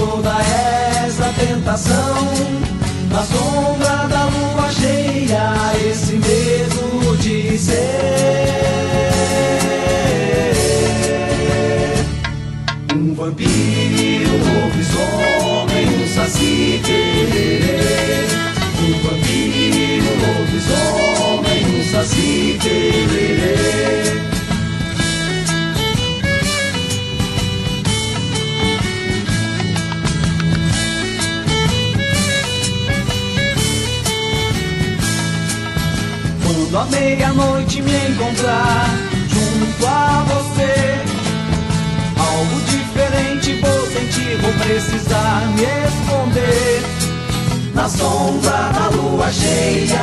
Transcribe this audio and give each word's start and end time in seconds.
toda 0.00 0.32
esta 1.04 1.30
tentação. 1.38 2.14
Na 3.10 3.22
sombra 3.22 3.99
encontrar 38.20 38.86
junto 39.28 39.86
a 39.86 40.24
você, 40.28 40.74
algo 42.18 42.60
diferente 42.66 43.54
vou 43.60 43.86
sentir, 43.86 44.36
vou 44.42 44.52
precisar 44.52 45.46
me 45.54 45.62
esconder. 45.62 46.82
Na 47.74 47.88
sombra 47.88 48.70
da 48.74 48.88
lua 48.94 49.32
cheia, 49.32 50.00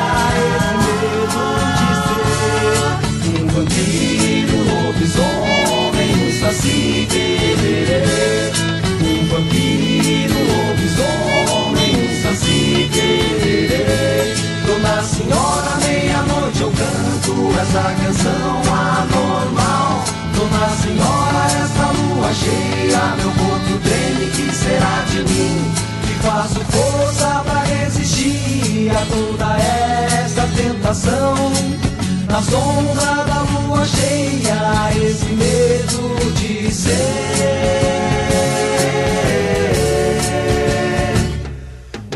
esse 0.47 0.87
medo 0.87 1.37
de 1.77 1.93
ser 2.07 3.43
um 3.43 3.47
vampiro, 3.47 4.57
um 4.57 4.87
lobisomem, 4.87 6.27
um 6.27 6.39
saci 6.39 7.07
tererê. 7.09 8.36
Canto 17.27 17.59
essa 17.59 17.83
canção 18.01 18.61
anormal. 18.71 20.03
Dona 20.35 20.69
Senhora, 20.81 21.45
essa 21.45 21.91
lua 21.91 22.33
cheia, 22.33 23.15
meu 23.17 23.31
corpo 23.31 23.79
treme, 23.83 24.31
que 24.31 24.55
será 24.55 25.03
de 25.09 25.23
mim? 25.23 25.73
Que 26.03 26.13
faço 26.25 26.59
força 26.61 27.43
pra 27.45 27.63
resistir 27.63 28.91
a 28.91 29.05
toda 29.05 29.57
essa 29.57 30.47
tentação. 30.55 31.35
Na 32.29 32.41
sombra 32.41 33.25
da 33.25 33.41
lua 33.41 33.85
cheia, 33.85 34.91
esse 34.95 35.25
medo 35.25 36.33
de 36.33 36.71
ser 36.71 36.97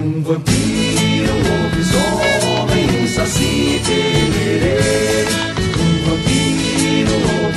um 0.01 0.21
vampiro, 0.21 1.33
um 1.33 1.63
lobisomem, 1.63 3.03
um 3.03 3.07
saci 3.07 3.81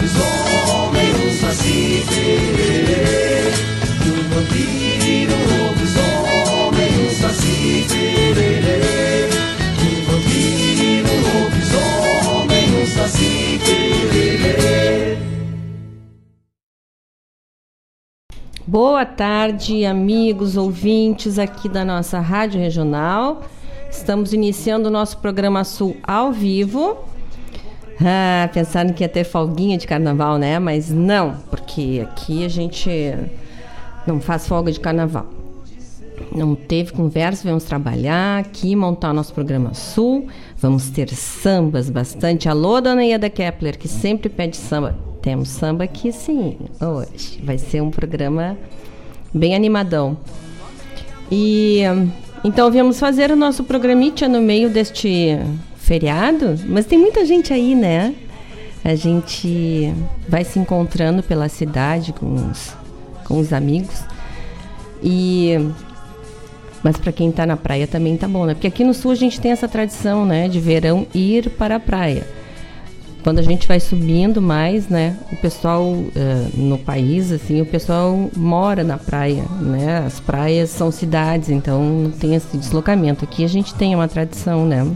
lobisomem, 0.05 1.11
um 1.27 1.33
saci 1.33 2.05
tererê. 2.09 3.49
Um 4.05 4.21
vampiro, 4.29 5.33
um 5.35 5.45
lobisomem, 5.67 6.93
um 7.07 7.11
saci 7.11 7.87
tererê. 7.89 9.29
Um 9.81 9.95
vampiro, 10.05 11.09
um 11.11 11.21
lobisomem, 11.41 12.83
um 12.83 12.87
saci 12.87 13.59
tererê. 13.65 15.19
Boa 18.67 19.07
tarde, 19.07 19.87
amigos 19.87 20.57
ouvintes 20.57 21.39
aqui 21.39 21.69
da 21.69 21.85
nossa 21.85 22.21
Rádio 22.21 22.61
Regional. 22.61 23.43
Estamos 23.91 24.33
iniciando 24.35 24.89
o 24.89 24.93
nosso 24.93 25.19
programa 25.19 25.65
Sul 25.65 25.97
ao 26.03 26.31
vivo. 26.33 27.14
Ah, 28.05 28.49
pensaram 28.53 28.93
que 28.93 29.05
ia 29.05 29.09
ter 29.09 29.25
folguinha 29.25 29.79
de 29.79 29.87
carnaval, 29.87 30.37
né? 30.37 30.59
Mas 30.59 30.91
não, 30.91 31.37
porque 31.51 32.05
aqui 32.05 32.45
a 32.45 32.49
gente 32.49 32.91
não 34.07 34.21
faz 34.21 34.47
folga 34.47 34.73
de 34.73 34.81
carnaval. 34.81 35.27
Não 36.35 36.55
teve 36.55 36.93
conversa, 36.93 37.47
vamos 37.47 37.65
trabalhar 37.65 38.41
aqui, 38.41 38.75
montar 38.75 39.13
nosso 39.13 39.33
programa 39.33 39.75
Sul. 39.75 40.27
Vamos 40.59 40.91
ter 40.91 41.09
sambas 41.11 41.91
bastante. 41.91 42.49
Alô, 42.49 42.81
dona 42.81 43.05
Ieda 43.05 43.31
Kepler, 43.31 43.79
que 43.79 43.89
sempre 43.89 44.29
pede 44.29 44.57
samba. 44.57 44.97
Temos 45.23 45.49
samba 45.49 45.85
aqui 45.85 46.13
sim, 46.13 46.57
hoje. 46.81 47.41
Vai 47.43 47.59
ser 47.59 47.81
um 47.81 47.91
programa 47.91 48.57
bem 49.33 49.55
animadão. 49.55 50.17
E 51.31 51.83
então 52.45 52.71
viemos 52.71 53.01
fazer 53.01 53.31
o 53.31 53.37
nosso 53.37 53.65
programinha 53.65 54.29
no 54.29 54.41
meio 54.41 54.69
deste 54.69 55.39
feriado, 55.85 56.59
mas 56.67 56.87
tem 56.87 56.99
muita 56.99 57.25
gente 57.27 57.53
aí, 57.53 57.75
né? 57.75 58.15
A 58.83 58.95
gente 58.95 59.93
vai 60.29 60.43
se 60.43 60.59
encontrando 60.59 61.23
pela 61.23 61.49
cidade 61.49 62.13
com 62.13 62.35
os, 62.35 62.75
com 63.25 63.39
os 63.39 63.53
amigos. 63.53 64.03
E 65.03 65.57
mas 66.83 66.99
para 66.99 67.13
quem 67.13 67.31
está 67.31 67.47
na 67.47 67.57
praia 67.57 67.87
também 67.87 68.17
tá 68.17 68.29
bom, 68.29 68.45
né? 68.45 68.53
Porque 68.55 68.67
aqui 68.67 68.85
no 68.85 68.93
sul 68.93 69.11
a 69.11 69.15
gente 69.15 69.41
tem 69.41 69.53
essa 69.53 69.67
tradição, 69.67 70.27
né, 70.27 70.49
de 70.49 70.61
verão 70.61 71.07
ir 71.15 71.49
para 71.51 71.77
a 71.77 71.81
praia. 71.81 72.27
Quando 73.23 73.39
a 73.39 73.43
gente 73.43 73.67
vai 73.67 73.81
subindo 73.81 74.43
mais, 74.43 74.89
né, 74.89 75.17
o 75.33 75.37
pessoal 75.37 75.83
uh, 75.83 76.11
no 76.55 76.77
país, 76.77 77.33
assim, 77.33 77.63
o 77.63 77.67
pessoal 77.67 78.29
mora 78.37 78.85
na 78.85 78.99
praia, 78.99 79.45
né? 79.63 80.05
As 80.07 80.21
praias 80.21 80.69
são 80.69 80.91
cidades, 80.91 81.49
então 81.49 81.83
não 81.83 82.11
tem 82.11 82.35
esse 82.35 82.59
deslocamento. 82.59 83.25
Aqui 83.25 83.43
a 83.43 83.49
gente 83.49 83.75
tem 83.75 83.95
uma 83.95 84.07
tradição, 84.07 84.67
né? 84.67 84.87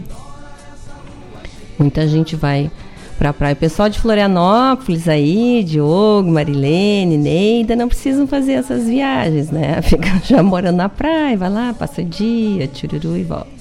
Muita 1.79 2.05
gente 2.07 2.35
vai 2.35 2.69
para 3.17 3.29
a 3.29 3.33
praia. 3.33 3.53
O 3.53 3.57
pessoal 3.57 3.89
de 3.89 3.99
Florianópolis 3.99 5.07
aí, 5.07 5.63
Diogo, 5.63 6.29
Marilene, 6.29 7.17
Neida, 7.17 7.75
não 7.75 7.87
precisam 7.87 8.27
fazer 8.27 8.53
essas 8.53 8.85
viagens, 8.85 9.49
né? 9.49 9.81
Fica 9.83 10.21
já 10.23 10.43
morando 10.43 10.77
na 10.77 10.89
praia, 10.89 11.37
vai 11.37 11.49
lá, 11.49 11.73
passa 11.73 12.01
o 12.01 12.05
dia, 12.05 12.67
tchururu 12.67 13.17
e 13.17 13.23
volta. 13.23 13.59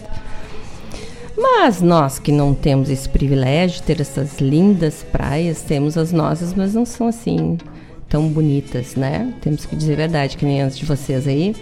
Mas 1.37 1.81
nós 1.81 2.19
que 2.19 2.33
não 2.33 2.53
temos 2.53 2.91
esse 2.91 3.09
privilégio 3.09 3.77
de 3.77 3.83
ter 3.85 4.01
essas 4.01 4.41
lindas 4.41 5.07
praias, 5.13 5.63
temos 5.63 5.97
as 5.97 6.13
nossas, 6.13 6.53
mas 6.53 6.75
não 6.75 6.85
são 6.85 7.07
assim 7.07 7.57
tão 8.09 8.29
bonitas, 8.29 8.97
né? 8.97 9.33
Temos 9.41 9.65
que 9.65 9.77
dizer 9.77 9.93
a 9.93 9.97
verdade, 9.97 10.37
que 10.37 10.45
nem 10.45 10.63
as 10.63 10.77
de 10.77 10.85
vocês 10.85 11.29
aí. 11.29 11.55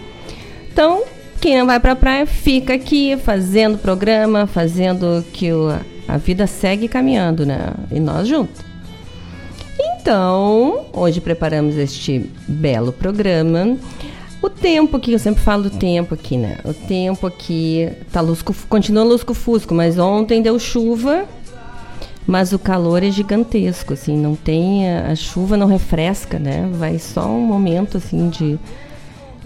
Então, 0.71 1.03
quem 1.39 1.57
não 1.57 1.65
vai 1.67 1.79
para 1.79 1.91
a 1.91 1.95
praia, 1.95 2.25
fica 2.25 2.73
aqui 2.73 3.15
fazendo 3.17 3.77
programa, 3.77 4.47
fazendo 4.47 5.23
que 5.31 5.51
o, 5.51 5.69
a 6.07 6.17
vida 6.17 6.47
segue 6.47 6.87
caminhando, 6.87 7.45
né? 7.45 7.73
E 7.91 7.99
nós 7.99 8.27
juntos. 8.27 8.61
Então, 9.79 10.85
hoje 10.93 11.19
preparamos 11.19 11.75
este 11.77 12.29
belo 12.47 12.93
programa. 12.93 13.77
O 14.41 14.49
tempo 14.49 14.97
aqui, 14.97 15.11
eu 15.11 15.19
sempre 15.19 15.41
falo 15.41 15.63
do 15.63 15.69
tempo 15.71 16.13
aqui, 16.13 16.37
né? 16.37 16.57
O 16.63 16.73
tempo 16.73 17.27
aqui 17.27 17.89
tá 18.11 18.21
lusco, 18.21 18.55
continua 18.69 19.03
lusco-fusco, 19.03 19.73
mas 19.73 19.97
ontem 19.99 20.41
deu 20.41 20.57
chuva, 20.59 21.25
mas 22.25 22.53
o 22.53 22.59
calor 22.59 23.03
é 23.03 23.11
gigantesco, 23.11 23.93
assim, 23.93 24.15
não 24.15 24.35
tem 24.35 24.89
a, 24.89 25.11
a 25.11 25.15
chuva 25.15 25.57
não 25.57 25.67
refresca, 25.67 26.39
né? 26.39 26.69
Vai 26.73 26.99
só 26.99 27.27
um 27.27 27.41
momento 27.41 27.97
assim 27.97 28.29
de 28.29 28.59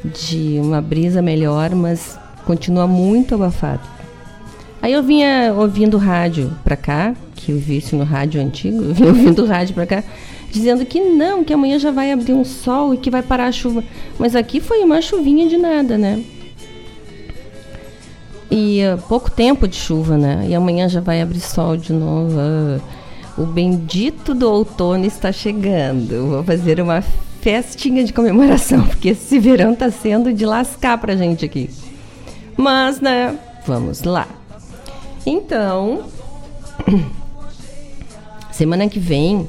de 0.04 0.60
uma 0.60 0.82
brisa 0.82 1.22
melhor, 1.22 1.76
mas 1.76 2.18
continua 2.46 2.88
muito 2.88 3.36
abafado. 3.36 3.88
Aí 4.82 4.94
eu 4.94 5.04
vinha 5.04 5.54
ouvindo 5.56 5.98
rádio 5.98 6.52
pra 6.64 6.76
cá, 6.76 7.16
que 7.36 7.52
eu 7.52 7.58
vi 7.58 7.78
isso 7.78 7.96
no 7.96 8.04
rádio 8.04 8.42
antigo, 8.42 8.82
eu 8.84 8.94
vinha 8.94 9.10
ouvindo 9.10 9.46
rádio 9.46 9.76
pra 9.76 9.86
cá, 9.86 10.04
dizendo 10.50 10.86
que 10.86 11.00
não, 11.00 11.44
que 11.44 11.54
amanhã 11.54 11.78
já 11.78 11.92
vai 11.92 12.12
abrir 12.12 12.34
um 12.34 12.44
sol 12.44 12.94
e 12.94 12.98
que 12.98 13.12
vai 13.12 13.22
parar 13.22 13.46
a 13.46 13.52
chuva. 13.52 13.84
Mas 14.18 14.36
aqui 14.36 14.60
foi 14.60 14.80
uma 14.84 15.02
chuvinha 15.02 15.48
de 15.48 15.58
nada, 15.58 15.98
né? 15.98 16.24
E 18.50 18.82
uh, 18.84 18.98
pouco 19.08 19.32
tempo 19.32 19.66
de 19.68 19.78
chuva, 19.78 20.18
né? 20.18 20.46
E 20.50 20.54
amanhã 20.54 20.90
já 20.90 21.00
vai 21.00 21.22
abrir 21.22 21.40
sol 21.40 21.78
de 21.78 21.94
novo. 21.94 22.38
Uh, 22.38 22.82
o 23.42 23.46
bendito 23.46 24.34
do 24.36 24.52
outono 24.52 25.06
está 25.06 25.32
chegando. 25.32 26.28
Vou 26.28 26.44
fazer 26.44 26.82
uma 26.82 27.02
festinha 27.40 28.04
de 28.04 28.12
comemoração, 28.12 28.84
porque 28.88 29.10
esse 29.10 29.40
verão 29.40 29.74
tá 29.74 29.90
sendo 29.90 30.34
de 30.34 30.46
lascar 30.46 30.98
pra 30.98 31.16
gente 31.16 31.46
aqui. 31.46 31.70
Mas, 32.58 33.00
né? 33.00 33.38
Vamos 33.66 34.04
lá. 34.04 34.28
Então, 35.26 36.06
semana 38.52 38.90
que 38.90 39.00
vem 39.00 39.48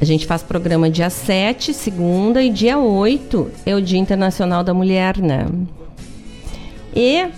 a 0.00 0.04
gente 0.04 0.26
faz 0.26 0.42
programa 0.42 0.88
dia 0.88 1.10
7, 1.10 1.74
segunda, 1.74 2.42
e 2.42 2.48
dia 2.48 2.78
8 2.78 3.50
é 3.66 3.74
o 3.74 3.82
Dia 3.82 3.98
Internacional 3.98 4.64
da 4.64 4.72
Mulher, 4.72 5.18
né? 5.18 5.46
E 6.96 7.28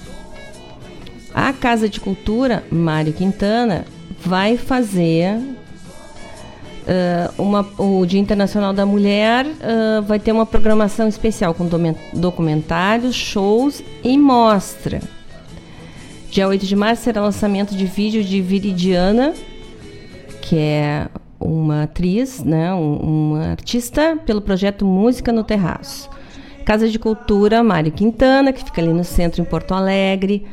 a 1.34 1.52
Casa 1.52 1.88
de 1.88 1.98
Cultura 1.98 2.62
Mário 2.70 3.12
Quintana 3.12 3.84
vai 4.24 4.56
fazer 4.56 5.36
uh, 5.36 7.42
uma, 7.42 7.66
o 7.76 8.06
Dia 8.06 8.20
Internacional 8.20 8.72
da 8.72 8.86
Mulher 8.86 9.44
uh, 9.44 10.02
vai 10.02 10.20
ter 10.20 10.30
uma 10.30 10.46
programação 10.46 11.08
especial 11.08 11.54
com 11.54 11.68
documentários, 12.14 13.16
shows 13.16 13.82
e 14.04 14.16
mostra. 14.16 15.00
Dia 16.32 16.48
8 16.48 16.64
de 16.64 16.74
março 16.74 17.02
será 17.02 17.20
lançamento 17.20 17.76
de 17.76 17.84
vídeo 17.84 18.24
de 18.24 18.40
Viridiana, 18.40 19.34
que 20.40 20.56
é 20.56 21.06
uma 21.38 21.82
atriz, 21.82 22.42
né, 22.42 22.72
um, 22.72 22.94
uma 23.34 23.50
artista 23.50 24.18
pelo 24.24 24.40
projeto 24.40 24.86
Música 24.86 25.30
no 25.30 25.44
Terraço. 25.44 26.08
Casa 26.64 26.88
de 26.88 26.98
Cultura 26.98 27.62
Mário 27.62 27.92
Quintana, 27.92 28.50
que 28.50 28.64
fica 28.64 28.80
ali 28.80 28.94
no 28.94 29.04
centro 29.04 29.42
em 29.42 29.44
Porto 29.44 29.74
Alegre 29.74 30.46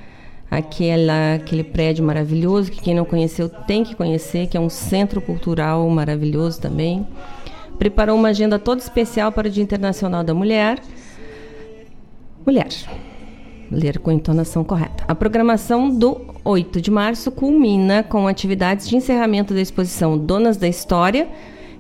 aquela, 0.52 1.36
aquele 1.36 1.64
prédio 1.64 2.04
maravilhoso 2.04 2.70
que 2.70 2.82
quem 2.82 2.94
não 2.94 3.06
conheceu 3.06 3.48
tem 3.48 3.82
que 3.86 3.96
conhecer, 3.96 4.48
que 4.48 4.58
é 4.58 4.60
um 4.60 4.70
centro 4.70 5.22
cultural 5.22 5.90
maravilhoso 5.90 6.60
também. 6.60 7.08
Preparou 7.78 8.18
uma 8.18 8.28
agenda 8.28 8.60
toda 8.60 8.82
especial 8.82 9.32
para 9.32 9.48
o 9.48 9.50
Dia 9.50 9.64
Internacional 9.64 10.26
da 10.26 10.34
Mulher. 10.34 10.82
Mulher. 12.46 12.68
Ler 13.72 14.00
com 14.00 14.10
a 14.10 14.14
entonação 14.14 14.64
correta. 14.64 15.04
A 15.08 15.14
programação 15.14 15.90
do 15.90 16.22
8 16.44 16.82
de 16.82 16.90
março 16.90 17.32
culmina 17.32 18.04
com 18.04 18.28
atividades 18.28 18.88
de 18.88 18.96
encerramento 18.96 19.54
da 19.54 19.62
exposição 19.62 20.18
Donas 20.18 20.58
da 20.58 20.68
História, 20.68 21.28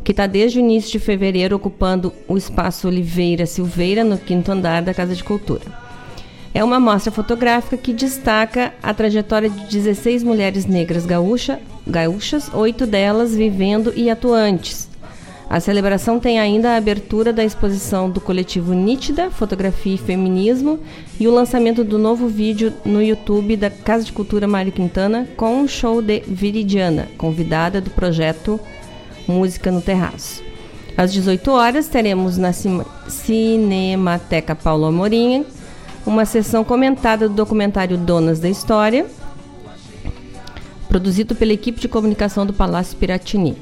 que 0.03 0.12
está 0.12 0.27
desde 0.27 0.59
o 0.59 0.62
início 0.62 0.91
de 0.91 1.00
fevereiro 1.00 1.56
ocupando 1.56 2.13
o 2.27 2.38
espaço 2.38 2.88
Oliveira 2.88 3.45
Silveira, 3.45 4.03
no 4.03 4.18
quinto 4.18 4.51
andar 4.51 4.81
da 4.81 4.94
Casa 4.94 5.15
de 5.15 5.24
Cultura. 5.24 5.62
É 6.53 6.63
uma 6.63 6.80
mostra 6.80 7.12
fotográfica 7.12 7.77
que 7.77 7.94
destaca 7.94 8.74
a 8.81 8.94
trajetória 8.94 9.50
de 9.50 9.65
16 9.68 10.24
mulheres 10.24 10.65
negras 10.65 11.06
gaúcha, 11.06 11.59
gaúchas, 11.86 12.51
oito 12.53 12.88
delas 12.88 13.36
vivendo 13.36 13.94
e 13.95 14.09
atuantes. 14.09 14.88
A 15.50 15.60
celebração 15.60 16.19
tem 16.19 16.40
ainda 16.40 16.74
a 16.74 16.78
abertura 16.78 17.34
da 17.34 17.44
exposição 17.44 18.07
do 18.07 18.22
coletivo 18.22 18.72
Nítida, 18.74 19.31
Fotografia 19.31 19.96
e 19.96 19.98
Feminismo 19.98 20.80
e 21.19 21.28
o 21.28 21.34
lançamento 21.34 21.84
do 21.84 21.98
novo 21.98 22.28
vídeo 22.28 22.72
no 22.86 23.01
YouTube 23.01 23.57
da 23.57 23.72
Casa 23.72 24.04
de 24.04 24.13
Cultura 24.13 24.48
Mário 24.48 24.72
Quintana 24.72 25.28
com 25.36 25.56
um 25.62 25.68
show 25.68 26.04
de 26.04 26.19
Viridiana, 26.19 27.07
convidada 27.18 27.81
do 27.81 27.90
projeto 27.90 28.60
Música 29.28 29.72
no 29.72 29.81
Terraço. 29.81 30.44
Às 30.96 31.12
18 31.12 31.50
horas 31.50 31.88
teremos 31.88 32.38
na 32.38 32.54
Cinemateca 33.07 34.54
Paulo 34.54 34.86
Amorim 34.86 35.44
uma 36.06 36.25
sessão 36.25 36.63
comentada 36.63 37.28
do 37.28 37.34
documentário 37.34 37.98
Donas 37.98 38.40
da 38.40 38.50
História, 38.50 39.07
produzido 40.88 41.34
pela 41.34 41.54
equipe 41.54 41.81
de 41.81 41.88
comunicação 41.88 42.46
do 42.46 42.54
Palácio 42.54 42.96
Piratini, 42.98 43.57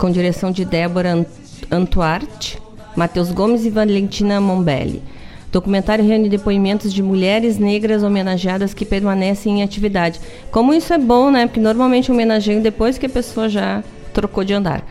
com 0.00 0.10
direção 0.10 0.50
de 0.50 0.64
Débora 0.64 1.26
Antuarte, 1.70 2.58
Matheus 2.96 3.30
Gomes 3.30 3.66
e 3.66 3.70
Valentina 3.70 4.40
Mombelli. 4.40 5.02
O 5.48 5.52
documentário 5.52 6.02
reúne 6.04 6.30
depoimentos 6.30 6.90
de 6.90 7.02
mulheres 7.02 7.58
negras 7.58 8.02
homenageadas 8.02 8.72
que 8.72 8.86
permanecem 8.86 9.60
em 9.60 9.62
atividade. 9.62 10.18
Como 10.50 10.72
isso 10.72 10.94
é 10.94 10.98
bom, 10.98 11.30
né? 11.30 11.46
Porque 11.46 11.60
normalmente 11.60 12.10
homenageiam 12.10 12.62
depois 12.62 12.96
que 12.96 13.04
a 13.04 13.10
pessoa 13.10 13.46
já 13.46 13.84
trocou 14.14 14.42
de 14.42 14.54
andar. 14.54 14.82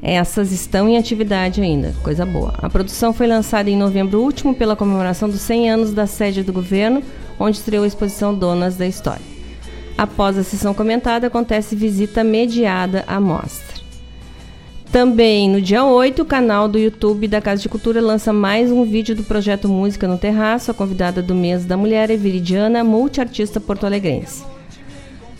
Essas 0.00 0.50
estão 0.50 0.88
em 0.88 0.96
atividade 0.96 1.60
ainda, 1.60 1.94
coisa 2.02 2.24
boa. 2.24 2.54
A 2.62 2.70
produção 2.70 3.12
foi 3.12 3.26
lançada 3.26 3.68
em 3.68 3.76
novembro 3.76 4.22
último 4.22 4.54
pela 4.54 4.76
comemoração 4.76 5.28
dos 5.28 5.42
100 5.42 5.70
anos 5.70 5.92
da 5.92 6.06
sede 6.06 6.42
do 6.42 6.54
governo, 6.54 7.02
onde 7.38 7.58
estreou 7.58 7.84
a 7.84 7.86
exposição 7.86 8.34
Donas 8.34 8.76
da 8.76 8.86
História. 8.86 9.20
Após 9.96 10.38
a 10.38 10.44
sessão 10.44 10.72
comentada, 10.72 11.26
acontece 11.26 11.76
visita 11.76 12.24
mediada 12.24 13.04
à 13.06 13.20
mostra. 13.20 13.77
Também 14.92 15.50
no 15.50 15.60
dia 15.60 15.84
8, 15.84 16.22
o 16.22 16.24
canal 16.24 16.66
do 16.66 16.78
YouTube 16.78 17.28
da 17.28 17.42
Casa 17.42 17.60
de 17.60 17.68
Cultura 17.68 18.00
lança 18.00 18.32
mais 18.32 18.70
um 18.72 18.84
vídeo 18.84 19.14
do 19.14 19.22
projeto 19.22 19.68
Música 19.68 20.08
no 20.08 20.16
Terraço. 20.16 20.70
A 20.70 20.74
convidada 20.74 21.22
do 21.22 21.34
mês 21.34 21.66
da 21.66 21.76
mulher 21.76 22.10
é 22.10 22.16
Viridiana, 22.16 22.82
multiartista 22.82 23.60
porto-alegrense. 23.60 24.42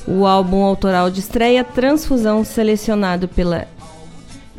O 0.07 0.27
álbum 0.27 0.63
autoral 0.63 1.11
de 1.11 1.21
estreia, 1.21 1.65
Transfusão, 1.65 2.45
selecionado 2.45 3.27
pela 3.27 3.67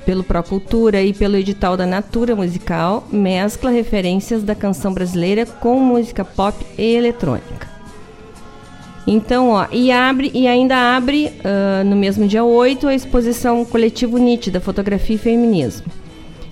pelo 0.05 0.23
Procultura 0.23 1.03
e 1.03 1.13
pelo 1.13 1.35
edital 1.35 1.77
da 1.77 1.85
Natura 1.85 2.35
Musical, 2.35 3.07
mescla 3.11 3.69
referências 3.69 4.41
da 4.41 4.55
canção 4.55 4.91
brasileira 4.91 5.45
com 5.45 5.79
música 5.79 6.25
pop 6.25 6.65
e 6.75 6.95
eletrônica. 6.95 7.78
Então, 9.07 9.49
ó, 9.49 9.65
e 9.71 9.91
abre 9.91 10.31
e 10.33 10.47
ainda 10.47 10.95
abre 10.95 11.33
uh, 11.39 11.83
no 11.83 11.95
mesmo 11.95 12.27
dia 12.27 12.43
8 12.43 12.87
a 12.87 12.93
exposição 12.93 13.65
Coletivo 13.65 14.17
Nítida, 14.17 14.59
Fotografia 14.59 15.15
e 15.15 15.19
Feminismo. 15.19 15.87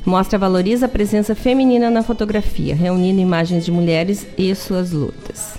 Mostra 0.05 0.39
valoriza 0.39 0.85
a 0.85 0.89
presença 0.89 1.35
feminina 1.35 1.89
na 1.89 2.01
fotografia, 2.01 2.73
reunindo 2.73 3.19
imagens 3.19 3.65
de 3.65 3.71
mulheres 3.71 4.25
e 4.37 4.53
suas 4.55 4.91
lutas. 4.91 5.57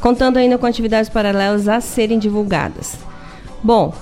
Contando 0.00 0.36
ainda 0.36 0.58
com 0.58 0.66
atividades 0.66 1.08
paralelas 1.08 1.66
a 1.66 1.80
serem 1.80 2.18
divulgadas. 2.18 2.96
Bom, 3.62 3.92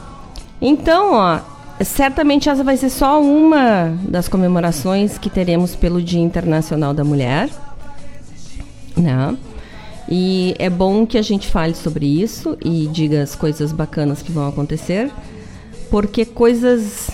então, 0.60 1.14
ó, 1.14 1.40
Certamente 1.84 2.48
essa 2.48 2.64
vai 2.64 2.76
ser 2.76 2.88
só 2.88 3.20
uma 3.20 3.94
das 4.08 4.28
comemorações 4.28 5.18
que 5.18 5.28
teremos 5.28 5.76
pelo 5.76 6.00
Dia 6.00 6.20
Internacional 6.20 6.94
da 6.94 7.04
Mulher. 7.04 7.50
Né? 8.96 9.36
E 10.08 10.54
é 10.58 10.70
bom 10.70 11.04
que 11.04 11.18
a 11.18 11.22
gente 11.22 11.48
fale 11.48 11.74
sobre 11.74 12.06
isso 12.06 12.56
e 12.64 12.86
diga 12.86 13.22
as 13.22 13.34
coisas 13.34 13.72
bacanas 13.72 14.22
que 14.22 14.30
vão 14.30 14.46
acontecer, 14.48 15.10
porque 15.90 16.24
coisas 16.24 17.10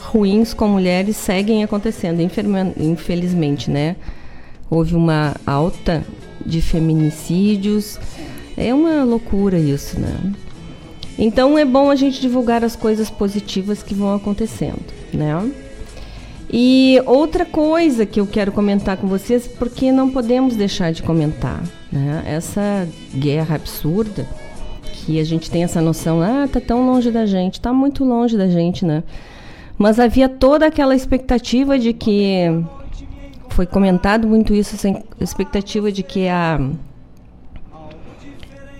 ruins 0.00 0.52
com 0.52 0.68
mulheres 0.68 1.16
seguem 1.16 1.62
acontecendo, 1.62 2.20
infelizmente, 2.78 3.70
né? 3.70 3.96
Houve 4.68 4.94
uma 4.94 5.36
alta 5.46 6.04
de 6.44 6.60
feminicídios. 6.60 7.98
É 8.56 8.72
uma 8.74 9.04
loucura 9.04 9.58
isso, 9.58 9.98
né? 9.98 10.32
Então 11.18 11.56
é 11.56 11.64
bom 11.64 11.90
a 11.90 11.96
gente 11.96 12.20
divulgar 12.20 12.64
as 12.64 12.74
coisas 12.74 13.08
positivas 13.08 13.82
que 13.82 13.94
vão 13.94 14.14
acontecendo, 14.14 14.82
né? 15.12 15.32
E 16.56 17.02
outra 17.04 17.44
coisa 17.44 18.06
que 18.06 18.20
eu 18.20 18.28
quero 18.28 18.52
comentar 18.52 18.96
com 18.96 19.08
vocês, 19.08 19.44
porque 19.44 19.90
não 19.90 20.08
podemos 20.08 20.54
deixar 20.54 20.92
de 20.92 21.02
comentar, 21.02 21.60
né? 21.90 22.22
Essa 22.24 22.86
guerra 23.12 23.56
absurda 23.56 24.24
que 24.92 25.18
a 25.18 25.24
gente 25.24 25.50
tem 25.50 25.64
essa 25.64 25.80
noção, 25.80 26.22
ah, 26.22 26.46
tá 26.46 26.60
tão 26.60 26.86
longe 26.86 27.10
da 27.10 27.26
gente, 27.26 27.60
tá 27.60 27.72
muito 27.72 28.04
longe 28.04 28.36
da 28.36 28.46
gente, 28.46 28.84
né? 28.84 29.02
Mas 29.76 29.98
havia 29.98 30.28
toda 30.28 30.66
aquela 30.66 30.94
expectativa 30.94 31.76
de 31.76 31.92
que 31.92 32.44
foi 33.48 33.66
comentado 33.66 34.28
muito 34.28 34.54
isso, 34.54 34.76
essa 34.76 35.02
expectativa 35.20 35.90
de 35.90 36.04
que 36.04 36.28
a 36.28 36.60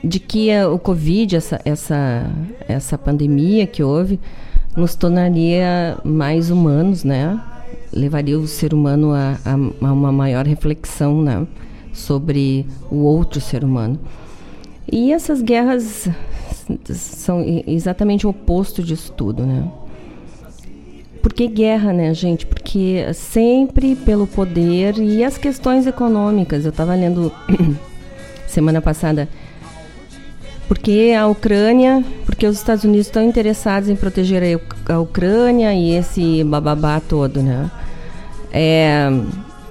de 0.04 0.20
que 0.20 0.48
o 0.64 0.78
Covid, 0.78 1.34
essa, 1.34 1.60
essa, 1.64 2.30
essa 2.68 2.96
pandemia 2.96 3.66
que 3.66 3.82
houve, 3.82 4.20
nos 4.76 4.94
tornaria 4.94 5.98
mais 6.04 6.50
humanos, 6.50 7.02
né? 7.02 7.40
Levaria 7.94 8.38
o 8.38 8.46
ser 8.46 8.74
humano 8.74 9.12
a, 9.12 9.38
a, 9.44 9.52
a 9.54 9.92
uma 9.92 10.12
maior 10.12 10.46
reflexão, 10.46 11.22
né? 11.22 11.46
Sobre 11.92 12.66
o 12.90 12.96
outro 12.96 13.40
ser 13.40 13.62
humano. 13.62 13.98
E 14.90 15.12
essas 15.12 15.40
guerras 15.40 16.08
são 16.92 17.44
exatamente 17.66 18.26
o 18.26 18.30
oposto 18.30 18.82
disso 18.82 19.12
tudo, 19.12 19.44
né? 19.46 19.70
Por 21.22 21.32
que 21.32 21.46
guerra, 21.46 21.92
né, 21.92 22.12
gente? 22.12 22.44
Porque 22.44 23.06
sempre 23.14 23.96
pelo 23.96 24.26
poder 24.26 24.98
e 24.98 25.24
as 25.24 25.38
questões 25.38 25.86
econômicas. 25.86 26.64
Eu 26.64 26.70
estava 26.70 26.94
lendo 26.94 27.32
semana 28.46 28.82
passada 28.82 29.28
porque 30.66 31.14
a 31.18 31.26
Ucrânia, 31.26 32.04
porque 32.24 32.46
os 32.46 32.56
Estados 32.56 32.84
Unidos 32.84 33.06
estão 33.06 33.22
interessados 33.22 33.88
em 33.88 33.96
proteger 33.96 34.60
a, 34.88 34.98
Ucrânia 34.98 35.74
e 35.74 35.92
esse 35.92 36.42
bababá 36.44 37.00
todo, 37.00 37.42
né? 37.42 37.70
É, 38.52 39.08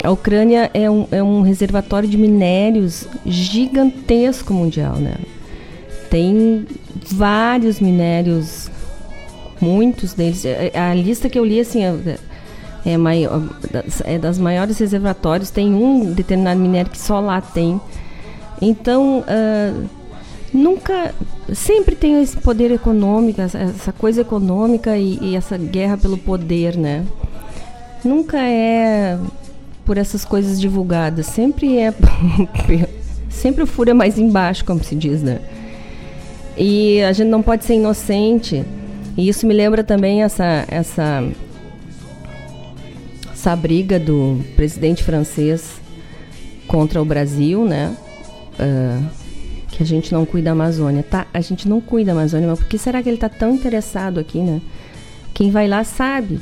a 0.04 0.12
Ucrânia 0.12 0.70
é 0.74 0.90
um, 0.90 1.08
é 1.12 1.24
um 1.24 1.42
reservatório 1.42 2.08
de 2.08 2.18
minérios 2.18 3.08
gigantesco 3.26 4.54
mundial, 4.54 4.96
né? 4.96 5.16
Tem 6.10 6.68
vários 7.10 7.80
minérios, 7.80 8.70
muitos 9.60 10.14
deles. 10.14 10.46
É, 10.46 10.72
é, 10.74 10.80
a 10.80 10.94
lista 10.94 11.30
que 11.30 11.40
eu 11.40 11.46
li, 11.46 11.60
assim, 11.60 11.84
é, 11.84 12.18
é, 12.86 12.98
maior, 12.98 13.42
é 14.04 14.20
das 14.20 14.38
maiores 14.38 14.78
reservatórios. 14.78 15.50
Tem 15.50 15.74
um 15.74 16.14
determinado 16.14 16.60
minério 16.60 16.92
que 16.92 17.00
só 17.00 17.20
lá 17.20 17.42
tem. 17.42 17.80
Então, 18.62 19.20
uh, 19.22 19.90
nunca 20.54 21.14
sempre 21.54 21.96
tem 21.96 22.22
esse 22.22 22.38
poder 22.38 22.72
econômico, 22.72 23.42
essa 23.42 23.92
coisa 23.92 24.22
econômica 24.22 24.96
e, 24.98 25.18
e, 25.22 25.36
essa 25.36 25.58
guerra 25.58 25.98
pelo 25.98 26.18
poder, 26.18 26.78
né? 26.78 27.06
Nunca 28.06 28.40
é 28.40 29.18
por 29.86 29.98
essas 29.98 30.24
coisas 30.24 30.62
divulgadas, 30.62 31.26
sempre 31.26 31.78
é 31.80 31.94
sempre 33.30 33.64
o 33.64 33.68
furo 33.68 33.90
é 33.90 33.94
mais 33.94 34.18
embaixo, 34.18 34.64
como 34.64 34.84
se 34.84 34.96
diz, 34.96 35.22
né? 35.24 35.40
E 36.56 37.02
a 37.02 37.12
gente 37.12 37.30
não 37.30 37.42
pode 37.42 37.66
ser 37.66 37.74
inocente. 37.74 38.64
E 39.18 39.28
isso 39.28 39.46
me 39.48 39.54
lembra 39.54 39.84
também 39.84 40.24
essa 40.24 40.66
essa 40.68 41.24
essa 43.32 43.56
briga 43.56 44.00
do 44.00 44.40
presidente 44.56 45.04
francês 45.04 45.82
contra 46.68 47.02
o 47.02 47.06
Brasil, 47.06 47.66
né? 47.66 47.96
Uh, 48.60 49.23
que 49.74 49.82
a 49.82 49.86
gente 49.86 50.14
não 50.14 50.24
cuida 50.24 50.46
da 50.46 50.52
Amazônia. 50.52 51.02
Tá, 51.02 51.26
a 51.34 51.42
gente 51.42 51.68
não 51.68 51.82
cuida 51.82 52.14
da 52.14 52.20
Amazônia, 52.20 52.48
mas 52.48 52.60
por 52.60 52.68
que 52.68 52.78
será 52.78 53.02
que 53.02 53.10
ele 53.10 53.18
está 53.18 53.28
tão 53.28 53.56
interessado 53.56 54.20
aqui, 54.20 54.40
né? 54.40 54.62
Quem 55.34 55.50
vai 55.50 55.68
lá 55.68 55.84
sabe. 55.84 56.40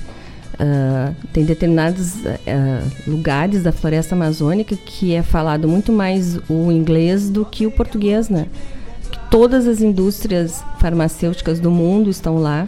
Uh, 0.53 1.15
tem 1.31 1.45
determinados 1.45 2.15
uh, 2.15 3.07
lugares 3.07 3.63
da 3.63 3.71
floresta 3.71 4.13
amazônica 4.13 4.75
que 4.75 5.15
é 5.15 5.23
falado 5.23 5.67
muito 5.67 5.91
mais 5.93 6.38
o 6.50 6.71
inglês 6.71 7.29
do 7.29 7.45
que 7.45 7.65
o 7.65 7.71
português, 7.71 8.29
né? 8.29 8.47
Que 9.09 9.17
todas 9.29 9.65
as 9.65 9.81
indústrias 9.81 10.61
farmacêuticas 10.77 11.59
do 11.59 11.71
mundo 11.71 12.09
estão 12.09 12.38
lá 12.38 12.67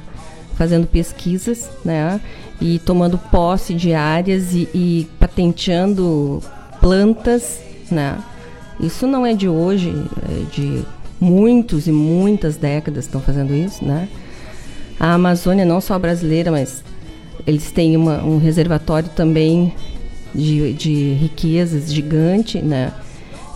fazendo 0.55 0.87
pesquisas, 0.87 1.69
né? 1.83 2.21
E 2.61 2.79
tomando 2.79 3.17
posse 3.17 3.73
de 3.73 3.93
áreas 3.93 4.53
e, 4.53 4.69
e 4.73 5.07
patenteando 5.19 6.41
plantas, 6.79 7.59
né? 7.91 8.17
Isso 8.79 9.07
não 9.07 9.25
é 9.25 9.33
de 9.33 9.47
hoje, 9.47 9.93
é 10.29 10.55
de 10.55 10.83
muitos 11.19 11.87
e 11.87 11.91
muitas 11.91 12.57
décadas 12.57 13.05
estão 13.05 13.21
fazendo 13.21 13.53
isso, 13.53 13.83
né? 13.85 14.09
A 14.99 15.13
Amazônia 15.13 15.65
não 15.65 15.79
só 15.79 15.97
brasileira, 15.97 16.51
mas 16.51 16.83
eles 17.45 17.71
têm 17.71 17.95
uma, 17.95 18.23
um 18.23 18.37
reservatório 18.37 19.09
também 19.09 19.73
de, 20.33 20.73
de 20.73 21.13
riquezas 21.13 21.93
gigante, 21.93 22.59
né? 22.59 22.91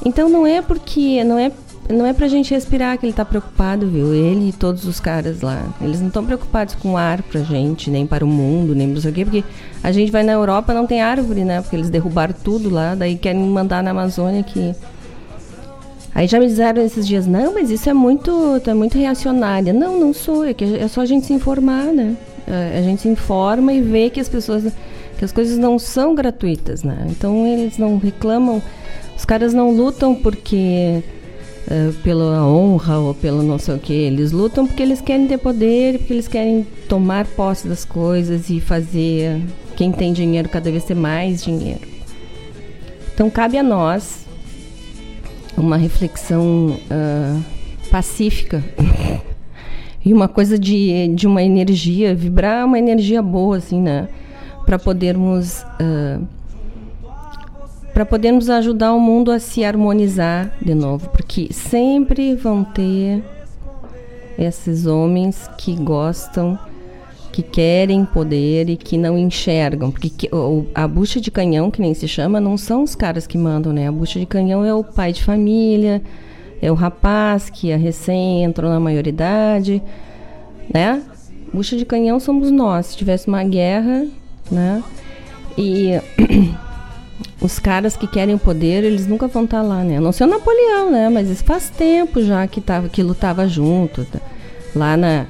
Então 0.05 0.29
não 0.29 0.45
é 0.45 0.61
porque 0.61 1.23
não 1.23 1.37
é 1.37 1.51
não 1.89 2.05
é 2.05 2.11
pra 2.11 2.27
gente 2.27 2.53
respirar 2.53 2.97
que 2.97 3.05
ele 3.05 3.13
tá 3.13 3.23
preocupado, 3.23 3.87
viu? 3.87 4.13
Ele 4.13 4.49
e 4.49 4.51
todos 4.51 4.85
os 4.85 4.99
caras 4.99 5.41
lá. 5.41 5.65
Eles 5.81 6.01
não 6.01 6.07
estão 6.07 6.25
preocupados 6.25 6.75
com 6.75 6.97
ar 6.97 7.21
pra 7.21 7.41
gente, 7.41 7.89
nem 7.89 8.05
para 8.05 8.25
o 8.25 8.27
mundo, 8.27 8.75
nem 8.75 8.87
não 8.87 8.99
sei 8.99 9.11
o 9.11 9.13
quê, 9.13 9.23
porque 9.23 9.43
a 9.81 9.91
gente 9.91 10.11
vai 10.11 10.21
na 10.21 10.33
Europa 10.33 10.73
não 10.73 10.85
tem 10.85 11.01
árvore, 11.01 11.45
né? 11.45 11.61
Porque 11.61 11.75
eles 11.75 11.89
derrubaram 11.89 12.35
tudo 12.43 12.69
lá, 12.69 12.93
daí 12.93 13.15
querem 13.15 13.41
mandar 13.41 13.81
na 13.81 13.91
Amazônia 13.91 14.43
que. 14.43 14.75
Aí 16.17 16.25
já 16.25 16.39
me 16.39 16.47
disseram 16.47 16.81
esses 16.81 17.07
dias, 17.07 17.27
não, 17.27 17.53
mas 17.53 17.69
isso 17.69 17.87
é 17.87 17.93
muito, 17.93 18.59
é 18.65 18.73
muito 18.73 18.97
reacionária. 18.97 19.71
Não, 19.71 19.99
não 19.99 20.11
sou, 20.11 20.43
é 20.43 20.51
que 20.51 20.65
é 20.65 20.87
só 20.87 21.01
a 21.01 21.05
gente 21.05 21.27
se 21.27 21.33
informar, 21.33 21.93
né? 21.93 22.17
É, 22.47 22.79
a 22.79 22.81
gente 22.81 23.03
se 23.03 23.07
informa 23.07 23.71
e 23.71 23.81
vê 23.81 24.09
que 24.09 24.19
as 24.19 24.27
pessoas, 24.27 24.73
que 25.15 25.23
as 25.23 25.31
coisas 25.31 25.59
não 25.59 25.77
são 25.77 26.15
gratuitas, 26.15 26.81
né? 26.81 27.05
Então 27.11 27.45
eles 27.45 27.77
não 27.77 27.99
reclamam, 27.99 28.63
os 29.15 29.25
caras 29.25 29.53
não 29.53 29.69
lutam 29.69 30.15
porque 30.15 31.03
uh, 31.67 31.93
pela 32.01 32.43
honra 32.47 32.97
ou 32.97 33.13
pelo 33.13 33.43
não 33.43 33.59
sei 33.59 33.75
o 33.75 33.79
que. 33.79 33.93
Eles 33.93 34.31
lutam 34.31 34.65
porque 34.65 34.81
eles 34.81 34.99
querem 34.99 35.27
ter 35.27 35.37
poder, 35.37 35.99
porque 35.99 36.13
eles 36.13 36.27
querem 36.27 36.65
tomar 36.89 37.27
posse 37.27 37.67
das 37.67 37.85
coisas 37.85 38.49
e 38.49 38.59
fazer 38.59 39.39
quem 39.75 39.91
tem 39.91 40.13
dinheiro 40.13 40.49
cada 40.49 40.71
vez 40.71 40.83
ter 40.83 40.95
mais 40.95 41.43
dinheiro. 41.43 41.87
Então 43.13 43.29
cabe 43.29 43.55
a 43.55 43.61
nós 43.61 44.25
uma 45.57 45.77
reflexão 45.77 46.77
uh, 46.91 47.43
pacífica 47.89 48.63
e 50.05 50.13
uma 50.13 50.27
coisa 50.27 50.57
de, 50.57 51.07
de 51.09 51.25
uma 51.25 51.41
energia, 51.41 52.13
vibrar 52.13 52.65
uma 52.65 52.77
energia 52.77 53.21
boa, 53.21 53.57
assim, 53.57 53.81
né? 53.81 54.07
Para 54.65 54.77
podermos. 54.77 55.63
Uh, 55.81 56.25
para 57.93 58.05
podermos 58.05 58.47
ajudar 58.47 58.93
o 58.93 58.99
mundo 58.99 59.31
a 59.31 59.39
se 59.39 59.65
harmonizar 59.65 60.51
de 60.61 60.75
novo, 60.75 61.09
porque 61.09 61.51
sempre 61.51 62.35
vão 62.35 62.63
ter 62.63 63.23
esses 64.37 64.85
homens 64.85 65.49
que 65.57 65.75
gostam, 65.75 66.59
que 67.37 67.43
querem 67.43 68.03
poder 68.03 68.67
e 68.67 68.75
que 68.75 68.97
não 68.97 69.15
enxergam, 69.15 69.91
porque 69.91 70.09
que, 70.09 70.35
o, 70.35 70.65
a 70.73 70.87
bucha 70.87 71.21
de 71.21 71.29
canhão, 71.29 71.69
que 71.69 71.79
nem 71.79 71.93
se 71.93 72.07
chama, 72.07 72.41
não 72.41 72.57
são 72.57 72.81
os 72.81 72.95
caras 72.95 73.27
que 73.27 73.37
mandam, 73.37 73.71
né? 73.71 73.87
A 73.87 73.91
bucha 73.91 74.19
de 74.19 74.25
canhão 74.25 74.65
é 74.65 74.73
o 74.73 74.83
pai 74.83 75.13
de 75.13 75.23
família, 75.23 76.01
é 76.59 76.71
o 76.71 76.73
rapaz 76.73 77.47
que 77.47 77.69
é 77.69 77.75
recém 77.75 78.43
entrou 78.43 78.71
na 78.71 78.79
maioridade, 78.79 79.83
né? 80.73 81.03
Bucha 81.53 81.77
de 81.77 81.85
canhão 81.85 82.19
somos 82.19 82.49
nós. 82.49 82.87
Se 82.87 82.97
tivesse 82.97 83.27
uma 83.27 83.43
guerra, 83.43 84.07
né? 84.49 84.83
E 85.55 85.91
os 87.39 87.59
caras 87.59 87.95
que 87.95 88.07
querem 88.07 88.33
o 88.33 88.39
poder, 88.39 88.83
eles 88.83 89.05
nunca 89.05 89.27
vão 89.27 89.43
estar 89.43 89.61
tá 89.61 89.63
lá, 89.63 89.83
né? 89.83 89.97
A 89.97 90.01
não 90.01 90.11
ser 90.11 90.23
o 90.23 90.27
Napoleão, 90.27 90.89
né? 90.89 91.07
Mas 91.07 91.29
isso 91.29 91.43
faz 91.43 91.69
tempo 91.69 92.19
já 92.19 92.47
que, 92.47 92.59
tava, 92.59 92.89
que 92.89 93.03
lutava 93.03 93.47
junto. 93.47 94.05
Tá? 94.05 94.19
Lá 94.75 94.97
na, 94.97 95.27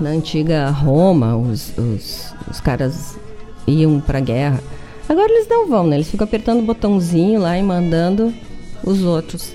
na 0.00 0.10
antiga 0.10 0.68
Roma, 0.70 1.36
os, 1.36 1.72
os, 1.76 2.34
os 2.50 2.60
caras 2.60 3.18
iam 3.66 4.00
pra 4.00 4.20
guerra. 4.20 4.60
Agora 5.08 5.30
eles 5.32 5.48
não 5.48 5.68
vão, 5.68 5.86
né? 5.86 5.96
Eles 5.96 6.10
ficam 6.10 6.24
apertando 6.24 6.60
o 6.60 6.66
botãozinho 6.66 7.40
lá 7.40 7.56
e 7.58 7.62
mandando 7.62 8.32
os 8.84 9.02
outros 9.02 9.54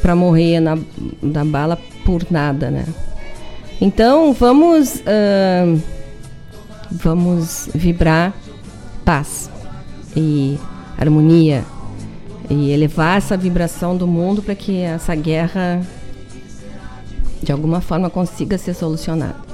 para 0.00 0.14
morrer 0.14 0.60
na, 0.60 0.78
na 1.22 1.44
bala 1.44 1.78
por 2.04 2.22
nada, 2.30 2.70
né? 2.70 2.84
Então 3.80 4.32
vamos 4.32 4.96
uh, 4.96 5.80
vamos 6.90 7.68
vibrar 7.74 8.34
paz 9.04 9.50
e 10.16 10.58
harmonia 10.98 11.64
e 12.50 12.70
elevar 12.70 13.18
essa 13.18 13.36
vibração 13.36 13.96
do 13.96 14.06
mundo 14.06 14.42
para 14.42 14.54
que 14.54 14.80
essa 14.80 15.14
guerra 15.14 15.82
de 17.42 17.52
alguma 17.52 17.80
forma 17.80 18.10
consiga 18.10 18.58
ser 18.58 18.74
solucionada. 18.74 19.47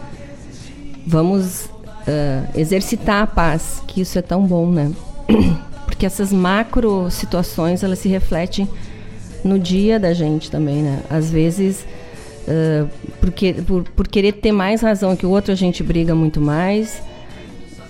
Vamos 1.06 1.66
uh, 1.66 2.58
exercitar 2.58 3.22
a 3.22 3.26
paz, 3.26 3.82
que 3.86 4.00
isso 4.00 4.18
é 4.18 4.22
tão 4.22 4.46
bom, 4.46 4.70
né? 4.70 4.92
Porque 5.84 6.06
essas 6.06 6.32
macro 6.32 7.10
situações 7.10 7.82
elas 7.82 7.98
se 7.98 8.08
refletem 8.08 8.68
no 9.44 9.58
dia 9.58 10.00
da 10.00 10.12
gente 10.14 10.50
também, 10.50 10.82
né? 10.82 11.02
Às 11.10 11.30
vezes, 11.30 11.86
uh, 12.48 12.88
porque, 13.20 13.52
por, 13.52 13.84
por 13.84 14.08
querer 14.08 14.32
ter 14.32 14.50
mais 14.50 14.80
razão 14.80 15.14
que 15.14 15.26
o 15.26 15.30
outro, 15.30 15.52
a 15.52 15.54
gente 15.54 15.82
briga 15.82 16.14
muito 16.14 16.40
mais 16.40 17.02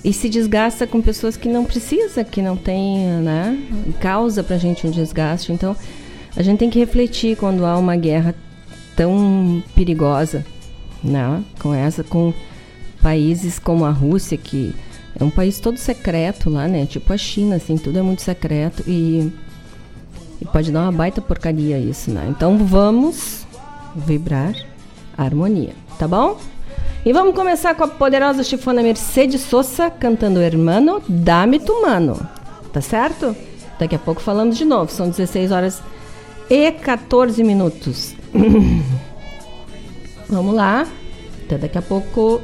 e 0.05 0.13
se 0.13 0.29
desgasta 0.29 0.87
com 0.87 1.01
pessoas 1.01 1.37
que 1.37 1.49
não 1.49 1.65
precisa, 1.65 2.25
que 2.25 2.43
não 2.43 2.57
tem, 2.57 2.99
né? 3.23 3.59
Causa 4.01 4.43
pra 4.43 4.59
gente 4.59 4.87
um 4.87 4.91
desgaste. 4.91 5.53
Então, 5.53 5.77
a 6.37 6.43
gente 6.43 6.59
tem 6.59 6.69
que 6.69 6.79
refletir 6.79 7.37
quando 7.37 7.65
há 7.65 7.79
uma 7.79 7.97
guerra 7.97 8.35
tão 8.97 9.63
perigosa, 9.75 10.45
né? 11.03 11.43
Com 11.61 11.73
essa, 11.73 12.03
com 12.03 12.35
países 13.05 13.59
como 13.59 13.85
a 13.85 13.91
Rússia, 13.91 14.39
que 14.39 14.75
é 15.21 15.23
um 15.23 15.29
país 15.29 15.61
todo 15.61 15.77
secreto 15.77 16.49
lá, 16.49 16.67
né? 16.67 16.87
Tipo 16.87 17.13
a 17.13 17.19
China, 17.19 17.57
assim, 17.57 17.77
tudo 17.77 17.99
é 17.99 18.03
muito 18.03 18.23
secreto 18.23 18.83
e 18.89 19.31
e 20.41 20.45
pode 20.47 20.73
dar 20.73 20.83
uma 20.83 20.93
baita 20.93 21.21
porcaria 21.21 21.79
isso, 21.79 22.11
né? 22.11 22.27
Então 22.31 22.57
vamos 22.59 23.47
vibrar 23.95 24.55
a 25.17 25.23
harmonia, 25.23 25.75
tá 25.99 26.09
bom? 26.09 26.39
E 27.05 27.13
vamos 27.13 27.35
começar 27.35 27.75
com 27.75 27.85
a 27.85 27.89
poderosa 27.89 28.43
chifona 28.43 28.83
Mercedes 28.83 29.43
Sosa 29.43 29.91
cantando 29.91 30.41
Hermano, 30.41 31.03
dame 31.07 31.61
tu 31.61 31.83
mano. 31.83 32.19
Tá 32.73 32.81
certo? 32.81 33.37
Daqui 33.79 33.95
a 33.95 33.99
pouco 33.99 34.23
falamos 34.23 34.57
de 34.57 34.65
novo. 34.65 34.91
São 34.91 35.11
16 35.11 35.53
horas 35.53 35.83
e 36.49 36.73
14 36.73 37.45
minutos. 37.45 38.15
vamos 40.27 40.55
lá. 40.55 40.87
Até 41.45 41.59
daqui 41.59 41.77
a 41.77 41.83
pouco. 41.83 42.41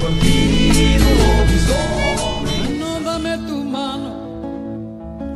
Vampiro 0.00 1.08
lobisomem. 1.20 2.78
Não 2.78 3.02
dame 3.02 3.36
tu 3.46 3.64
mano, 3.64 4.10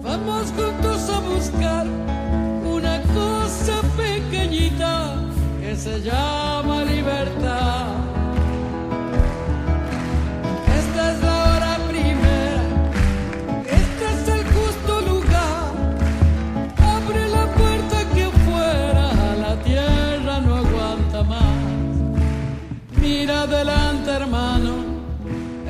vamos 0.02 0.50
juntos 0.50 1.10
a 1.10 1.20
buscar 1.20 1.86
una 2.64 3.00
cosa 3.12 3.82
pequeñita 3.96 5.16
que 5.60 5.76
se 5.76 6.00
llama 6.00 6.84
libertad. 6.84 7.63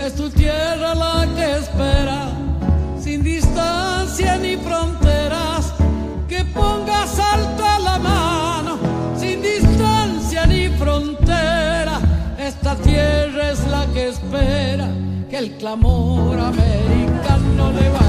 Es 0.06 0.14
tu 0.14 0.28
tierra 0.30 0.94
la 0.94 1.26
que 1.34 1.56
espera, 1.56 2.28
sin 3.00 3.22
distancia 3.22 4.36
ni 4.36 4.56
fronteras, 4.56 5.72
que 6.28 6.44
pongas 6.44 7.18
alta 7.18 7.78
la 7.78 7.98
mano 7.98 8.44
frontera, 10.78 12.00
esta 12.38 12.76
tierra 12.76 13.50
es 13.50 13.66
la 13.68 13.86
que 13.92 14.08
espera 14.08 14.88
que 15.30 15.38
el 15.38 15.52
clamor 15.56 16.38
americano 16.38 17.72
le 17.72 17.88
baje 17.90 18.03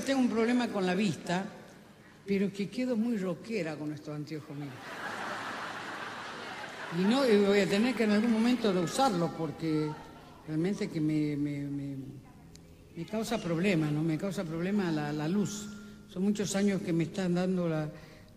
tengo 0.00 0.20
un 0.20 0.28
problema 0.30 0.68
con 0.68 0.84
la 0.86 0.94
vista, 0.94 1.44
pero 2.26 2.52
que 2.52 2.68
quedo 2.68 2.96
muy 2.96 3.16
rockera 3.18 3.76
con 3.76 3.92
estos 3.92 4.14
anteojos 4.14 4.56
míos. 4.56 4.72
Y 6.98 7.02
no, 7.02 7.20
voy 7.48 7.60
a 7.60 7.68
tener 7.68 7.94
que 7.94 8.04
en 8.04 8.10
algún 8.10 8.32
momento 8.32 8.72
de 8.72 8.80
usarlos 8.80 9.30
porque 9.38 9.88
realmente 10.46 10.88
que 10.90 11.00
me, 11.00 11.36
me- 11.36 11.60
me- 11.68 11.96
me 12.96 13.04
causa 13.06 13.38
problema, 13.38 13.90
¿no? 13.90 14.02
Me 14.02 14.18
causa 14.18 14.42
problema 14.44 14.90
la, 14.90 15.12
la 15.12 15.28
luz. 15.28 15.68
Son 16.12 16.22
muchos 16.24 16.54
años 16.56 16.82
que 16.82 16.92
me 16.92 17.04
están 17.04 17.34
dando 17.34 17.68
la- 17.68 17.88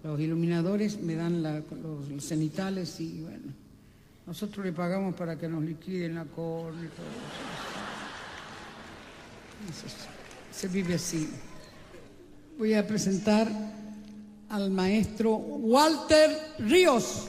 los 0.04 0.20
iluminadores, 0.20 1.00
me 1.02 1.16
dan 1.16 1.42
los, 1.42 1.64
cenitales 2.24 3.00
y 3.00 3.22
bueno, 3.22 3.54
nosotros 4.28 4.66
le 4.66 4.72
pagamos 4.74 5.16
para 5.16 5.38
que 5.38 5.48
nos 5.48 5.64
liquiden 5.64 6.16
la 6.16 6.26
córnea 6.26 6.84
y 6.86 6.88
todo 6.90 7.06
eso. 9.68 9.80
Eso 9.80 9.88
es- 9.88 10.08
se 10.58 10.68
vive 10.68 10.94
así. 10.96 11.28
Voy 12.64 12.76
a 12.76 12.88
presentar 12.88 13.46
al 14.48 14.72
maestro 14.72 15.36
Walter 15.36 16.30
Ríos. 16.60 17.26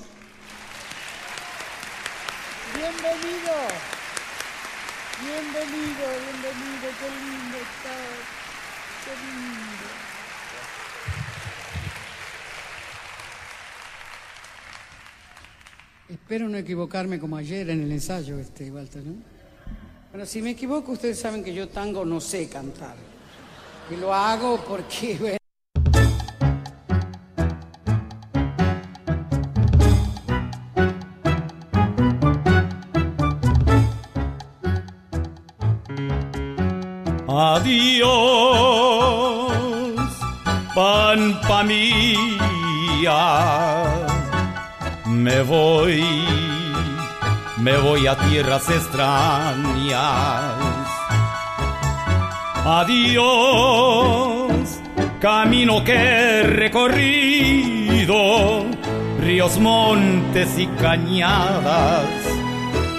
Bienvenido. 2.72 3.52
Bienvenido, 5.20 6.04
bienvenido, 6.22 6.86
qué 7.00 7.08
lindo 7.18 7.56
estás, 7.56 8.14
qué 9.04 9.14
lindo. 9.26 9.86
Espero 16.10 16.48
no 16.48 16.58
equivocarme 16.58 17.18
como 17.18 17.36
ayer 17.36 17.70
en 17.70 17.82
el 17.82 17.90
ensayo, 17.90 18.38
este, 18.38 18.70
Walter, 18.70 19.02
¿no? 19.02 19.14
Bueno, 20.12 20.26
si 20.26 20.40
me 20.40 20.50
equivoco, 20.50 20.92
ustedes 20.92 21.18
saben 21.18 21.42
que 21.42 21.52
yo 21.52 21.68
tango 21.68 22.04
no 22.04 22.20
sé 22.20 22.48
cantar. 22.48 23.13
Y 23.90 23.96
lo 23.96 24.14
hago 24.14 24.58
porque, 24.66 25.18
bueno, 25.20 25.36
Adiós, 37.36 38.10
pampa 40.74 41.62
mía. 41.64 41.92
Me 45.06 45.42
voy, 45.42 46.04
me 47.58 47.76
voy 47.78 48.06
a 48.06 48.16
tierras 48.16 48.68
extrañas. 48.70 50.54
Adiós, 52.64 54.52
camino 55.20 55.84
que 55.84 55.92
he 55.92 56.42
recorrido, 56.44 58.16
ríos, 59.20 59.58
montes 59.58 60.58
y 60.58 60.66
cañadas, 60.66 62.06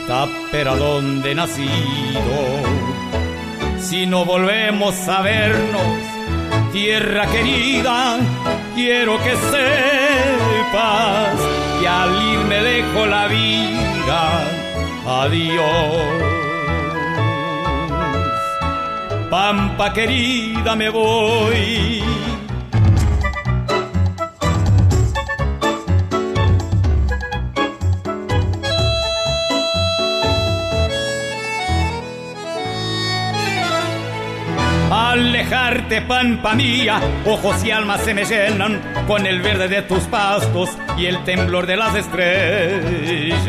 tapera 0.07 0.75
donde 0.75 1.31
he 1.31 1.35
nacido 1.35 2.75
si 3.85 4.07
no 4.07 4.25
volvemos 4.25 5.07
a 5.07 5.21
vernos, 5.21 6.01
tierra 6.73 7.27
querida, 7.27 8.17
quiero 8.73 9.17
que 9.19 9.35
sepas 9.51 10.75
que 11.79 11.87
al 11.87 12.09
irme 12.33 12.63
dejo 12.63 13.05
la 13.05 13.27
vida. 13.27 14.43
Adiós. 15.07 16.44
Pampa 19.37 19.91
querida, 19.91 20.77
me 20.77 20.89
voy. 20.89 22.01
Alejarte, 34.89 36.01
pampa 36.03 36.55
mía, 36.55 37.01
ojos 37.25 37.61
y 37.65 37.71
almas 37.71 37.99
se 38.03 38.13
me 38.13 38.23
llenan 38.23 38.81
con 39.05 39.25
el 39.25 39.41
verde 39.41 39.67
de 39.67 39.81
tus 39.81 40.03
pastos 40.03 40.69
y 40.97 41.07
el 41.07 41.21
temblor 41.25 41.65
de 41.65 41.75
las 41.75 41.93
estrellas, 41.93 43.43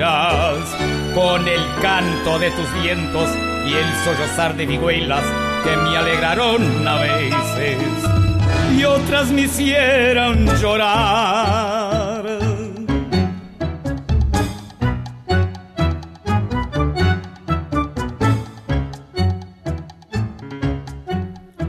con 1.15 1.47
el 1.47 1.61
canto 1.81 2.41
de 2.41 2.51
tus 2.51 2.83
vientos 2.83 3.31
y 3.69 3.75
el 3.75 3.87
sollozar 4.05 4.57
de 4.57 4.67
vihuelas 4.67 5.46
que 5.67 5.77
me 5.77 5.97
alegraron 5.97 6.87
a 6.87 7.01
veces 7.01 7.79
y 8.79 8.85
otras 8.85 9.33
me 9.33 9.41
hicieron 9.43 10.47
llorar. 10.61 12.25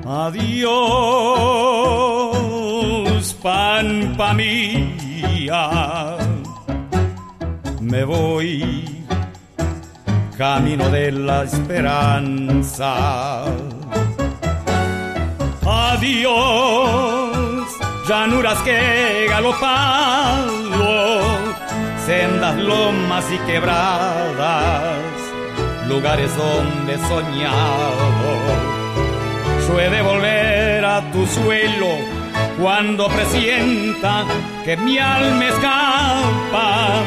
Adiós, 0.06 0.78
pampa 3.42 4.36
mía. 4.36 6.18
Me 7.82 8.04
voy 8.04 8.88
camino 10.38 10.90
de 10.92 11.12
la 11.12 11.44
esperanza. 11.44 13.46
Adiós, 16.08 17.67
llanuras 18.08 18.58
que 18.60 19.28
galopado, 19.30 20.39
sendas, 22.06 22.56
lomas 22.56 23.26
y 23.30 23.38
quebradas, 23.39 25.04
lugares 25.89 26.34
donde 26.38 26.93
he 26.93 26.98
soñado 26.98 27.98
de 29.67 30.02
volver 30.02 30.86
a 30.86 31.12
tu 31.12 31.28
suelo 31.28 31.89
cuando 32.58 33.10
presienta 33.10 34.24
que 34.63 34.78
mi 34.78 34.98
alma 34.98 35.46
escapa 35.46 37.04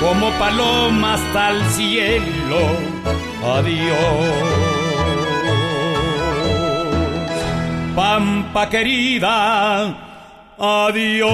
como 0.00 0.30
paloma 0.38 1.14
hasta 1.14 1.50
el 1.50 1.64
cielo. 1.70 2.60
Adiós. 3.56 4.83
Pampa 7.94 8.66
querida, 8.66 9.94
adiós. 10.58 11.24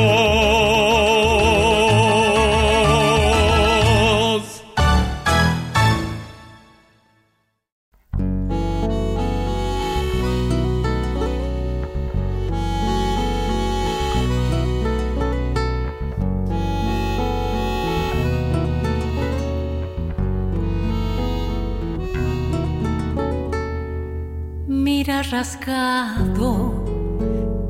Mira 25.30 25.42
rascado, 25.42 26.84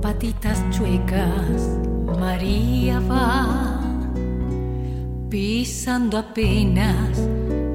patitas 0.01 0.65
chuecas, 0.71 1.79
María 2.19 3.01
va, 3.01 3.81
pisando 5.29 6.17
apenas 6.17 7.19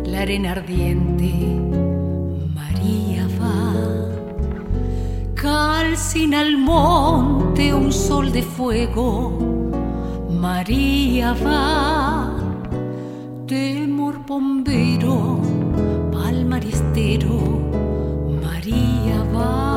la 0.03 0.21
arena 0.21 0.53
ardiente, 0.53 1.31
María 2.55 3.27
va, 3.39 3.75
calcina 5.35 6.39
al 6.39 6.57
monte 6.57 7.71
un 7.71 7.91
sol 7.91 8.31
de 8.31 8.41
fuego, 8.41 9.37
María 10.31 11.35
va, 11.45 12.33
temor 13.45 14.25
bombero, 14.25 15.39
pal 16.11 16.43
maristero, 16.45 17.37
María 18.41 19.23
va, 19.31 19.74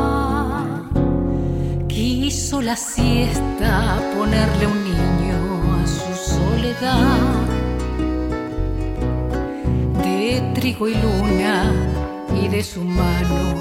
quiso 2.28 2.60
la 2.60 2.76
siesta 2.76 3.98
ponerle 4.14 4.66
un 4.66 4.84
niño 4.84 5.38
a 5.80 5.86
su 5.86 6.12
soledad. 6.30 7.46
De 10.04 10.52
trigo 10.54 10.88
y 10.88 10.94
luna 10.94 11.72
y 12.38 12.48
de 12.48 12.62
su 12.62 12.84
mano, 12.84 13.54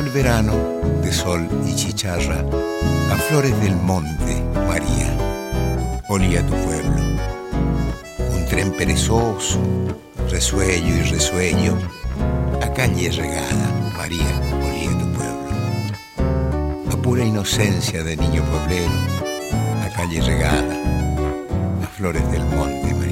el 0.00 0.08
verano 0.10 0.54
de 1.02 1.12
sol 1.12 1.46
y 1.66 1.74
chicharra, 1.74 2.42
a 3.12 3.16
flores 3.28 3.58
del 3.60 3.76
monte, 3.76 4.42
María, 4.66 5.14
olía 6.08 6.40
tu 6.46 6.54
pueblo. 6.54 7.02
Un 8.34 8.46
tren 8.48 8.72
perezoso, 8.72 9.60
resuello 10.30 10.96
y 10.96 11.02
resueño, 11.02 11.78
a 12.62 12.72
calle 12.72 13.10
regada, 13.10 13.92
María, 13.96 14.40
olía 14.64 14.90
tu 14.98 15.12
pueblo. 15.12 16.92
A 16.92 17.02
pura 17.02 17.22
inocencia 17.22 18.02
de 18.02 18.16
niño 18.16 18.42
pueblero, 18.44 18.92
a 19.84 19.88
calle 19.94 20.22
regada, 20.22 20.76
a 21.84 21.86
flores 21.88 22.24
del 22.32 22.44
monte, 22.46 22.94
María, 22.94 23.09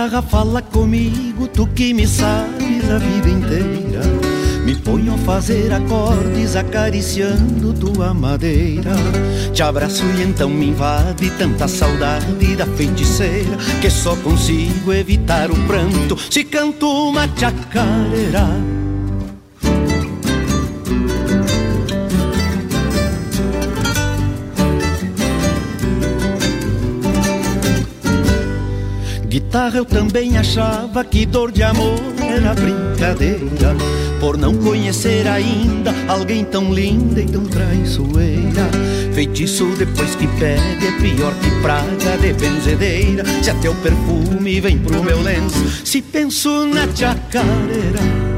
Guitarra, 0.00 0.22
fala 0.22 0.62
comigo, 0.62 1.46
tu 1.46 1.66
que 1.66 1.92
me 1.92 2.06
sabes 2.06 2.90
a 2.90 2.96
vida 2.96 3.28
inteira. 3.28 4.00
Me 4.64 4.74
ponho 4.74 5.12
a 5.12 5.18
fazer 5.18 5.70
acordes 5.74 6.56
acariciando 6.56 7.74
tua 7.74 8.14
madeira. 8.14 8.92
Te 9.52 9.62
abraço 9.62 10.02
e 10.16 10.22
então 10.22 10.48
me 10.48 10.68
invade 10.68 11.28
tanta 11.32 11.68
saudade 11.68 12.56
da 12.56 12.64
feiticeira 12.64 13.58
que 13.82 13.90
só 13.90 14.16
consigo 14.16 14.90
evitar 14.90 15.50
o 15.50 15.66
pranto 15.66 16.16
se 16.30 16.44
canto 16.44 16.88
uma 16.88 17.28
chacareira. 17.36 18.69
Guitarra 29.70 29.76
eu 29.76 29.84
também 29.84 30.36
achava 30.36 31.04
que 31.04 31.24
dor 31.24 31.52
de 31.52 31.62
amor 31.62 32.00
era 32.18 32.54
brincadeira. 32.54 33.76
Por 34.18 34.36
não 34.36 34.56
conhecer 34.56 35.28
ainda 35.28 35.94
alguém 36.08 36.44
tão 36.44 36.74
linda 36.74 37.20
e 37.20 37.26
tão 37.26 37.44
traiçoeira. 37.44 38.68
Feitiço 39.14 39.66
depois 39.78 40.16
que 40.16 40.26
pega 40.38 40.86
é 40.86 41.00
pior 41.00 41.32
que 41.34 41.50
praga 41.62 42.18
de 42.18 42.32
benzedeira. 42.32 43.22
Se 43.42 43.50
até 43.50 43.70
o 43.70 43.74
perfume 43.76 44.60
vem 44.60 44.78
pro 44.78 45.04
meu 45.04 45.22
lenço 45.22 45.86
Se 45.86 46.02
penso 46.02 46.66
na 46.66 46.88
chacareira 46.94 48.29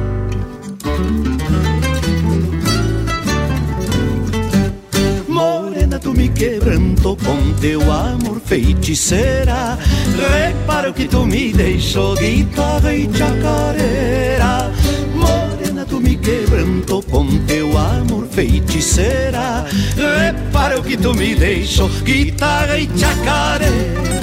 me 6.22 6.28
quebrantou 6.28 7.16
com 7.16 7.52
teu 7.54 7.80
amor 7.90 8.40
feiticeira 8.44 9.76
Repara 10.16 10.92
que 10.92 11.08
tu 11.08 11.26
me 11.26 11.52
deixou 11.52 12.14
guitarra 12.14 12.94
e 12.94 13.11
chacareira 13.12 14.70
Morena, 15.16 15.85
tu 15.85 16.00
me 16.00 16.16
quebrantou 16.16 17.02
com 17.02 17.26
teu 17.46 17.76
amor 17.76 18.28
feiticeira 18.28 19.64
Repara 19.96 20.80
que 20.80 20.96
tu 20.96 21.12
me 21.12 21.35
deixou 21.35 21.88
guitarra 22.04 22.78
e 22.78 22.88
chacareira 22.96 24.21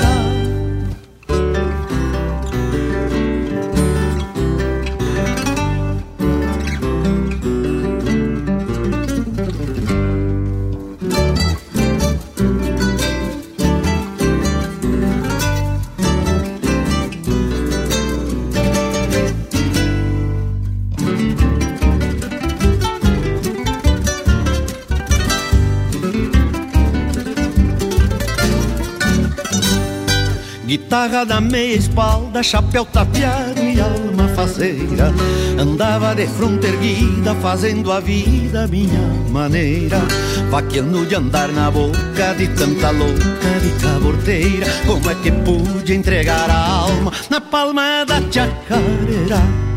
Guitarra 30.99 31.23
na 31.23 31.39
meia 31.39 31.77
espalda, 31.77 32.43
chapéu 32.43 32.83
tapeado 32.83 33.63
e 33.63 33.79
alma 33.79 34.27
faceira. 34.35 35.13
Andava 35.57 36.13
de 36.13 36.27
fronte 36.27 36.67
erguida, 36.67 37.33
fazendo 37.35 37.89
a 37.89 38.01
vida 38.01 38.67
minha 38.67 38.99
maneira. 39.29 39.97
Vaqueando 40.49 41.05
de 41.05 41.15
andar 41.15 41.47
na 41.53 41.71
boca 41.71 42.33
de 42.37 42.49
tanta 42.49 42.89
louca 42.89 43.59
de 43.61 43.81
caborteira. 43.81 44.65
Como 44.85 45.09
é 45.09 45.15
que 45.15 45.31
pude 45.31 45.93
entregar 45.93 46.49
a 46.49 46.65
alma 46.65 47.13
na 47.29 47.39
palma 47.39 48.03
da 48.05 48.19
chacareira 48.29 49.68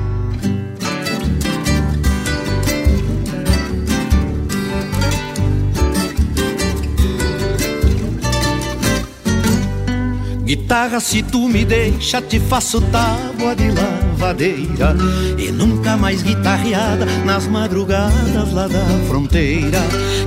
Guitarra, 10.52 11.00
se 11.00 11.22
tu 11.22 11.48
me 11.48 11.64
deixa, 11.64 12.20
te 12.20 12.38
faço 12.38 12.78
tábua 12.92 13.56
de 13.56 13.70
lavadeira. 13.70 14.94
E 15.38 15.50
nunca 15.50 15.96
mais 15.96 16.22
guitarreada 16.22 17.06
nas 17.24 17.46
madrugadas 17.46 18.52
lá 18.52 18.68
da 18.68 18.84
fronteira. 19.08 19.78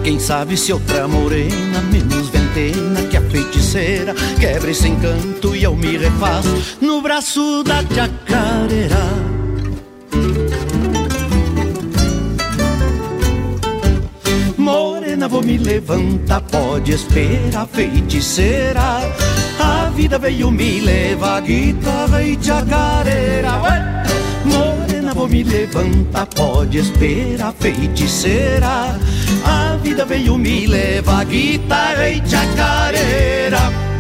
Quem 0.03 0.19
sabe 0.19 0.57
se 0.57 0.73
outra 0.73 1.07
morena, 1.07 1.79
menos 1.91 2.29
ventena 2.29 3.03
que 3.03 3.17
a 3.17 3.21
feiticeira 3.21 4.15
Quebra 4.39 4.71
esse 4.71 4.88
encanto 4.88 5.55
e 5.55 5.61
eu 5.61 5.75
me 5.75 5.95
refaço 5.95 6.79
no 6.81 7.03
braço 7.03 7.63
da 7.63 7.83
chacareira 7.83 8.95
Morena, 14.57 15.27
vou 15.27 15.43
me 15.43 15.59
levantar, 15.59 16.41
pode 16.41 16.93
esperar, 16.93 17.67
feiticeira 17.67 19.01
vida 19.95 20.19
veio 20.19 20.51
me 20.51 20.81
levar 20.81 21.41
guitarra 21.41 22.21
e 22.21 22.36
chacareira! 22.36 23.53
Morena, 24.43 25.13
vou 25.13 25.27
me 25.27 25.41
levantar, 25.41 26.27
pode 26.27 26.79
esperar, 26.79 27.53
feiticeira. 27.60 28.99
A 29.45 29.77
vida 29.81 30.05
veio 30.05 30.38
me 30.38 30.67
levar 30.67 31.25
guitarra 31.25 32.10
e 32.10 32.21
chacareira 32.21 33.94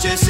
just 0.00 0.29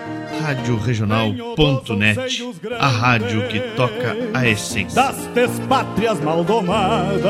Rádio 0.41 0.75
Regional.net, 0.77 2.43
a 2.79 2.87
rádio 2.87 3.47
que 3.47 3.59
toca 3.75 4.17
a 4.33 4.47
essência. 4.47 4.95
das 4.95 5.27
despátrias 5.27 6.19
maldomadas 6.19 7.21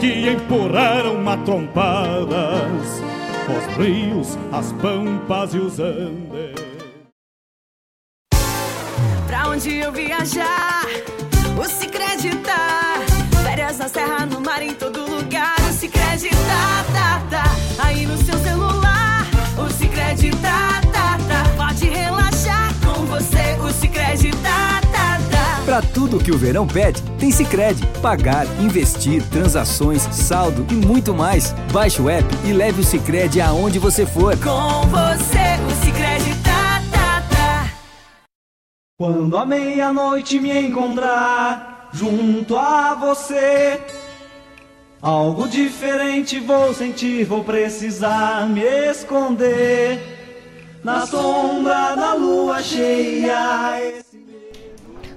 que 0.00 0.30
empurraram 0.30 1.20
matrompadas 1.20 3.02
os 3.46 3.76
rios, 3.76 4.38
as 4.52 4.72
pampas 4.72 5.52
e 5.52 5.58
os 5.58 5.78
andes. 5.78 6.54
Pra 9.26 9.48
onde 9.48 9.74
eu 9.74 9.92
viajar, 9.92 10.86
o 11.58 11.64
Cicred 11.64 12.03
Pra 25.74 25.82
tudo 25.82 26.22
que 26.22 26.30
o 26.30 26.38
verão 26.38 26.68
pede, 26.68 27.02
tem 27.18 27.32
Sicredi. 27.32 27.84
Pagar, 28.00 28.46
investir, 28.60 29.20
transações, 29.28 30.02
saldo 30.12 30.64
e 30.70 30.74
muito 30.74 31.12
mais. 31.12 31.50
Baixe 31.72 32.00
o 32.00 32.08
app 32.08 32.24
e 32.44 32.52
leve 32.52 32.80
o 32.80 32.84
Sicredi 32.84 33.40
aonde 33.40 33.80
você 33.80 34.06
for. 34.06 34.36
Com 34.36 34.86
você, 34.86 35.58
o 35.66 35.84
Cicred 35.84 36.42
tá, 36.44 36.80
tá, 36.92 37.22
tá. 37.28 37.72
Quando 38.96 39.36
a 39.36 39.44
meia-noite 39.44 40.38
me 40.38 40.56
encontrar 40.56 41.90
junto 41.92 42.56
a 42.56 42.94
você, 42.94 43.80
algo 45.02 45.48
diferente 45.48 46.38
vou 46.38 46.72
sentir, 46.72 47.24
vou 47.24 47.42
precisar 47.42 48.48
me 48.48 48.62
esconder 48.62 49.98
na 50.84 51.04
sombra 51.04 51.96
da 51.96 52.14
lua 52.14 52.62
cheia. 52.62 54.03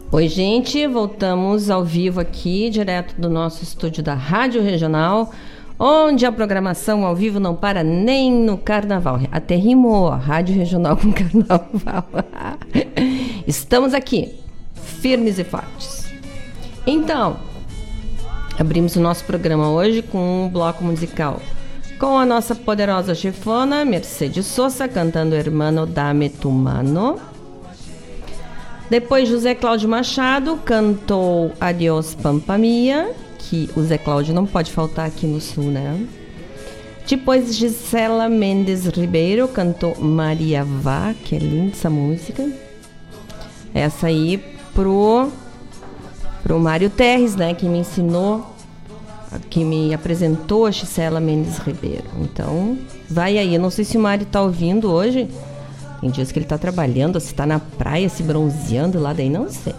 Oi, 0.10 0.30
gente, 0.30 0.88
voltamos 0.88 1.70
ao 1.70 1.84
vivo 1.84 2.22
aqui, 2.22 2.70
direto 2.70 3.20
do 3.20 3.30
nosso 3.30 3.62
estúdio 3.62 4.02
da 4.02 4.14
Rádio 4.14 4.64
Regional, 4.64 5.34
onde 5.78 6.26
a 6.26 6.32
programação 6.32 7.06
ao 7.06 7.14
vivo 7.14 7.42
não 7.42 7.54
para 7.54 7.84
nem 7.84 8.32
no 8.32 8.58
carnaval. 8.58 9.20
Até 9.30 9.56
rimou, 9.58 10.10
Rádio 10.10 10.56
Regional 10.56 10.96
com 10.96 11.12
carnaval. 11.12 12.08
Estamos 13.46 13.94
aqui, 13.94 14.34
firmes 14.76 15.40
e 15.40 15.44
fortes. 15.44 16.10
Então, 16.88 17.36
abrimos 18.58 18.96
o 18.96 19.02
nosso 19.02 19.26
programa 19.26 19.70
hoje 19.72 20.02
com 20.02 20.46
um 20.46 20.50
bloco 20.50 20.86
musical 20.86 21.42
com 22.00 22.18
a 22.18 22.26
nossa 22.26 22.54
poderosa 22.54 23.16
chefona 23.16 23.84
Mercedes 23.84 24.46
Sosa 24.46 24.88
cantando 24.88 25.36
Hermano 25.36 25.86
Dame 25.86 26.30
Tu 26.30 26.50
Mano. 26.50 27.37
Depois 28.90 29.28
José 29.28 29.54
Cláudio 29.54 29.90
Machado 29.90 30.58
cantou 30.64 31.52
Adiós 31.60 32.16
Pampa 32.16 32.58
Mia, 32.58 33.12
que 33.38 33.70
o 33.76 33.82
Zé 33.82 33.98
Cláudio 33.98 34.34
não 34.34 34.46
pode 34.46 34.72
faltar 34.72 35.06
aqui 35.06 35.28
no 35.28 35.42
sul, 35.42 35.66
né? 35.66 36.08
Depois 37.08 37.56
Gisela 37.56 38.28
Mendes 38.28 38.86
Ribeiro 38.86 39.48
cantou 39.48 39.96
Maria 39.98 40.64
Vá, 40.64 41.14
que 41.14 41.36
é 41.36 41.40
linda 41.40 41.72
essa 41.72 41.90
música. 41.90 42.50
Essa 43.74 44.08
aí 44.08 44.44
pro 44.74 45.30
pro 46.44 46.60
Mário 46.60 46.90
Terres, 46.90 47.36
né, 47.36 47.54
que 47.54 47.68
me 47.68 47.80
ensinou, 47.80 48.56
que 49.50 49.66
me 49.66 49.94
apresentou 49.94 50.66
a 50.66 50.72
Gisela 50.72 51.20
Mendes 51.20 51.58
Ribeiro. 51.58 52.06
Então, 52.22 52.78
vai 53.10 53.38
aí. 53.38 53.54
Eu 53.54 53.60
não 53.60 53.70
sei 53.70 53.84
se 53.84 53.98
o 53.98 54.00
Mário 54.00 54.26
tá 54.26 54.42
ouvindo 54.42 54.90
hoje. 54.90 55.28
Tem 56.00 56.10
dias 56.10 56.32
que 56.32 56.40
ele 56.40 56.46
tá 56.46 56.58
trabalhando, 56.58 57.20
se 57.20 57.34
tá 57.34 57.46
na 57.46 57.60
praia, 57.60 58.08
se 58.08 58.22
bronzeando 58.22 59.00
lá, 59.00 59.14
daí 59.14 59.30
não 59.30 59.50
sei. 59.50 59.74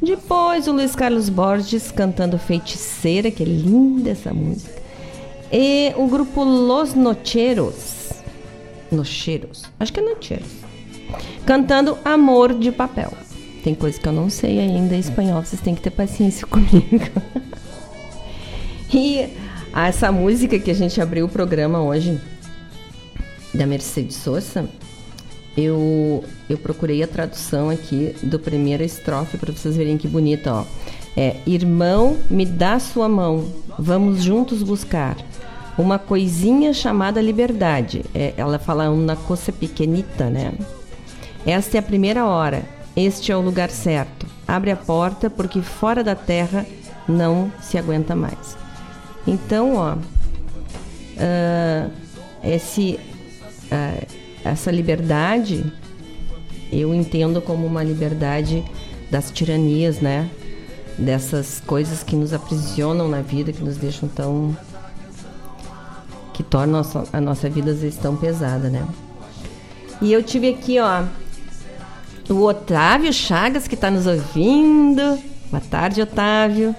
Depois 0.00 0.68
o 0.68 0.72
Luiz 0.72 0.94
Carlos 0.94 1.28
Borges 1.28 1.90
cantando 1.90 2.38
Feiticeira, 2.38 3.30
que 3.30 3.42
é 3.42 3.46
linda 3.46 4.10
essa 4.10 4.32
música. 4.32 4.80
E 5.50 5.92
o 5.96 6.06
grupo 6.06 6.44
Los 6.44 6.94
Nocheros. 6.94 8.10
Nocheros. 8.92 9.64
Acho 9.80 9.92
que 9.92 10.00
é 10.00 10.02
Nocheros. 10.02 10.48
Cantando 11.44 11.98
Amor 12.04 12.54
de 12.54 12.70
Papel. 12.70 13.12
Tem 13.64 13.74
coisa 13.74 13.98
que 13.98 14.06
eu 14.06 14.12
não 14.12 14.30
sei 14.30 14.60
ainda 14.60 14.94
em 14.94 15.00
espanhol, 15.00 15.42
vocês 15.42 15.60
têm 15.60 15.74
que 15.74 15.80
ter 15.80 15.90
paciência 15.90 16.46
comigo. 16.48 17.10
e 18.94 19.28
essa 19.74 20.12
música 20.12 20.58
que 20.58 20.70
a 20.70 20.74
gente 20.74 21.00
abriu 21.00 21.26
o 21.26 21.28
programa 21.28 21.82
hoje, 21.82 22.20
da 23.52 23.66
Mercedes 23.66 24.16
Sosa, 24.16 24.68
eu, 25.58 26.24
eu 26.48 26.56
procurei 26.56 27.02
a 27.02 27.08
tradução 27.08 27.68
aqui 27.68 28.14
do 28.22 28.38
primeira 28.38 28.84
estrofe 28.84 29.36
para 29.36 29.52
vocês 29.52 29.76
verem 29.76 29.98
que 29.98 30.06
bonita, 30.06 30.54
ó. 30.54 30.64
É, 31.16 31.36
irmão, 31.44 32.16
me 32.30 32.46
dá 32.46 32.78
sua 32.78 33.08
mão, 33.08 33.44
vamos 33.76 34.22
juntos 34.22 34.62
buscar 34.62 35.16
uma 35.76 35.98
coisinha 35.98 36.72
chamada 36.72 37.20
liberdade. 37.20 38.04
É, 38.14 38.34
ela 38.36 38.58
fala 38.60 38.88
uma 38.88 39.16
coisa 39.16 39.50
pequenita, 39.50 40.30
né? 40.30 40.52
Esta 41.44 41.78
é 41.78 41.80
a 41.80 41.82
primeira 41.82 42.24
hora, 42.24 42.62
este 42.94 43.32
é 43.32 43.36
o 43.36 43.40
lugar 43.40 43.70
certo. 43.70 44.26
Abre 44.46 44.70
a 44.70 44.76
porta 44.76 45.28
porque 45.28 45.60
fora 45.60 46.04
da 46.04 46.14
terra 46.14 46.64
não 47.08 47.50
se 47.60 47.76
aguenta 47.76 48.14
mais. 48.14 48.56
Então, 49.26 49.74
ó, 49.74 49.96
ah, 51.18 51.88
esse, 52.44 52.98
ah, 53.72 54.04
essa 54.50 54.70
liberdade 54.70 55.64
eu 56.70 56.94
entendo 56.94 57.40
como 57.40 57.66
uma 57.66 57.82
liberdade 57.82 58.62
das 59.10 59.30
tiranias, 59.30 60.00
né? 60.00 60.28
Dessas 60.98 61.62
coisas 61.64 62.02
que 62.02 62.14
nos 62.14 62.32
aprisionam 62.32 63.08
na 63.08 63.22
vida, 63.22 63.52
que 63.52 63.62
nos 63.62 63.76
deixam 63.76 64.08
tão. 64.08 64.56
que 66.34 66.42
tornam 66.42 66.82
a 67.12 67.20
nossa, 67.20 67.48
vida 67.48 67.70
às 67.70 67.80
vezes 67.80 67.98
tão 67.98 68.16
pesada, 68.16 68.68
né? 68.68 68.86
E 70.00 70.12
eu 70.12 70.22
tive 70.22 70.50
aqui, 70.50 70.78
ó, 70.78 71.04
o 72.28 72.44
Otávio 72.44 73.12
Chagas 73.12 73.66
que 73.66 73.74
está 73.74 73.90
nos 73.90 74.06
ouvindo. 74.06 75.18
Boa 75.50 75.62
tarde, 75.70 76.02
Otávio. 76.02 76.74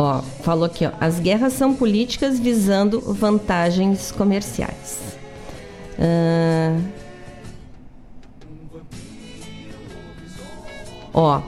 Ó, 0.00 0.22
falou 0.44 0.64
aqui, 0.66 0.86
ó, 0.86 0.92
as 1.00 1.18
guerras 1.18 1.54
são 1.54 1.74
políticas 1.74 2.38
visando 2.38 3.00
vantagens 3.00 4.12
comerciais. 4.12 5.00
Ah, 5.98 6.76
ó, 11.12 11.40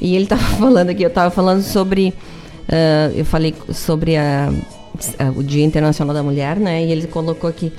e 0.00 0.16
ele 0.16 0.26
tava 0.26 0.40
falando 0.56 0.88
aqui, 0.88 1.02
eu 1.02 1.10
tava 1.10 1.30
falando 1.30 1.62
sobre, 1.62 2.14
ah, 2.70 3.10
eu 3.14 3.24
falei 3.26 3.54
sobre 3.72 4.16
a, 4.16 4.48
a- 5.18 5.30
o 5.36 5.42
Dia 5.42 5.62
Internacional 5.62 6.14
da 6.14 6.22
Mulher, 6.22 6.56
né? 6.58 6.82
E 6.82 6.90
ele 6.90 7.06
colocou 7.06 7.50
aqui, 7.50 7.70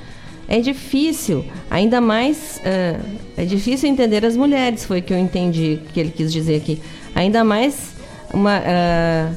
é 0.46 0.60
difícil, 0.60 1.44
ainda 1.68 2.00
mais, 2.00 2.60
ah, 2.64 3.00
é 3.36 3.44
difícil 3.44 3.88
entender 3.88 4.24
as 4.24 4.36
mulheres, 4.36 4.84
foi 4.84 5.00
o 5.00 5.02
que 5.02 5.12
eu 5.12 5.18
entendi 5.18 5.80
que 5.92 5.98
ele 5.98 6.12
quis 6.12 6.32
dizer 6.32 6.54
aqui. 6.56 6.80
Ainda 7.12 7.42
mais 7.42 7.90
uma 8.32 8.62
ah, 8.64 9.32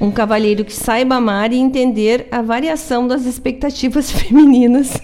um 0.00 0.10
cavalheiro 0.10 0.64
que 0.64 0.72
saiba 0.72 1.16
amar 1.16 1.52
e 1.52 1.56
entender 1.56 2.28
a 2.30 2.42
variação 2.42 3.06
das 3.06 3.24
expectativas 3.24 4.10
femininas. 4.12 5.00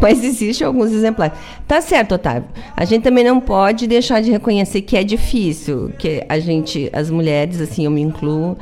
Mas 0.00 0.22
existem 0.22 0.66
alguns 0.66 0.92
exemplares. 0.92 1.36
Tá 1.66 1.80
certo, 1.80 2.14
Otávio. 2.14 2.48
A 2.76 2.84
gente 2.84 3.02
também 3.02 3.24
não 3.24 3.40
pode 3.40 3.86
deixar 3.86 4.22
de 4.22 4.30
reconhecer 4.30 4.82
que 4.82 4.96
é 4.96 5.02
difícil, 5.02 5.92
que 5.98 6.24
a 6.28 6.38
gente, 6.38 6.88
as 6.92 7.10
mulheres, 7.10 7.60
assim, 7.60 7.84
eu 7.84 7.90
me 7.90 8.00
incluo, 8.00 8.56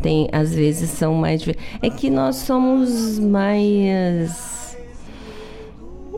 tem 0.00 0.28
às 0.30 0.54
vezes 0.54 0.90
são 0.90 1.14
mais 1.14 1.42
é 1.82 1.90
que 1.90 2.10
nós 2.10 2.36
somos 2.36 3.18
mais 3.18 4.66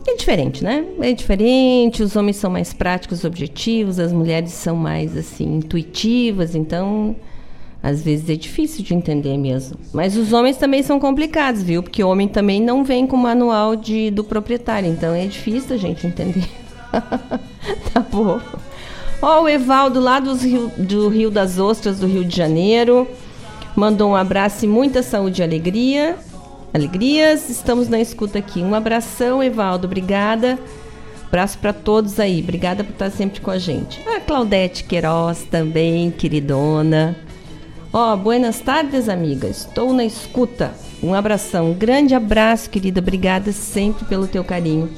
é 0.07 0.15
diferente, 0.15 0.63
né? 0.63 0.85
É 1.01 1.13
diferente, 1.13 2.01
os 2.01 2.15
homens 2.15 2.37
são 2.37 2.49
mais 2.49 2.73
práticos, 2.73 3.23
objetivos, 3.23 3.99
as 3.99 4.11
mulheres 4.11 4.51
são 4.51 4.75
mais 4.75 5.15
assim 5.15 5.57
intuitivas, 5.57 6.55
então 6.55 7.15
Às 7.81 8.01
vezes 8.01 8.29
é 8.29 8.35
difícil 8.35 8.83
de 8.83 8.93
entender 8.93 9.37
mesmo. 9.37 9.77
Mas 9.93 10.17
os 10.17 10.33
homens 10.33 10.57
também 10.57 10.83
são 10.83 10.99
complicados, 10.99 11.63
viu? 11.63 11.81
Porque 11.81 12.03
o 12.03 12.09
homem 12.09 12.27
também 12.27 12.61
não 12.61 12.83
vem 12.83 13.07
com 13.07 13.15
o 13.15 13.19
manual 13.19 13.75
de, 13.75 14.11
do 14.11 14.23
proprietário. 14.23 14.89
Então 14.89 15.13
é 15.13 15.25
difícil 15.25 15.75
a 15.75 15.79
gente 15.79 16.05
entender. 16.05 16.47
tá 17.93 18.01
bom. 18.11 18.39
Ó, 19.21 19.43
o 19.43 19.49
Evaldo 19.49 19.99
lá 19.99 20.19
do 20.19 20.33
Rio, 20.33 20.71
do 20.77 21.07
Rio 21.07 21.31
das 21.31 21.57
Ostras, 21.57 21.99
do 21.99 22.07
Rio 22.07 22.25
de 22.25 22.35
Janeiro. 22.35 23.07
Mandou 23.75 24.11
um 24.11 24.15
abraço 24.15 24.65
e 24.65 24.67
muita 24.67 25.01
saúde 25.01 25.41
e 25.41 25.43
alegria. 25.43 26.17
Alegrias, 26.73 27.49
estamos 27.49 27.87
na 27.87 27.99
escuta 27.99 28.39
aqui. 28.39 28.61
Um 28.61 28.75
abração, 28.75 29.41
Evaldo. 29.41 29.87
Obrigada. 29.87 30.59
Abraço 31.27 31.57
para 31.59 31.71
todos 31.71 32.19
aí. 32.19 32.41
Obrigada 32.41 32.83
por 32.83 32.91
estar 32.91 33.09
sempre 33.09 33.39
com 33.39 33.51
a 33.51 33.57
gente. 33.57 34.01
A 34.07 34.19
Claudete 34.19 34.83
Queiroz 34.83 35.43
também, 35.49 36.11
queridona. 36.11 37.15
Ó, 37.91 38.15
buenas 38.15 38.59
tardes, 38.59 39.09
amiga. 39.09 39.47
Estou 39.47 39.93
na 39.93 40.05
escuta. 40.05 40.71
Um 41.01 41.13
abração, 41.13 41.71
um 41.71 41.73
grande 41.73 42.13
abraço, 42.13 42.69
querida. 42.69 42.99
Obrigada 42.99 43.51
sempre 43.51 44.05
pelo 44.05 44.27
teu 44.27 44.43
carinho. 44.43 44.89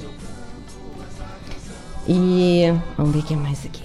E 2.05 2.65
vamos 2.97 3.13
ver 3.13 3.19
o 3.19 3.23
que 3.23 3.35
mais 3.35 3.65
aqui. 3.65 3.83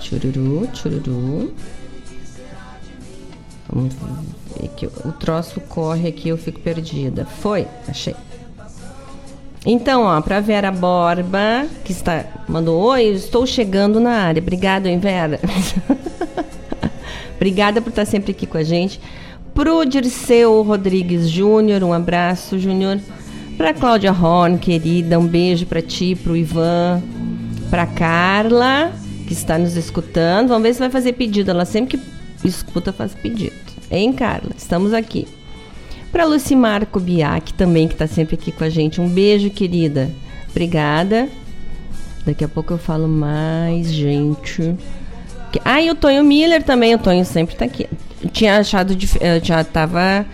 Chururu, 0.00 0.68
chururu. 0.72 1.52
Vamos 3.68 3.94
ver 4.58 4.68
que 4.68 4.86
o 4.86 5.12
troço 5.12 5.60
corre 5.60 6.08
aqui, 6.08 6.30
eu 6.30 6.38
fico 6.38 6.60
perdida. 6.60 7.26
Foi, 7.26 7.66
achei. 7.86 8.16
Então, 9.66 10.04
ó, 10.04 10.20
para 10.22 10.40
Vera 10.40 10.72
Borba, 10.72 11.66
que 11.84 11.92
está 11.92 12.24
mandou 12.48 12.80
oi, 12.80 13.04
estou 13.08 13.46
chegando 13.46 14.00
na 14.00 14.12
área. 14.12 14.40
Obrigado, 14.40 14.86
hein, 14.86 14.98
Vera. 14.98 15.38
Obrigada 17.42 17.82
por 17.82 17.88
estar 17.88 18.04
sempre 18.04 18.30
aqui 18.30 18.46
com 18.46 18.56
a 18.56 18.62
gente. 18.62 19.00
Pro 19.52 19.84
Dirceu 19.84 20.62
Rodrigues 20.62 21.28
Júnior, 21.28 21.82
um 21.82 21.92
abraço, 21.92 22.56
Júnior. 22.56 23.00
Pra 23.56 23.74
Cláudia 23.74 24.12
Horn, 24.12 24.58
querida, 24.58 25.18
um 25.18 25.26
beijo 25.26 25.66
para 25.66 25.82
ti, 25.82 26.14
pro 26.14 26.36
Ivan, 26.36 27.02
pra 27.68 27.84
Carla, 27.84 28.92
que 29.26 29.32
está 29.32 29.58
nos 29.58 29.76
escutando. 29.76 30.50
Vamos 30.50 30.62
ver 30.62 30.72
se 30.72 30.78
vai 30.78 30.88
fazer 30.88 31.14
pedido. 31.14 31.50
Ela 31.50 31.64
sempre 31.64 31.98
que 31.98 32.46
escuta 32.46 32.92
faz 32.92 33.12
pedido. 33.12 33.56
Hein, 33.90 34.12
Carla? 34.12 34.52
Estamos 34.56 34.92
aqui. 34.94 35.26
Para 36.12 36.24
Lucimar 36.24 36.86
Kubiak, 36.86 37.54
também 37.54 37.88
que 37.88 37.94
está 37.94 38.06
sempre 38.06 38.36
aqui 38.36 38.52
com 38.52 38.62
a 38.62 38.68
gente. 38.68 39.00
Um 39.00 39.08
beijo, 39.08 39.50
querida. 39.50 40.08
Obrigada. 40.48 41.28
Daqui 42.24 42.44
a 42.44 42.48
pouco 42.48 42.72
eu 42.72 42.78
falo 42.78 43.08
mais, 43.08 43.92
gente. 43.92 44.76
Ah, 45.64 45.80
e 45.80 45.90
o 45.90 45.94
Tonho 45.94 46.22
Miller 46.24 46.62
também. 46.62 46.94
O 46.94 46.98
Tonho 46.98 47.24
sempre 47.24 47.54
tá 47.54 47.64
aqui. 47.64 47.88
Tinha 48.32 48.58
achado. 48.58 48.96
Eu 49.20 49.44
já 49.44 49.62
tava 49.64 50.24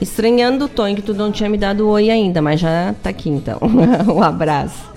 estranhando 0.00 0.66
o 0.66 0.68
Tonho, 0.68 0.96
que 0.96 1.02
tu 1.02 1.14
não 1.14 1.32
tinha 1.32 1.48
me 1.48 1.58
dado 1.58 1.88
oi 1.88 2.10
ainda, 2.10 2.40
mas 2.40 2.60
já 2.60 2.94
tá 3.02 3.10
aqui 3.10 3.28
então. 3.28 3.58
um 4.14 4.22
abraço. 4.22 4.92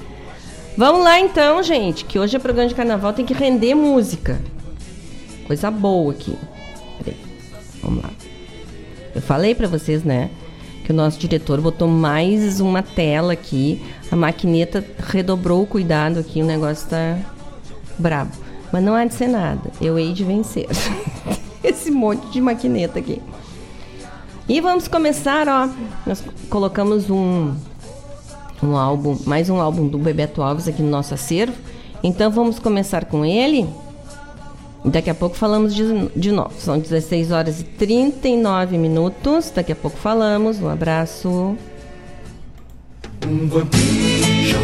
Vamos 0.77 1.03
lá 1.03 1.19
então, 1.19 1.63
gente, 1.63 2.05
que 2.05 2.19
hoje 2.19 2.35
é 2.35 2.39
programa 2.39 2.69
de 2.69 2.75
carnaval, 2.75 3.11
tem 3.11 3.25
que 3.25 3.33
render 3.33 3.73
música. 3.73 4.39
Coisa 5.47 5.71
boa 5.71 6.11
aqui. 6.11 6.37
Peraí. 7.03 7.17
Vamos 7.81 8.03
lá. 8.03 8.11
Eu 9.15 9.21
falei 9.21 9.55
pra 9.55 9.67
vocês, 9.67 10.03
né? 10.03 10.29
Que 10.83 10.91
o 10.91 10.95
nosso 10.95 11.17
diretor 11.17 11.59
botou 11.59 11.87
mais 11.87 12.59
uma 12.59 12.83
tela 12.83 13.33
aqui. 13.33 13.81
A 14.11 14.15
maquineta 14.15 14.85
redobrou 15.07 15.63
o 15.63 15.65
cuidado 15.65 16.19
aqui. 16.19 16.43
O 16.43 16.45
negócio 16.45 16.87
tá 16.87 17.17
brabo. 17.97 18.46
Mas 18.71 18.83
não 18.83 18.93
há 18.93 19.05
de 19.05 19.13
ser 19.13 19.27
nada. 19.27 19.71
Eu 19.81 19.97
hei 19.97 20.13
de 20.13 20.23
vencer. 20.23 20.67
Esse 21.63 21.91
monte 21.91 22.27
de 22.29 22.41
maquineta 22.41 22.99
aqui. 22.99 23.21
E 24.47 24.61
vamos 24.61 24.87
começar, 24.87 25.47
ó. 25.47 25.69
Nós 26.05 26.23
colocamos 26.49 27.09
um, 27.09 27.53
um 28.63 28.77
álbum, 28.77 29.17
mais 29.25 29.49
um 29.49 29.59
álbum 29.59 29.87
do 29.87 29.97
Bebeto 29.97 30.41
Alves 30.41 30.67
aqui 30.67 30.81
no 30.81 30.89
nosso 30.89 31.13
acervo. 31.13 31.55
Então 32.03 32.31
vamos 32.31 32.59
começar 32.59 33.05
com 33.05 33.25
ele. 33.25 33.67
Daqui 34.85 35.09
a 35.09 35.15
pouco 35.15 35.35
falamos 35.35 35.75
de, 35.75 36.07
de 36.15 36.31
novo. 36.31 36.53
São 36.59 36.79
16 36.79 37.31
horas 37.31 37.59
e 37.59 37.63
39 37.63 38.77
minutos. 38.77 39.51
Daqui 39.53 39.73
a 39.73 39.75
pouco 39.75 39.97
falamos. 39.97 40.61
Um 40.61 40.69
abraço. 40.69 41.57
Um 43.27 43.47
vampiro 43.47 44.59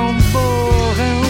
um 0.00 0.16
borrão, 0.32 1.25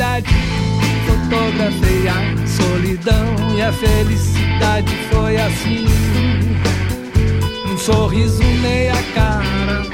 velocidade, 0.00 0.34
fotografei 1.06 2.08
a 2.08 2.46
solidão 2.46 3.56
e 3.56 3.62
a 3.62 3.72
felicidade 3.72 4.94
foi 5.12 5.36
assim. 5.36 5.86
Um 7.70 7.76
sorriso 7.76 8.42
meia 8.62 8.94
cara 9.14 9.84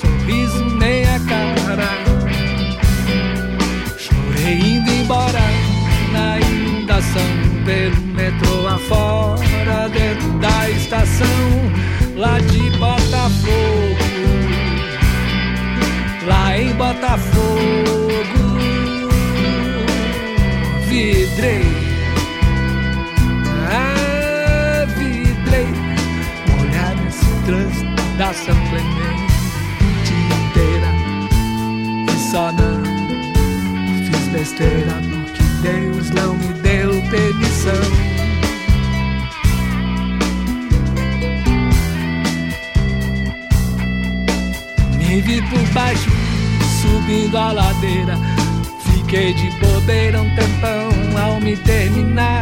sorriso 0.00 0.64
nem 0.76 1.04
a 1.04 1.20
cara. 1.20 1.88
Chorei 3.98 4.58
indo 4.58 4.90
embora 4.90 5.40
na 6.12 6.40
inundação 6.40 7.22
pelo 7.64 8.02
metrô 8.14 8.66
afora, 8.66 9.88
dentro 9.90 10.28
da 10.38 10.70
estação 10.70 11.26
lá 12.16 12.38
de 12.40 12.70
Botafogo. 12.78 14.12
Lá 16.26 16.56
em 16.56 16.72
Botafogo, 16.74 18.21
vidrei. 21.12 21.62
Ah, 23.70 24.86
vidrei, 24.96 25.66
molhado 26.48 27.02
nesse 27.02 27.26
trânsito 27.44 28.02
da 28.16 28.32
São 28.32 28.56
Clemente 28.68 30.14
inteira 30.40 30.88
e 32.08 32.30
só 32.30 32.50
não 32.52 32.82
fiz 34.06 34.28
besteira 34.28 34.94
porque 35.10 35.42
Deus 35.62 36.10
não 36.10 36.34
me 36.34 36.54
deu 36.54 36.90
permissão. 37.10 37.72
Me 44.98 45.20
vi 45.20 45.42
por 45.42 45.68
baixo, 45.74 46.10
subindo 46.80 47.36
a 47.36 47.52
ladeira. 47.52 48.31
Fiquei 49.12 49.34
de 49.34 49.50
bobeira 49.58 50.22
um 50.22 50.34
tempão 50.34 50.88
ao 51.22 51.38
me 51.38 51.54
terminar 51.54 52.40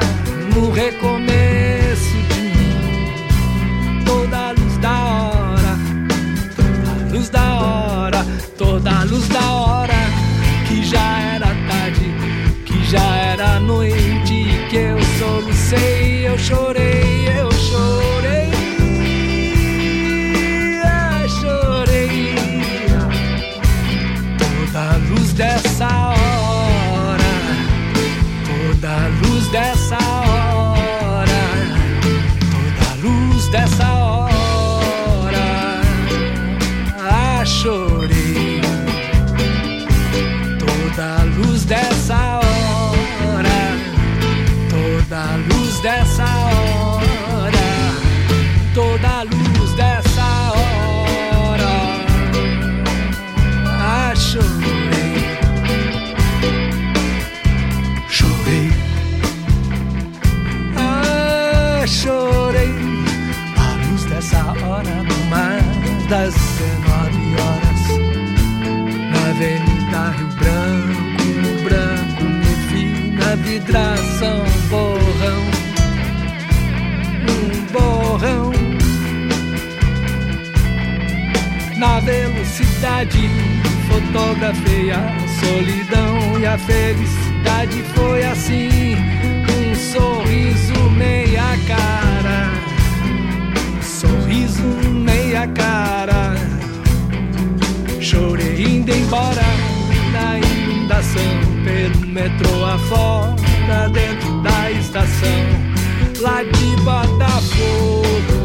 no 0.55 0.71
recomeço 0.71 2.15
de 2.29 2.43
mim. 2.43 4.05
Toda 4.05 4.37
a 4.37 4.51
luz 4.53 4.77
da 4.79 5.03
hora 5.03 5.79
a 6.87 7.13
luz 7.13 7.29
da 7.29 7.61
hora, 7.61 8.25
toda 8.57 8.89
a 8.89 9.03
luz 9.03 9.27
da 9.27 9.53
hora, 9.53 9.97
que 10.69 10.85
já 10.85 11.19
era 11.35 11.49
tarde, 11.69 12.15
que 12.65 12.85
já 12.85 13.17
era 13.17 13.59
noite, 13.59 14.47
que 14.71 14.77
eu 14.77 14.99
solucei, 15.19 16.29
eu 16.29 16.39
chorei, 16.39 17.10
cidade 82.81 83.29
fotografei 83.89 84.91
a 84.91 85.15
solidão 85.39 86.41
e 86.41 86.47
a 86.47 86.57
felicidade 86.57 87.83
foi 87.95 88.25
assim, 88.25 88.97
um 89.51 89.75
sorriso 89.75 90.91
meia 90.97 91.59
cara, 91.69 92.51
um 93.77 93.83
sorriso 93.83 94.63
meia 94.89 95.47
cara. 95.49 96.35
Chorei 98.01 98.65
indo 98.65 98.91
embora 98.91 99.45
na 100.15 100.39
inundação 100.39 101.23
pelo 101.63 102.07
metrô 102.07 102.65
afora 102.65 103.91
dentro 103.93 104.41
da 104.41 104.71
estação 104.71 105.45
lá 106.23 106.43
de 106.43 106.83
Botafogo. 106.83 108.40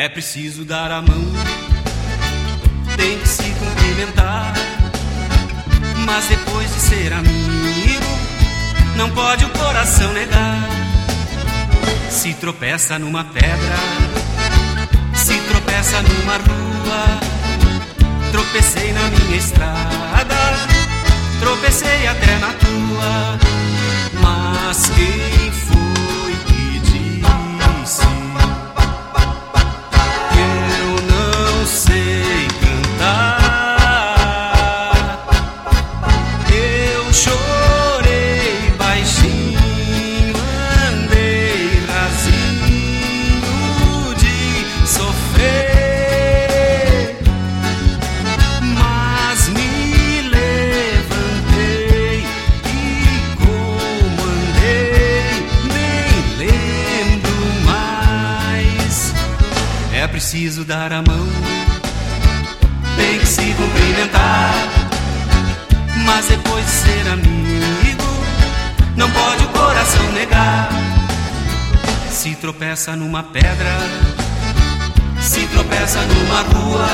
É 0.00 0.08
preciso 0.08 0.64
dar 0.64 0.92
a 0.92 1.02
mão, 1.02 1.24
tem 2.96 3.18
que 3.18 3.28
se 3.28 3.42
cumprimentar. 3.42 4.54
Mas 6.06 6.24
depois 6.26 6.72
de 6.72 6.80
ser 6.80 7.12
amigo, 7.12 8.06
não 8.94 9.10
pode 9.10 9.44
o 9.44 9.48
coração 9.48 10.12
negar. 10.12 10.68
Se 12.08 12.32
tropeça 12.34 12.96
numa 12.96 13.24
pedra, 13.24 13.76
se 15.16 15.36
tropeça 15.36 16.00
numa 16.00 16.36
rua. 16.36 17.20
Tropecei 18.30 18.92
na 18.92 19.02
minha 19.08 19.36
estrada, 19.36 20.36
tropecei 21.40 22.06
até 22.06 22.38
na 22.38 22.52
tua. 22.52 23.38
Mas 24.22 24.90
quem 24.90 25.38
dar 60.68 60.92
a 60.92 61.00
mão, 61.00 61.26
tem 62.94 63.18
que 63.18 63.26
se 63.26 63.54
cumprimentar. 63.54 64.52
Mas 66.04 66.26
depois 66.26 66.62
de 66.62 66.70
ser 66.70 67.08
amigo, 67.08 68.04
não 68.94 69.10
pode 69.10 69.44
o 69.44 69.48
coração 69.48 70.12
negar. 70.12 70.68
Se 72.10 72.34
tropeça 72.34 72.94
numa 72.94 73.22
pedra, 73.22 73.78
se 75.22 75.46
tropeça 75.46 76.00
numa 76.02 76.42
rua. 76.42 76.88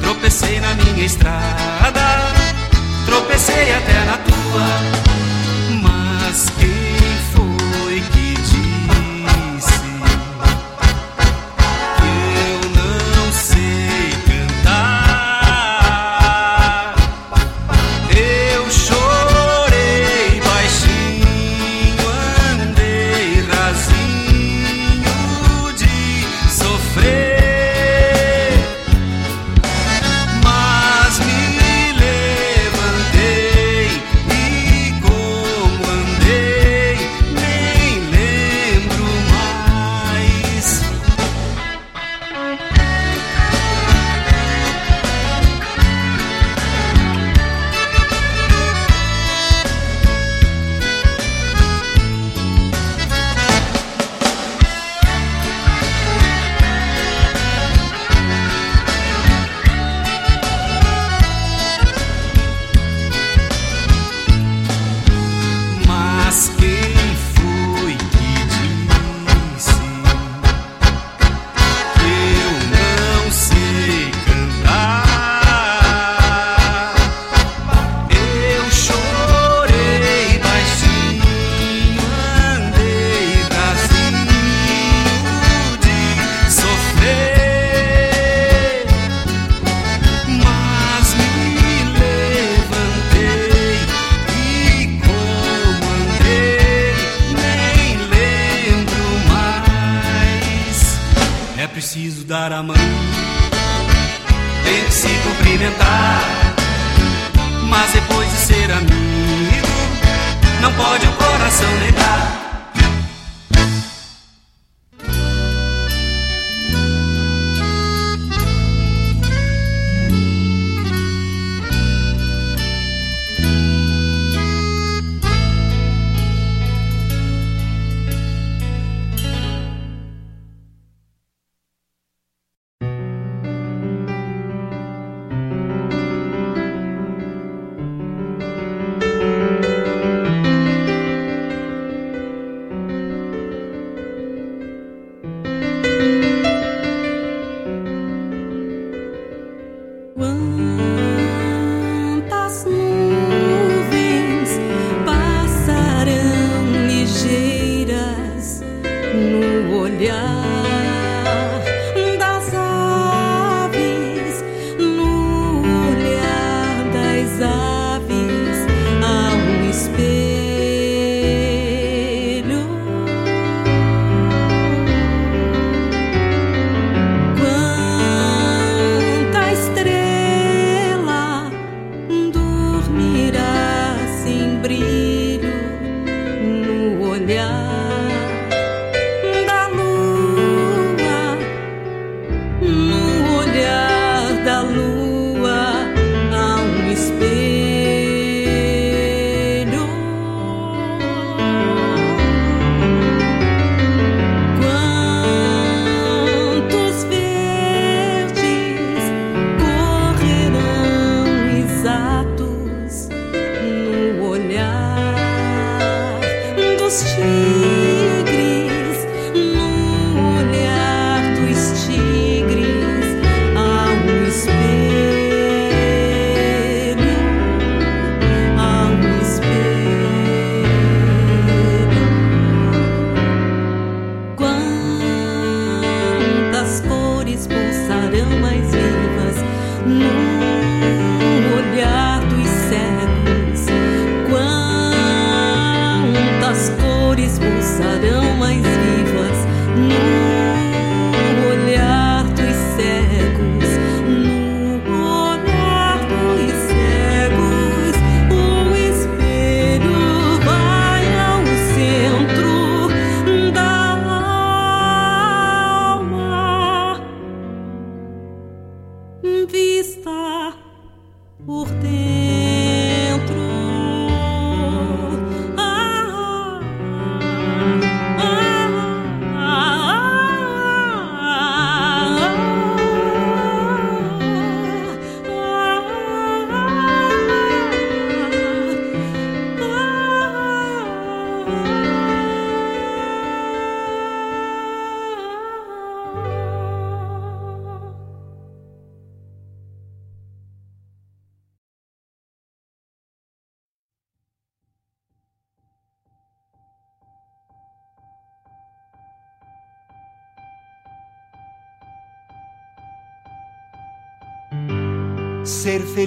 Tropecei 0.00 0.58
na 0.58 0.72
minha 0.72 1.04
estrada, 1.04 2.32
tropecei 3.04 3.74
até 3.74 4.04
na 4.06 4.16
tua. 4.16 5.11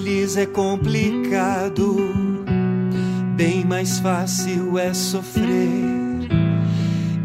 Feliz 0.05 0.37
é 0.37 0.45
complicado, 0.45 1.97
bem 3.35 3.65
mais 3.65 3.97
fácil 3.97 4.77
é 4.77 4.93
sofrer 4.93 6.29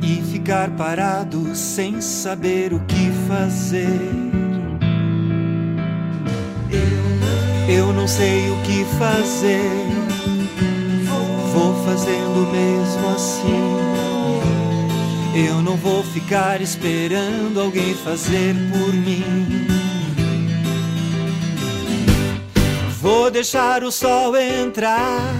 e 0.02 0.22
ficar 0.32 0.70
parado 0.70 1.54
sem 1.54 2.00
saber 2.00 2.72
o 2.72 2.80
que 2.80 3.10
fazer. 3.28 4.00
Eu 7.68 7.92
não 7.92 8.08
sei 8.08 8.48
o 8.48 8.56
que 8.62 8.82
fazer, 8.98 9.60
vou 11.52 11.84
fazendo 11.84 12.50
mesmo 12.50 13.08
assim. 13.14 13.90
Eu 15.46 15.60
não 15.60 15.76
vou 15.76 16.02
ficar 16.02 16.62
esperando 16.62 17.60
alguém 17.60 17.92
fazer 17.92 18.54
o 23.90 23.92
sol 23.92 24.36
entrar, 24.36 25.34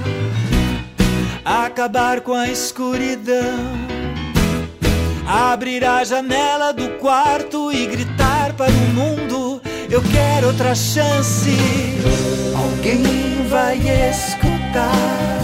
acabar 1.45 2.21
com 2.21 2.35
a 2.35 2.49
escuridão, 2.49 3.61
abrir 5.25 5.85
a 5.85 6.03
janela 6.03 6.73
do 6.73 6.89
quarto 6.99 7.71
e 7.71 7.87
gritar 7.87 8.53
para 8.55 8.73
o 8.73 8.89
mundo: 8.93 9.63
Eu 9.89 10.03
quero 10.03 10.49
outra 10.49 10.75
chance. 10.75 11.57
Alguém 12.57 13.47
vai 13.49 13.77
escutar, 14.11 15.39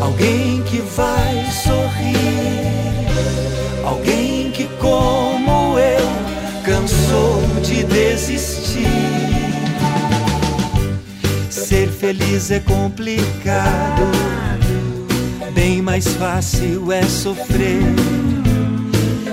alguém 0.00 0.64
que 0.64 0.78
vai 0.78 1.46
sorrir, 1.62 2.66
alguém 3.84 4.50
que, 4.50 4.64
como 4.80 5.78
eu, 5.78 6.08
cansou 6.64 7.40
de 7.62 7.84
desistir. 7.84 8.15
Feliz 12.16 12.50
é 12.50 12.60
complicado, 12.60 14.02
bem 15.52 15.82
mais 15.82 16.06
fácil 16.06 16.90
é 16.90 17.02
sofrer 17.02 17.82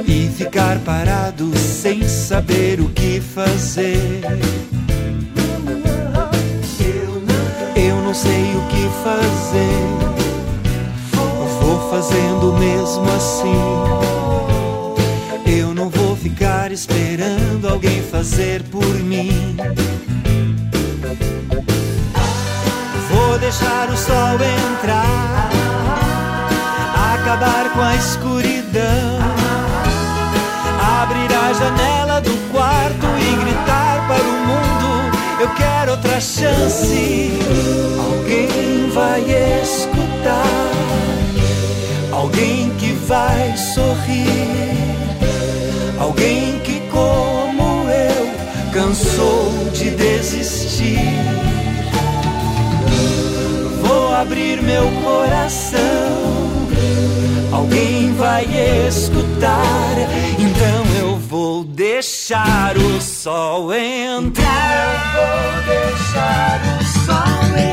e 0.06 0.30
ficar 0.30 0.80
parado 0.80 1.56
sem 1.58 2.08
saber 2.08 2.82
o 2.82 2.90
que 2.90 3.22
fazer. 3.22 4.22
Eu 7.76 7.96
não 8.04 8.14
sei 8.14 8.56
o 8.56 8.68
que 8.68 8.90
fazer, 9.04 9.84
vou 11.62 11.90
fazendo 11.90 12.54
mesmo 12.60 13.06
assim. 13.12 13.54
Eu 15.46 15.74
não 15.74 15.90
vou 15.90 16.16
ficar 16.16 16.72
esperando 16.72 17.68
alguém 17.68 18.02
fazer 18.02 18.64
por 18.64 18.86
mim. 19.04 19.56
Deixar 23.44 23.90
o 23.90 23.98
sol 23.98 24.36
entrar, 24.36 25.50
acabar 27.14 27.74
com 27.74 27.82
a 27.82 27.94
escuridão, 27.94 29.20
abrir 31.02 31.30
a 31.30 31.52
janela 31.52 32.22
do 32.22 32.32
quarto 32.54 33.06
e 33.20 33.36
gritar 33.44 34.08
para 34.08 34.24
o 34.24 34.38
mundo: 34.48 35.18
Eu 35.42 35.50
quero 35.56 35.92
outra 35.92 36.22
chance. 36.22 37.34
Alguém 38.00 38.90
vai 38.92 39.20
escutar, 39.62 40.72
alguém 42.14 42.70
que 42.78 42.94
vai 42.94 43.58
sorrir, 43.58 44.78
alguém 46.00 46.60
que, 46.60 46.80
como 46.90 47.90
eu, 47.90 48.72
cansou 48.72 49.70
de 49.74 49.90
desistir 49.90 51.53
abrir 54.24 54.62
meu 54.62 54.90
coração. 55.04 55.80
Alguém 57.52 58.14
vai 58.14 58.46
escutar, 58.88 59.96
então 60.40 60.98
eu 61.00 61.18
vou 61.18 61.64
deixar 61.64 62.76
o 62.78 63.02
sol 63.02 63.74
entrar. 63.74 65.14
Vou 65.14 65.76
deixar 65.76 66.62
o 66.80 67.06
sol 67.06 67.58
entrar. 67.58 67.73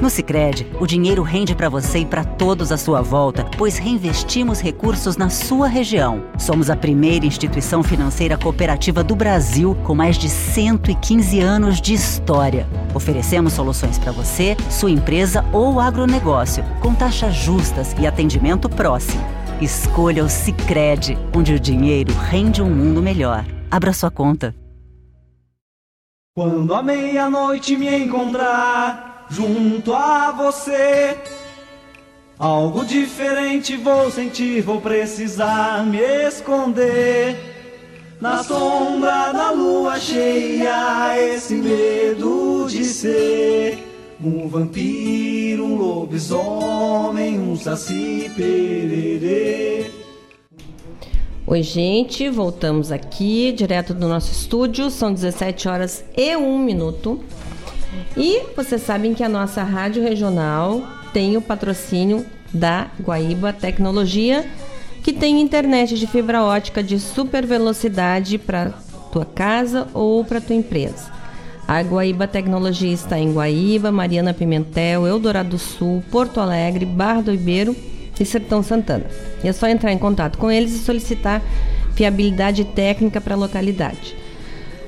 No 0.00 0.08
Sicredi, 0.08 0.64
o 0.78 0.86
dinheiro 0.86 1.22
rende 1.22 1.56
para 1.56 1.68
você 1.68 1.98
e 1.98 2.06
para 2.06 2.22
todos 2.22 2.70
à 2.70 2.76
sua 2.76 3.02
volta, 3.02 3.44
pois 3.58 3.78
reinvestimos 3.78 4.60
recursos 4.60 5.16
na 5.16 5.28
sua 5.28 5.66
região. 5.66 6.22
Somos 6.38 6.70
a 6.70 6.76
primeira 6.76 7.26
instituição 7.26 7.82
financeira 7.82 8.38
cooperativa 8.38 9.02
do 9.02 9.16
Brasil 9.16 9.76
com 9.82 9.96
mais 9.96 10.16
de 10.16 10.28
115 10.28 11.40
anos 11.40 11.80
de 11.80 11.94
história. 11.94 12.68
Oferecemos 12.94 13.54
soluções 13.54 13.98
para 13.98 14.12
você, 14.12 14.56
sua 14.70 14.90
empresa 14.90 15.44
ou 15.52 15.80
agronegócio, 15.80 16.64
com 16.80 16.94
taxas 16.94 17.34
justas 17.34 17.92
e 17.98 18.06
atendimento 18.06 18.68
próximo. 18.68 19.24
Escolha 19.60 20.24
o 20.24 20.28
Sicredi, 20.28 21.18
onde 21.36 21.54
o 21.54 21.58
dinheiro 21.58 22.14
rende 22.14 22.62
um 22.62 22.70
mundo 22.70 23.02
melhor. 23.02 23.44
Abra 23.68 23.92
sua 23.92 24.12
conta. 24.12 24.54
Quando 26.36 26.72
à 26.72 26.84
meia-noite 26.84 27.76
me 27.76 27.92
encontrar 28.04 29.17
junto 29.30 29.92
a 29.92 30.30
você, 30.32 31.16
algo 32.38 32.84
diferente 32.84 33.76
vou 33.76 34.10
sentir, 34.10 34.62
vou 34.62 34.80
precisar 34.80 35.84
me 35.84 36.00
esconder. 36.26 37.36
Na 38.20 38.42
sombra 38.42 39.32
da 39.32 39.52
lua 39.52 39.98
cheia, 40.00 41.16
esse 41.20 41.54
medo 41.54 42.66
de 42.68 42.84
ser 42.84 43.78
um 44.20 44.48
vampiro, 44.48 45.64
um 45.64 45.76
lobisomem, 45.76 47.38
um 47.38 47.56
saci 47.56 48.28
pererê. 48.34 49.88
Oi, 51.46 51.62
gente, 51.62 52.28
voltamos 52.28 52.90
aqui 52.90 53.52
direto 53.52 53.94
do 53.94 54.08
nosso 54.08 54.32
estúdio. 54.32 54.90
São 54.90 55.14
17 55.14 55.68
horas 55.68 56.04
e 56.16 56.36
1 56.36 56.58
minuto. 56.58 57.20
E 58.16 58.42
vocês 58.56 58.82
sabem 58.82 59.14
que 59.14 59.22
a 59.22 59.28
nossa 59.28 59.62
rádio 59.62 60.02
regional 60.02 60.82
tem 61.12 61.36
o 61.36 61.42
patrocínio 61.42 62.24
da 62.52 62.88
Guaíba 63.00 63.52
Tecnologia, 63.52 64.46
que 65.02 65.12
tem 65.12 65.40
internet 65.40 65.98
de 65.98 66.06
fibra 66.06 66.42
ótica 66.42 66.82
de 66.82 66.98
super 66.98 67.46
velocidade 67.46 68.38
para 68.38 68.70
tua 69.12 69.24
casa 69.24 69.88
ou 69.94 70.24
para 70.24 70.40
tua 70.40 70.56
empresa. 70.56 71.18
A 71.66 71.82
Guaíba 71.82 72.26
Tecnologia 72.26 72.92
está 72.92 73.18
em 73.18 73.32
Guaíba, 73.32 73.92
Mariana 73.92 74.32
Pimentel, 74.32 75.06
Eldorado 75.06 75.50
do 75.50 75.58
Sul, 75.58 76.02
Porto 76.10 76.40
Alegre, 76.40 76.86
Barra 76.86 77.22
do 77.22 77.30
Ribeiro 77.30 77.76
e 78.18 78.24
Sertão 78.24 78.62
Santana. 78.62 79.04
E 79.44 79.48
é 79.48 79.52
só 79.52 79.68
entrar 79.68 79.92
em 79.92 79.98
contato 79.98 80.38
com 80.38 80.50
eles 80.50 80.72
e 80.72 80.78
solicitar 80.78 81.42
fiabilidade 81.94 82.64
técnica 82.64 83.20
para 83.20 83.34
a 83.34 83.38
localidade. 83.38 84.16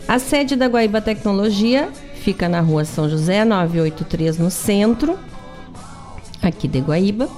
A 0.08 0.18
sede 0.18 0.56
da 0.56 0.66
Guaíba 0.66 1.00
Tecnologia 1.00 1.90
fica 2.20 2.48
na 2.48 2.60
rua 2.60 2.84
São 2.84 3.08
José 3.08 3.44
983, 3.44 4.38
no 4.38 4.48
centro, 4.50 5.18
aqui 6.42 6.66
de 6.68 6.80
Guaíba. 6.80 7.28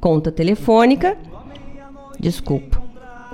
conta 0.00 0.30
telefônica, 0.30 1.18
desculpa, 2.18 2.80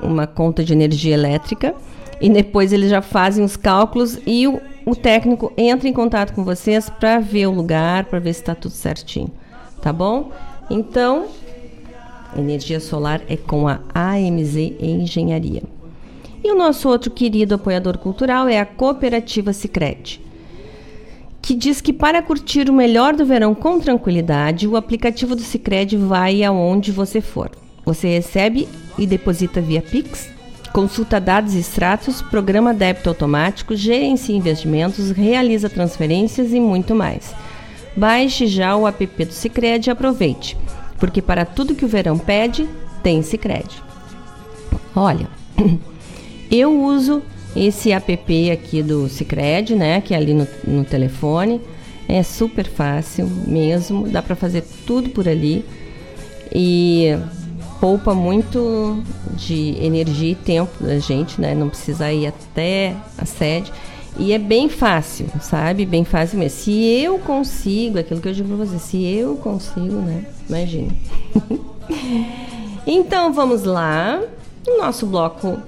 uma 0.03 0.27
conta 0.27 0.65
de 0.65 0.73
energia 0.73 1.15
elétrica, 1.15 1.75
e 2.21 2.29
depois 2.31 2.73
eles 2.73 2.91
já 2.91 3.03
fazem 3.03 3.45
os 3.45 3.57
cálculos 3.57 4.19
e 4.27 4.49
o, 4.49 4.61
o 4.87 4.97
técnico 4.97 5.53
entra 5.57 5.89
em 5.89 5.93
contato 5.93 6.33
com 6.33 6.43
vocês 6.43 6.89
para 6.89 7.21
ver 7.21 7.47
o 7.47 7.53
lugar, 7.53 8.07
para 8.07 8.19
ver 8.19 8.33
se 8.33 8.41
está 8.41 8.55
tudo 8.55 8.73
certinho, 8.73 9.31
tá 9.83 9.93
bom? 9.93 10.33
Então, 10.71 11.27
energia 12.37 12.81
solar 12.81 13.23
é 13.29 13.37
com 13.37 13.69
a 13.69 13.81
AMZ 13.95 14.57
Engenharia. 14.81 15.63
E 16.43 16.53
o 16.53 16.57
nosso 16.57 16.89
outro 16.89 17.11
querido 17.11 17.55
apoiador 17.55 17.97
cultural 17.99 18.47
é 18.47 18.61
a 18.61 18.67
Cooperativa 18.67 19.53
Sicredi, 19.53 20.21
que 21.41 21.55
diz 21.55 21.81
que 21.81 21.93
para 21.93 22.23
curtir 22.23 22.69
o 22.69 22.73
melhor 22.73 23.15
do 23.15 23.25
verão 23.25 23.55
com 23.55 23.81
tranquilidade, 23.81 24.69
o 24.69 24.77
aplicativo 24.77 25.35
do 25.35 25.43
Sicredi 25.43 25.97
vai 25.97 26.45
aonde 26.45 26.93
você 26.93 27.21
for. 27.21 27.51
Você 27.85 28.09
recebe 28.09 28.69
e 28.99 29.07
deposita 29.07 29.61
via 29.61 29.83
Pix, 29.83 30.29
consulta 30.73 31.21
dados 31.21 31.55
e 31.55 31.61
extratos, 31.61 32.21
programa 32.21 32.75
débito 32.75 33.09
automático, 33.09 33.77
gerencia 33.77 34.37
investimentos, 34.37 35.11
realiza 35.11 35.69
transferências 35.69 36.53
e 36.53 36.61
muito 36.61 36.95
mais. 36.95 37.35
Baixe 37.97 38.47
já 38.47 38.75
o 38.75 38.89
app 38.89 39.25
do 39.25 39.33
Sicredi 39.33 39.89
e 39.89 39.93
aproveite, 39.93 40.57
porque 40.99 41.21
para 41.21 41.45
tudo 41.45 41.75
que 41.75 41.85
o 41.85 41.89
verão 41.89 42.19
pede, 42.19 42.69
tem 43.03 43.23
Sicredi. 43.23 43.83
Olha, 44.95 45.29
eu 46.51 46.83
uso 46.83 47.23
esse 47.55 47.93
app 47.93 48.51
aqui 48.51 48.83
do 48.83 49.09
Sicredi, 49.09 49.75
né, 49.75 50.01
que 50.01 50.15
é 50.15 50.17
ali 50.17 50.35
no, 50.35 50.47
no 50.67 50.85
telefone. 50.85 51.61
É 52.09 52.23
super 52.23 52.67
fácil 52.67 53.27
mesmo, 53.27 54.09
dá 54.09 54.21
para 54.21 54.37
fazer 54.37 54.65
tudo 54.87 55.11
por 55.11 55.29
ali. 55.29 55.65
E 56.55 57.17
poupa 57.81 58.15
muito 58.15 59.03
de 59.37 59.77
energia 59.81 60.33
e 60.33 60.35
tempo 60.35 60.83
da 60.83 60.99
gente, 60.99 61.41
né? 61.41 61.55
Não 61.55 61.69
precisa 61.69 62.13
ir 62.13 62.27
até 62.27 62.95
a 63.19 63.25
sede. 63.25 63.73
E 64.17 64.33
é 64.33 64.39
bem 64.39 64.69
fácil, 64.69 65.27
sabe? 65.41 65.85
Bem 65.85 66.05
fácil 66.05 66.39
mesmo. 66.39 66.59
Se 66.59 66.73
eu 67.03 67.19
consigo, 67.19 67.99
aquilo 67.99 68.21
que 68.21 68.29
eu 68.29 68.33
digo 68.33 68.49
pra 68.57 68.65
você, 68.65 68.79
se 68.79 69.05
eu 69.05 69.37
consigo, 69.37 69.97
né? 69.97 70.25
Imagine. 70.49 70.93
então 72.87 73.33
vamos 73.33 73.65
lá. 73.65 74.23
O 74.67 74.79
nosso 74.79 75.07
bloco 75.07 75.59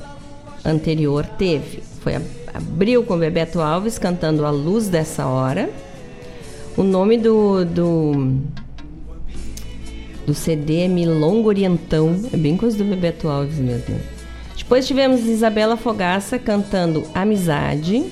anterior 0.64 1.26
teve. 1.38 1.82
Foi 2.00 2.14
a- 2.16 2.22
abriu 2.54 3.02
com 3.02 3.18
Bebeto 3.18 3.60
Alves 3.60 3.98
cantando 3.98 4.46
A 4.46 4.50
Luz 4.50 4.88
dessa 4.88 5.26
Hora. 5.26 5.68
O 6.76 6.82
nome 6.82 7.18
do, 7.18 7.64
do, 7.64 8.32
do 10.26 10.34
CD 10.34 10.82
é 10.84 10.88
Milongo 10.88 11.48
Orientão. 11.48 12.14
É 12.32 12.36
bem 12.36 12.56
coisa 12.56 12.76
do 12.78 12.84
Bebeto 12.84 13.28
Alves 13.28 13.58
mesmo. 13.58 13.96
Depois 14.56 14.86
tivemos 14.86 15.24
Isabela 15.26 15.76
Fogaça 15.76 16.38
cantando 16.38 17.04
Amizade. 17.14 18.04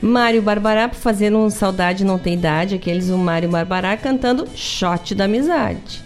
Mário 0.00 0.40
Barbará, 0.42 0.88
fazer 0.88 1.34
um 1.34 1.50
Saudade 1.50 2.04
Não 2.04 2.18
Tem 2.18 2.34
Idade, 2.34 2.74
aqueles 2.76 3.10
o 3.10 3.18
Mário 3.18 3.48
Barbará 3.48 3.96
cantando 3.96 4.46
Shot 4.54 5.14
da 5.14 5.24
Amizade. 5.24 6.04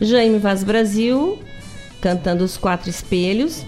Jaime 0.00 0.38
Vaz 0.38 0.62
Brasil 0.62 1.38
cantando 2.00 2.44
Os 2.44 2.56
Quatro 2.56 2.90
Espelhos. 2.90 3.64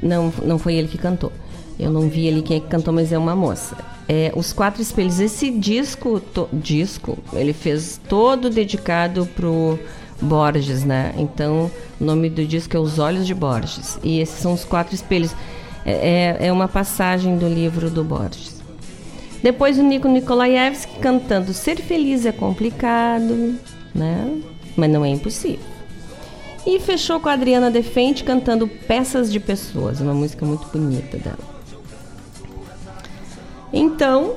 Não, 0.00 0.32
não 0.44 0.58
foi 0.58 0.74
ele 0.74 0.86
que 0.86 0.98
cantou. 0.98 1.32
Eu 1.78 1.90
não 1.90 2.08
vi 2.08 2.28
ali 2.28 2.40
quem 2.42 2.58
é 2.58 2.60
que 2.60 2.68
cantou, 2.68 2.94
mas 2.94 3.12
é 3.12 3.18
uma 3.18 3.34
moça. 3.34 3.76
É, 4.08 4.32
Os 4.36 4.52
Quatro 4.52 4.80
Espelhos. 4.80 5.18
Esse 5.18 5.50
disco, 5.50 6.20
to- 6.20 6.48
disco, 6.52 7.18
ele 7.32 7.52
fez 7.52 8.00
todo 8.08 8.48
dedicado 8.48 9.26
pro 9.34 9.78
Borges, 10.20 10.84
né? 10.84 11.12
Então, 11.18 11.70
o 12.00 12.04
nome 12.04 12.30
do 12.30 12.46
disco 12.46 12.76
é 12.76 12.80
Os 12.80 12.98
Olhos 13.00 13.26
de 13.26 13.34
Borges. 13.34 13.98
E 14.04 14.20
esses 14.20 14.38
são 14.38 14.52
os 14.52 14.64
quatro 14.64 14.94
espelhos. 14.94 15.34
É, 15.86 16.36
é- 16.40 16.46
é 16.48 16.52
uma 16.52 16.66
passagem 16.66 17.38
do 17.38 17.48
livro 17.48 17.88
do 17.88 18.02
Borges. 18.02 18.56
Depois 19.42 19.78
o 19.78 19.82
Nico 19.82 20.08
Nikolaevski 20.08 20.98
cantando 20.98 21.52
Ser 21.54 21.76
Feliz 21.76 22.26
é 22.26 22.32
Complicado, 22.32 23.54
né? 23.94 24.40
Mas 24.76 24.90
não 24.90 25.04
é 25.04 25.08
impossível. 25.10 25.64
E 26.66 26.80
fechou 26.80 27.20
com 27.20 27.28
a 27.28 27.34
Adriana 27.34 27.70
Defente 27.70 28.24
cantando 28.24 28.66
Peças 28.66 29.30
de 29.30 29.38
Pessoas, 29.38 30.00
uma 30.00 30.12
música 30.12 30.44
muito 30.44 30.66
bonita 30.66 31.16
dela. 31.16 31.38
Então, 33.72 34.34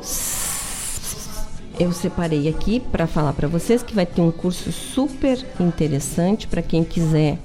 eu 1.80 1.92
separei 1.92 2.48
aqui 2.48 2.80
para 2.80 3.08
falar 3.08 3.34
para 3.34 3.48
vocês 3.48 3.82
que 3.82 3.96
vai 3.96 4.06
ter 4.06 4.22
um 4.22 4.32
curso 4.32 4.72
super 4.72 5.44
interessante 5.60 6.48
para 6.48 6.62
quem 6.62 6.84
quiser 6.84 7.40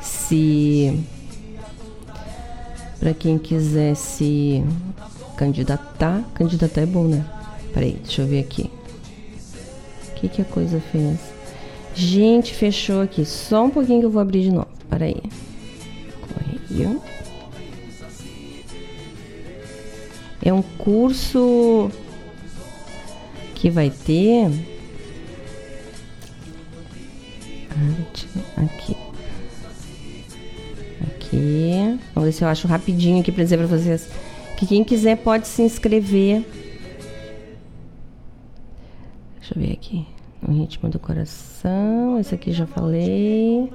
se 0.00 1.00
para 3.02 3.12
quem 3.12 3.36
quiser 3.36 3.96
se 3.96 4.62
candidatar. 5.36 6.22
Candidatar 6.34 6.82
é 6.82 6.86
bom, 6.86 7.08
né? 7.08 7.26
Peraí, 7.74 7.94
deixa 7.94 8.22
eu 8.22 8.28
ver 8.28 8.38
aqui. 8.38 8.70
O 10.08 10.14
que, 10.14 10.28
que 10.28 10.40
a 10.40 10.44
coisa 10.44 10.80
fez? 10.92 11.18
Gente, 11.96 12.54
fechou 12.54 13.02
aqui. 13.02 13.24
Só 13.24 13.64
um 13.64 13.70
pouquinho 13.70 13.98
que 13.98 14.06
eu 14.06 14.10
vou 14.10 14.22
abrir 14.22 14.42
de 14.42 14.52
novo. 14.52 14.68
Peraí. 14.88 15.20
Correio. 16.68 17.02
É 20.40 20.52
um 20.52 20.62
curso 20.62 21.90
que 23.56 23.68
vai 23.68 23.90
ter. 23.90 24.46
Aqui. 28.56 28.96
Aqui. 31.32 31.98
Vamos 32.14 32.28
ver 32.28 32.32
se 32.32 32.44
eu 32.44 32.48
acho 32.48 32.68
rapidinho 32.68 33.20
aqui 33.20 33.32
para 33.32 33.42
dizer 33.42 33.56
para 33.56 33.66
vocês. 33.66 34.08
Que 34.56 34.66
quem 34.66 34.84
quiser 34.84 35.16
pode 35.16 35.48
se 35.48 35.62
inscrever. 35.62 36.44
Deixa 39.38 39.56
eu 39.56 39.62
ver 39.62 39.72
aqui. 39.72 40.06
No 40.40 40.54
ritmo 40.54 40.90
do 40.90 40.98
coração. 40.98 42.18
Esse 42.20 42.34
aqui 42.34 42.52
já 42.52 42.66
falei. 42.66 43.72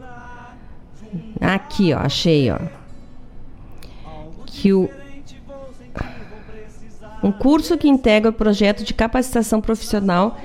Aqui, 1.41 1.93
ó. 1.93 1.99
Achei, 1.99 2.51
ó. 2.51 2.59
Que 4.45 4.71
o 4.71 4.89
um 7.23 7.31
curso 7.31 7.77
que 7.77 7.89
integra 7.89 8.29
o 8.29 8.33
projeto 8.33 8.83
de 8.83 8.93
capacitação 8.93 9.59
profissional 9.59 10.37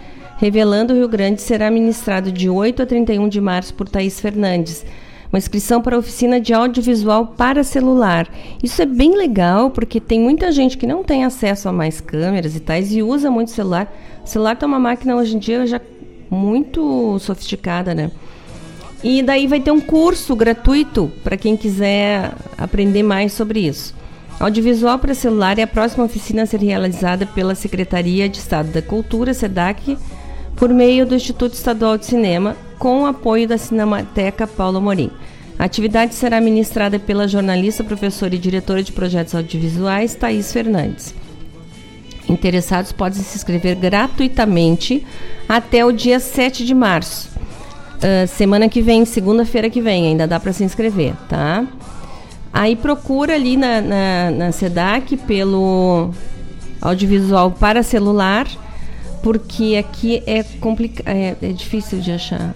Revelando 0.43 0.93
o 0.93 0.97
Rio 0.97 1.07
Grande 1.07 1.41
será 1.41 1.71
ministrado 1.71 2.33
de 2.33 2.51
8 2.51 2.83
a 2.83 2.87
31 2.87 3.29
de 3.29 3.41
março 3.41 3.73
por 3.75 3.89
Thaís 3.89 4.19
Fernandes. 4.19 4.85
Uma 5.33 5.39
inscrição 5.39 5.80
para 5.80 5.97
a 5.97 5.99
oficina 5.99 6.39
de 6.39 6.53
audiovisual 6.53 7.28
para 7.28 7.64
celular. 7.64 8.28
Isso 8.62 8.83
é 8.83 8.85
bem 8.85 9.16
legal 9.16 9.70
porque 9.70 9.99
tem 9.99 10.20
muita 10.20 10.53
gente 10.53 10.76
que 10.76 10.87
não 10.87 11.03
tem 11.03 11.24
acesso 11.24 11.70
a 11.70 11.72
mais 11.72 12.03
câmeras 12.03 12.55
e 12.55 12.61
tais 12.61 12.93
e 12.93 13.03
usa 13.03 13.30
muito 13.30 13.51
celular. 13.51 13.91
O 14.22 14.26
celular 14.28 14.57
tá 14.57 14.66
uma 14.66 14.78
máquina 14.78 15.16
hoje 15.16 15.35
em 15.35 15.39
dia 15.39 15.66
já 15.66 15.80
muito 16.30 17.18
sofisticada, 17.18 17.95
né? 17.95 18.11
E 19.03 19.22
daí 19.22 19.47
vai 19.47 19.59
ter 19.59 19.70
um 19.70 19.80
curso 19.80 20.37
gratuito 20.37 21.11
para 21.24 21.39
quem 21.39 21.57
quiser 21.57 22.33
aprender 22.59 23.03
mais 23.03 23.33
sobre 23.33 23.61
isso. 23.61 23.95
Audiovisual 24.39 24.99
para 24.99 25.14
celular 25.14 25.59
é 25.59 25.62
a 25.62 25.66
próxima 25.66 26.05
oficina 26.05 26.43
a 26.43 26.47
ser 26.47 26.61
realizada 26.61 27.24
pela 27.24 27.55
Secretaria 27.55 28.28
de 28.28 28.37
Estado 28.37 28.70
da 28.70 28.83
Cultura, 28.83 29.33
SEDAC, 29.33 29.97
por 30.57 30.68
meio 30.68 31.07
do 31.07 31.14
Instituto 31.14 31.55
Estadual 31.55 31.98
de 31.98 32.07
Cinema, 32.07 32.57
com 32.78 33.03
o 33.03 33.07
apoio 33.07 33.46
da 33.46 33.59
Cinemateca 33.59 34.46
Paulo 34.46 34.80
Morim. 34.80 35.11
A 35.59 35.64
atividade 35.64 36.14
será 36.14 36.40
ministrada 36.40 36.98
pela 36.98 37.28
jornalista, 37.28 37.84
professora 37.84 38.34
e 38.34 38.38
diretora 38.38 38.82
de 38.82 38.92
projetos 38.92 39.34
audiovisuais, 39.34 40.14
Thaís 40.14 40.53
Fernandes. 40.53 41.14
Interessados 42.28 42.92
podem 42.92 43.22
se 43.22 43.36
inscrever 43.36 43.76
gratuitamente 43.76 45.07
até 45.48 45.84
o 45.84 45.92
dia 45.92 46.18
7 46.18 46.64
de 46.64 46.74
março. 46.74 47.30
Uh, 47.98 48.26
semana 48.26 48.68
que 48.68 48.82
vem, 48.82 49.05
segunda-feira 49.05 49.70
que 49.70 49.80
vem, 49.80 50.09
ainda 50.09 50.26
dá 50.26 50.40
para 50.40 50.53
se 50.53 50.64
inscrever, 50.64 51.14
tá? 51.28 51.64
Aí 52.53 52.74
procura 52.74 53.34
ali 53.34 53.57
na, 53.57 53.80
na, 53.80 54.30
na 54.30 54.53
SEDAC 54.53 55.16
pelo 55.18 56.11
audiovisual 56.80 57.53
para 57.53 57.83
celular, 57.83 58.46
porque 59.22 59.76
aqui 59.78 60.22
é, 60.26 60.42
complica 60.61 61.03
é, 61.07 61.36
é 61.40 61.53
difícil 61.53 62.00
de 62.00 62.11
achar. 62.11 62.54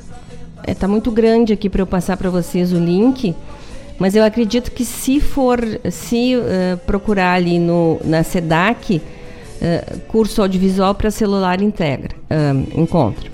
é, 0.65 0.75
tá 0.75 0.89
muito 0.89 1.11
grande 1.11 1.53
aqui 1.53 1.71
para 1.71 1.81
eu 1.81 1.87
passar 1.87 2.17
para 2.17 2.29
vocês 2.29 2.73
o 2.73 2.79
link, 2.79 3.35
mas 3.99 4.15
eu 4.15 4.25
acredito 4.25 4.71
que 4.73 4.85
se 4.85 5.21
for, 5.21 5.61
se 5.91 6.37
uh, 6.37 6.77
procurar 6.87 7.35
ali 7.35 7.59
no, 7.59 7.99
na 8.05 8.23
SEDAC, 8.23 8.97
uh, 8.97 10.01
curso 10.09 10.43
audiovisual 10.43 10.95
para 10.95 11.11
celular 11.11 11.63
integra, 11.63 12.15
uh, 12.31 12.81
encontra. 12.81 13.31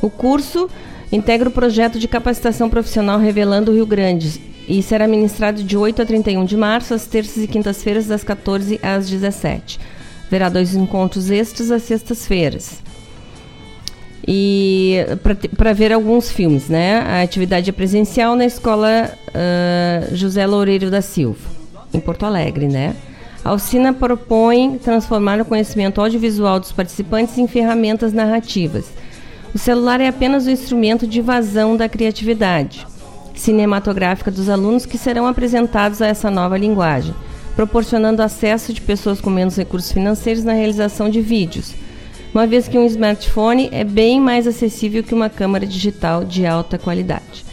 O 0.00 0.08
curso 0.08 0.68
integra 1.10 1.48
o 1.48 1.52
projeto 1.52 1.98
de 1.98 2.06
capacitação 2.06 2.68
profissional 2.68 3.18
Revelando 3.18 3.72
o 3.72 3.74
Rio 3.74 3.86
Grande 3.86 4.40
e 4.68 4.82
será 4.82 5.08
ministrado 5.08 5.62
de 5.62 5.76
8 5.76 6.02
a 6.02 6.06
31 6.06 6.44
de 6.44 6.56
março, 6.56 6.94
às 6.94 7.06
terças 7.06 7.42
e 7.42 7.48
quintas-feiras, 7.48 8.06
das 8.06 8.22
14 8.22 8.78
às 8.82 9.08
17. 9.08 9.80
Haverá 10.26 10.48
dois 10.48 10.74
encontros 10.74 11.30
extras 11.30 11.70
às 11.70 11.82
sextas-feiras. 11.82 12.82
E 14.26 14.96
para 15.56 15.72
ver 15.72 15.92
alguns 15.92 16.30
filmes, 16.30 16.68
né? 16.68 16.98
A 16.98 17.22
atividade 17.22 17.70
é 17.70 17.72
presencial 17.72 18.34
na 18.34 18.44
escola 18.44 19.10
uh, 19.28 20.16
José 20.16 20.44
Loureiro 20.44 20.90
da 20.90 21.00
Silva, 21.00 21.48
em 21.94 22.00
Porto 22.00 22.26
Alegre, 22.26 22.66
né? 22.66 22.96
A 23.44 23.52
oficina 23.52 23.92
propõe 23.92 24.78
transformar 24.78 25.40
o 25.40 25.44
conhecimento 25.44 26.00
audiovisual 26.00 26.58
dos 26.58 26.72
participantes 26.72 27.38
em 27.38 27.46
ferramentas 27.46 28.12
narrativas. 28.12 28.86
O 29.54 29.58
celular 29.58 30.00
é 30.00 30.08
apenas 30.08 30.46
o 30.46 30.50
instrumento 30.50 31.06
de 31.06 31.20
vazão 31.20 31.76
da 31.76 31.88
criatividade 31.88 32.84
cinematográfica 33.36 34.30
dos 34.30 34.48
alunos 34.48 34.86
que 34.86 34.98
serão 34.98 35.26
apresentados 35.26 36.02
a 36.02 36.06
essa 36.06 36.30
nova 36.30 36.56
linguagem, 36.56 37.14
proporcionando 37.56 38.22
acesso 38.22 38.72
de 38.72 38.82
pessoas 38.82 39.20
com 39.20 39.30
menos 39.30 39.56
recursos 39.56 39.90
financeiros 39.90 40.44
na 40.44 40.52
realização 40.52 41.08
de 41.08 41.22
vídeos, 41.22 41.74
uma 42.32 42.46
vez 42.46 42.68
que 42.68 42.78
um 42.78 42.84
smartphone 42.84 43.70
é 43.72 43.82
bem 43.82 44.20
mais 44.20 44.46
acessível 44.46 45.02
que 45.02 45.14
uma 45.14 45.30
câmera 45.30 45.66
digital 45.66 46.22
de 46.22 46.46
alta 46.46 46.78
qualidade. 46.78 47.44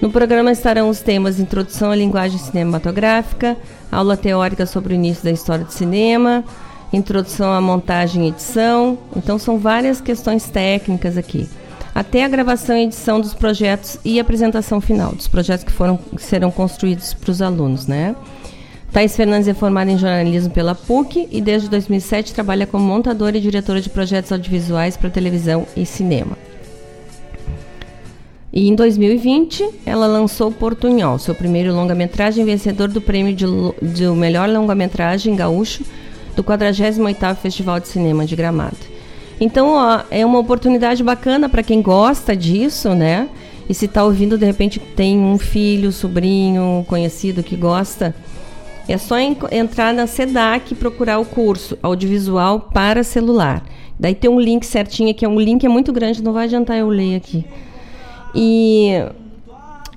No 0.00 0.10
programa 0.10 0.52
estarão 0.52 0.88
os 0.88 1.00
temas 1.00 1.40
Introdução 1.40 1.90
à 1.90 1.96
Linguagem 1.96 2.38
Cinematográfica, 2.38 3.56
aula 3.90 4.16
teórica 4.16 4.64
sobre 4.64 4.94
o 4.94 4.96
início 4.96 5.24
da 5.24 5.30
história 5.30 5.64
do 5.64 5.72
cinema, 5.72 6.44
Introdução 6.92 7.52
à 7.52 7.60
Montagem 7.60 8.24
e 8.24 8.28
Edição. 8.28 8.98
Então, 9.16 9.38
são 9.38 9.58
várias 9.58 10.00
questões 10.00 10.44
técnicas 10.48 11.16
aqui 11.16 11.48
até 11.94 12.24
a 12.24 12.28
gravação 12.28 12.76
e 12.76 12.84
edição 12.84 13.20
dos 13.20 13.34
projetos 13.34 13.98
e 14.04 14.18
apresentação 14.18 14.80
final 14.80 15.12
dos 15.12 15.28
projetos 15.28 15.64
que 15.64 15.72
foram 15.72 15.96
que 15.96 16.22
serão 16.22 16.50
construídos 16.50 17.12
para 17.12 17.30
os 17.30 17.42
alunos, 17.42 17.86
né? 17.86 18.16
Thais 18.92 19.16
Fernandes 19.16 19.48
é 19.48 19.54
formada 19.54 19.90
em 19.90 19.96
jornalismo 19.96 20.52
pela 20.52 20.74
PUC 20.74 21.26
e 21.30 21.40
desde 21.40 21.70
2007 21.70 22.34
trabalha 22.34 22.66
como 22.66 22.84
montadora 22.84 23.38
e 23.38 23.40
diretora 23.40 23.80
de 23.80 23.88
projetos 23.88 24.30
audiovisuais 24.30 24.98
para 24.98 25.08
televisão 25.08 25.66
e 25.74 25.86
cinema. 25.86 26.36
E 28.52 28.68
em 28.68 28.74
2020, 28.74 29.66
ela 29.86 30.06
lançou 30.06 30.52
Portunhol, 30.52 31.18
seu 31.18 31.34
primeiro 31.34 31.72
longa-metragem 31.74 32.44
vencedor 32.44 32.88
do 32.88 33.00
prêmio 33.00 33.34
de, 33.34 33.46
de 33.80 34.06
melhor 34.08 34.46
longa-metragem 34.46 35.34
gaúcho 35.34 35.84
do 36.36 36.44
48º 36.44 37.36
Festival 37.36 37.80
de 37.80 37.88
Cinema 37.88 38.26
de 38.26 38.36
Gramado. 38.36 38.76
Então, 39.40 39.68
ó, 39.68 40.02
é 40.10 40.24
uma 40.24 40.38
oportunidade 40.38 41.02
bacana 41.02 41.48
para 41.48 41.62
quem 41.62 41.80
gosta 41.80 42.36
disso, 42.36 42.94
né? 42.94 43.26
E 43.66 43.72
se 43.72 43.86
está 43.86 44.04
ouvindo, 44.04 44.36
de 44.36 44.44
repente 44.44 44.78
tem 44.78 45.18
um 45.18 45.38
filho, 45.38 45.90
sobrinho, 45.90 46.84
conhecido 46.86 47.42
que 47.42 47.56
gosta, 47.56 48.14
é 48.88 48.98
só 48.98 49.16
entrar 49.18 49.94
na 49.94 50.06
SEDAC 50.06 50.72
e 50.72 50.76
procurar 50.76 51.18
o 51.18 51.24
curso 51.24 51.78
audiovisual 51.82 52.60
para 52.72 53.02
celular. 53.02 53.64
Daí 53.98 54.14
tem 54.14 54.30
um 54.30 54.40
link 54.40 54.64
certinho 54.64 55.14
que 55.14 55.24
é 55.24 55.28
um 55.28 55.38
link 55.38 55.64
é 55.64 55.68
muito 55.68 55.92
grande, 55.92 56.22
não 56.22 56.32
vai 56.32 56.44
adiantar 56.44 56.76
eu 56.76 56.88
ler 56.88 57.16
aqui. 57.16 57.44
E 58.34 58.90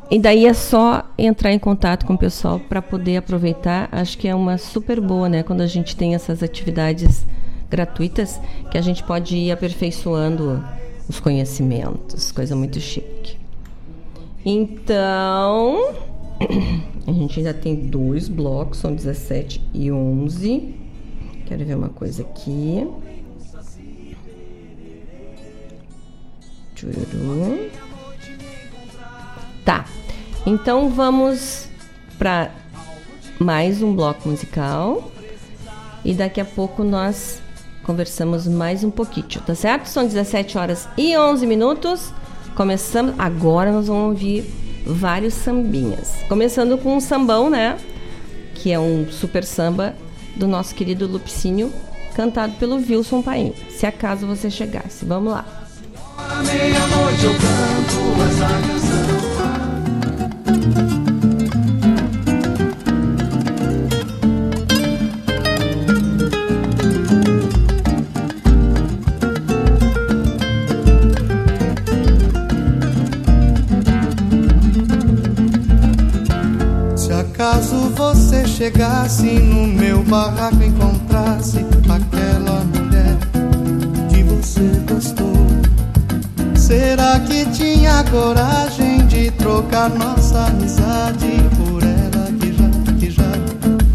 e 0.09 0.19
daí 0.19 0.45
é 0.45 0.53
só 0.53 1.03
entrar 1.17 1.51
em 1.51 1.57
contato 1.57 2.05
com 2.05 2.13
o 2.13 2.17
pessoal 2.17 2.59
para 2.59 2.79
poder 2.79 3.17
aproveitar. 3.17 3.89
Acho 3.91 4.17
que 4.17 4.27
é 4.27 4.35
uma 4.35 4.57
super 4.57 5.01
boa, 5.01 5.27
né, 5.27 5.41
quando 5.41 5.61
a 5.61 5.67
gente 5.67 5.95
tem 5.95 6.13
essas 6.13 6.43
atividades 6.43 7.25
gratuitas 7.69 8.39
que 8.69 8.77
a 8.77 8.81
gente 8.81 9.03
pode 9.03 9.35
ir 9.35 9.51
aperfeiçoando 9.51 10.63
os 11.09 11.19
conhecimentos, 11.19 12.31
coisa 12.31 12.55
muito 12.55 12.79
chique. 12.79 13.37
Então, 14.45 15.95
a 17.07 17.11
gente 17.11 17.39
ainda 17.39 17.53
tem 17.53 17.75
dois 17.75 18.27
blocos, 18.27 18.79
são 18.79 18.93
17 18.93 19.61
e 19.73 19.91
11. 19.91 20.75
Quero 21.45 21.65
ver 21.65 21.75
uma 21.75 21.89
coisa 21.89 22.23
aqui. 22.23 22.87
Tchuru. 26.75 27.69
Tá. 29.63 29.85
Então 30.45 30.89
vamos 30.89 31.69
para 32.17 32.51
mais 33.39 33.81
um 33.81 33.95
bloco 33.95 34.27
musical. 34.27 35.11
E 36.03 36.13
daqui 36.13 36.39
a 36.39 36.45
pouco 36.45 36.83
nós 36.83 37.41
conversamos 37.83 38.47
mais 38.47 38.83
um 38.83 38.91
pouquinho, 38.91 39.27
tá 39.41 39.55
certo? 39.55 39.87
São 39.87 40.05
17 40.05 40.57
horas 40.57 40.87
e 40.97 41.17
11 41.17 41.47
minutos. 41.47 42.13
Começamos. 42.55 43.15
Agora 43.17 43.71
nós 43.71 43.87
vamos 43.87 44.09
ouvir 44.09 44.64
vários 44.85 45.33
sambinhas. 45.33 46.13
Começando 46.27 46.77
com 46.77 46.95
um 46.95 46.99
sambão, 46.99 47.49
né? 47.49 47.77
Que 48.53 48.71
é 48.71 48.79
um 48.79 49.07
super 49.09 49.43
samba 49.43 49.95
do 50.35 50.47
nosso 50.47 50.75
querido 50.75 51.07
Lupicínio, 51.07 51.73
cantado 52.15 52.53
pelo 52.53 52.75
Wilson 52.75 53.21
Paim. 53.21 53.53
Se 53.69 53.85
acaso 53.85 54.25
você 54.27 54.49
chegasse. 54.49 55.05
Vamos 55.05 55.33
lá. 55.33 55.45
Meia-noite 56.45 57.25
eu 57.25 57.33
canto 57.33 58.21
essa 58.27 58.47
canção. 58.67 59.05
Chegasse 78.55 79.25
no 79.25 79.67
meu 79.67 80.01
barraco 80.03 80.63
encontrasse 80.63 81.57
aquela 81.89 82.63
mulher 82.63 83.17
que 84.09 84.23
você 84.23 84.81
gostou, 84.89 85.45
será 86.55 87.19
que 87.19 87.45
tinha 87.47 88.01
coragem 88.05 89.05
de 89.07 89.29
trocar 89.31 89.89
nossa 89.89 90.45
amizade 90.45 91.27
por 91.57 91.83
ela 91.83 92.31
que 92.39 92.53
já, 92.53 92.69
que 92.97 93.11
já 93.11 93.29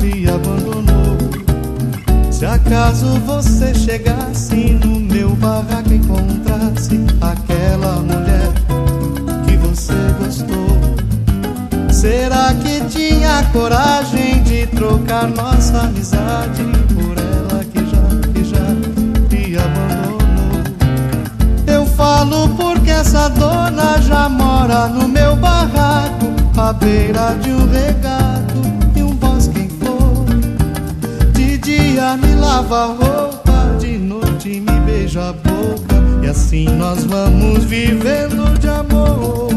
me 0.03 0.29
abandonou? 0.29 1.17
Se 2.31 2.45
acaso 2.45 3.19
você 3.21 3.75
chegasse 3.75 4.79
no 4.85 5.01
meu 5.01 5.31
barraco 5.37 5.95
encontrasse 5.95 7.01
aquela 7.23 7.97
mulher 8.03 8.53
que 9.47 9.57
você 9.57 9.95
gostou, 10.23 10.60
será 12.01 12.55
que 12.55 12.81
tinha 12.87 13.45
coragem 13.53 14.43
de 14.43 14.67
trocar 14.69 15.29
nossa 15.29 15.83
amizade 15.83 16.63
por 16.95 17.19
ela 17.19 17.63
que 17.63 17.79
já, 17.81 18.33
que 18.33 18.43
já 18.43 18.65
me 19.31 19.59
abandonou. 19.59 20.63
Eu 21.67 21.85
falo 21.85 22.49
porque 22.57 22.89
essa 22.89 23.29
dona 23.29 24.01
já 24.01 24.31
mora 24.31 24.89
no 24.89 25.07
meu 25.07 25.37
barraco, 25.37 26.25
à 26.57 26.73
beira 26.73 27.35
de 27.35 27.51
um 27.51 27.71
regato 27.71 28.63
e 28.97 29.03
um 29.03 29.15
bosque 29.15 29.61
em 29.61 29.69
flor. 29.69 30.25
De 31.35 31.59
dia 31.59 32.17
me 32.17 32.35
lava 32.37 32.85
a 32.85 32.87
roupa, 32.87 33.77
de 33.79 33.99
noite 33.99 34.59
me 34.59 34.81
beija 34.87 35.29
a 35.29 35.33
boca, 35.35 35.97
e 36.23 36.29
assim 36.31 36.65
nós 36.65 37.05
vamos 37.05 37.65
vivendo 37.65 38.59
de 38.59 38.69
amor. 38.69 39.51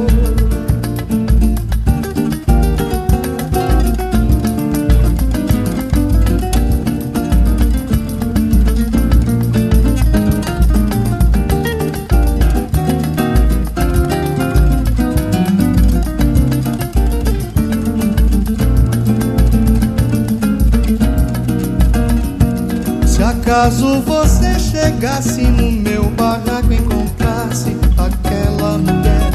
Caso 23.55 24.01
você 24.01 24.57
chegasse 24.57 25.43
no 25.43 25.71
meu 25.71 26.05
barraco 26.17 26.71
e 26.71 26.75
encontrasse 26.75 27.77
aquela 27.99 28.79
mulher 28.79 29.29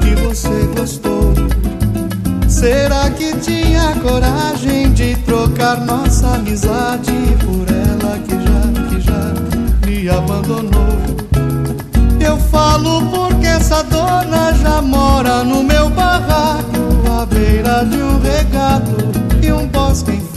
que 0.00 0.20
você 0.20 0.68
gostou, 0.76 1.32
será 2.48 3.08
que 3.10 3.32
tinha 3.36 3.94
coragem 4.02 4.92
de 4.94 5.14
trocar 5.18 5.80
nossa 5.82 6.34
amizade 6.34 7.12
por 7.44 7.68
ela 7.72 8.18
que 8.18 8.34
já, 8.34 8.88
que 8.88 9.00
já 9.00 9.86
me 9.86 10.08
abandonou? 10.08 10.98
Eu 12.18 12.36
falo 12.36 13.00
porque 13.10 13.46
essa 13.46 13.84
dona 13.84 14.52
já 14.54 14.82
mora 14.82 15.44
no 15.44 15.62
meu 15.62 15.88
barraco, 15.90 16.66
à 17.16 17.24
beira 17.26 17.84
de 17.84 17.96
um 17.96 18.20
regato 18.20 18.96
e 19.40 19.52
um 19.52 19.68
bosque 19.68 20.10
em 20.10 20.29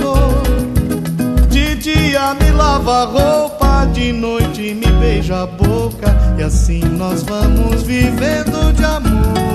dia 2.23 2.33
me 2.35 2.51
lava 2.51 3.01
a 3.01 3.05
roupa, 3.05 3.85
de 3.93 4.13
noite 4.13 4.73
me 4.73 4.87
beija 4.99 5.43
a 5.43 5.45
boca, 5.45 6.15
e 6.37 6.43
assim 6.43 6.79
nós 6.79 7.23
vamos 7.23 7.83
vivendo 7.83 8.73
de 8.73 8.85
amor. 8.85 9.53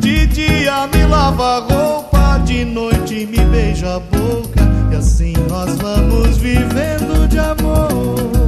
De 0.00 0.26
dia 0.26 0.86
me 0.86 1.04
lava 1.06 1.56
a 1.56 1.58
roupa, 1.60 2.38
de 2.44 2.64
noite 2.64 3.26
me 3.26 3.44
beija 3.46 3.96
a 3.96 3.98
boca, 3.98 4.60
e 4.92 4.96
assim 4.96 5.34
nós 5.48 5.76
vamos 5.78 6.36
vivendo 6.36 7.26
de 7.28 7.38
amor. 7.38 8.39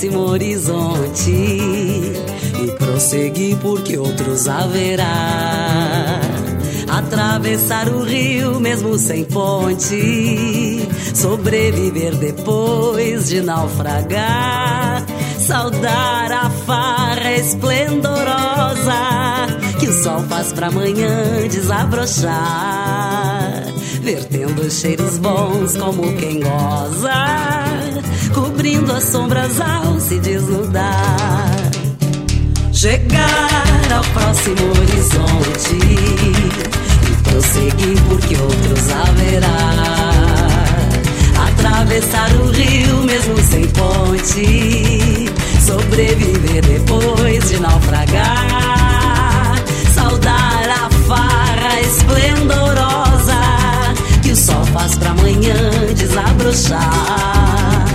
Próximo 0.00 0.20
horizonte 0.20 1.30
e 1.30 2.72
prosseguir 2.78 3.58
porque 3.58 3.98
outros 3.98 4.48
haverá. 4.48 5.04
Atravessar 6.88 7.86
o 7.90 8.02
rio 8.02 8.58
mesmo 8.58 8.98
sem 8.98 9.24
ponte, 9.24 10.88
sobreviver 11.14 12.14
depois 12.16 13.28
de 13.28 13.42
naufragar. 13.42 15.04
Saudar 15.38 16.32
a 16.32 16.48
farra 16.50 17.32
esplendorosa 17.32 18.94
que 19.78 19.86
o 19.86 20.02
sol 20.02 20.22
faz 20.28 20.50
pra 20.52 20.68
amanhã 20.68 21.46
desabrochar. 21.50 22.30
Vertendo 24.02 24.70
cheiros 24.70 25.18
bons 25.18 25.76
como 25.76 26.02
quem 26.16 26.40
goza, 26.40 27.59
cobrindo 28.32 28.92
as 28.92 29.04
sombras 29.04 29.60
ao 29.60 30.00
se 30.00 30.18
desnudar. 30.18 31.70
Chegar 32.72 33.92
ao 33.94 34.04
próximo 34.04 34.70
horizonte 34.70 35.76
e 37.08 37.22
prosseguir 37.22 38.02
porque 38.08 38.36
outros 38.36 38.90
haverá. 38.90 39.50
Atravessar 41.48 42.30
o 42.36 42.50
rio 42.50 43.02
mesmo 43.02 43.36
sem 43.42 43.66
ponte, 43.68 45.30
sobreviver 45.64 46.64
depois 46.64 47.50
de 47.50 47.60
naufragar. 47.60 49.56
Saudar 49.94 50.68
a 50.70 50.90
farra 51.06 51.80
esplendorosa 51.80 53.40
que 54.22 54.32
o 54.32 54.36
sol 54.36 54.64
faz 54.66 54.96
pra 54.96 55.10
amanhã 55.10 55.70
desabrochar. 55.94 57.89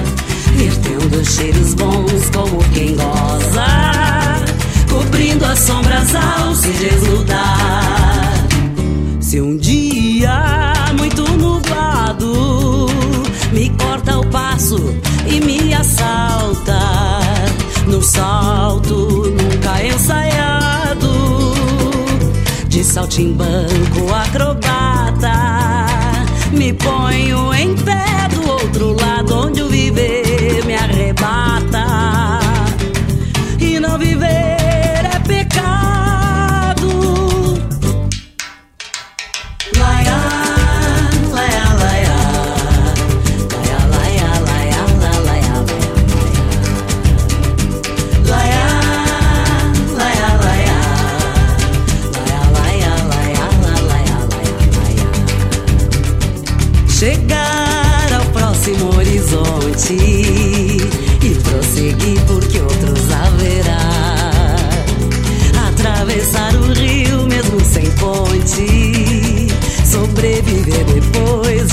Vertendo 1.16 1.26
cheiros 1.26 1.74
bons 1.76 2.30
como 2.32 2.58
quem 2.74 2.96
goza, 2.96 3.66
cobrindo 4.90 5.46
as 5.46 5.60
sombras 5.60 6.14
ao 6.14 6.54
se 6.54 6.68
desnudar. 6.70 8.34
Se 9.22 9.40
um 9.40 9.56
dia 9.56 10.74
muito 10.98 11.24
nublado 11.38 12.88
me 13.54 13.70
corta 13.72 14.20
o 14.20 14.28
passo 14.28 14.78
e 15.26 15.40
me 15.40 15.74
assalta, 15.74 16.80
num 17.88 18.02
salto 18.02 19.34
nunca 19.38 19.86
ensaiado, 19.86 21.54
de 22.68 22.84
saltimbanco 22.84 24.14
acrobata, 24.14 25.86
me 26.52 26.74
ponho 26.74 27.54
em 27.54 27.74
pé 27.76 28.28
do 28.34 28.52
outro 28.52 28.96
lado 29.00 29.34
onde 29.34 29.62
o 29.62 29.70
viver 29.70 30.25
arrebata. 30.86 31.86
E 33.60 33.80
não 33.80 33.98
viver 33.98 34.28
é 34.28 35.20
pecado. 35.28 35.95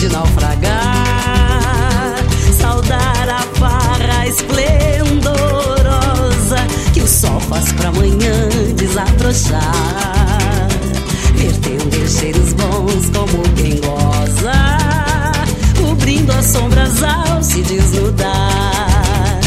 De 0.02 0.08
naufragar. 0.08 2.16
Saudar 2.58 3.28
a 3.28 3.42
farra 3.56 4.26
esplendorosa 4.26 6.56
que 6.92 7.02
o 7.02 7.06
sol 7.06 7.38
faz 7.42 7.70
pra 7.72 7.90
amanhã 7.90 8.48
desabrochar. 8.74 9.60
Vertendo 11.36 12.08
cheiros 12.08 12.52
bons 12.54 13.10
como 13.10 13.44
quem 13.54 13.80
goza, 13.80 14.52
cobrindo 15.80 16.32
as 16.32 16.46
sombras 16.46 17.00
ao 17.04 17.40
se 17.40 17.62
desnudar. 17.62 19.38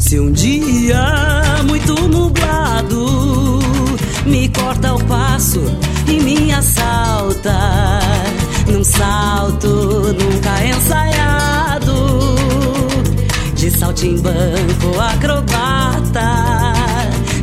Se 0.00 0.18
um 0.18 0.32
dia 0.32 1.62
muito 1.64 1.94
nublado 2.08 3.60
me 4.26 4.48
corta 4.48 4.94
o 4.94 5.04
passo 5.04 5.62
e 6.08 6.20
me 6.20 6.52
assalta, 6.52 8.00
num 8.68 8.84
salto 8.84 9.68
nunca 9.68 10.64
ensaiado, 10.64 11.94
de 13.54 13.70
saltimbanco 13.70 15.00
acrobata, 15.00 16.30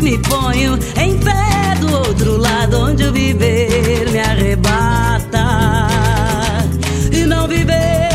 me 0.02 0.18
ponho 0.20 0.78
em 0.98 1.18
pé 1.18 1.76
do 1.80 1.92
outro 1.94 2.38
lado 2.38 2.80
onde 2.80 3.04
o 3.06 3.12
viver 3.12 4.10
me 4.12 4.20
arrebata. 4.20 5.44
E 7.12 7.26
não 7.26 7.48
viver 7.48 8.13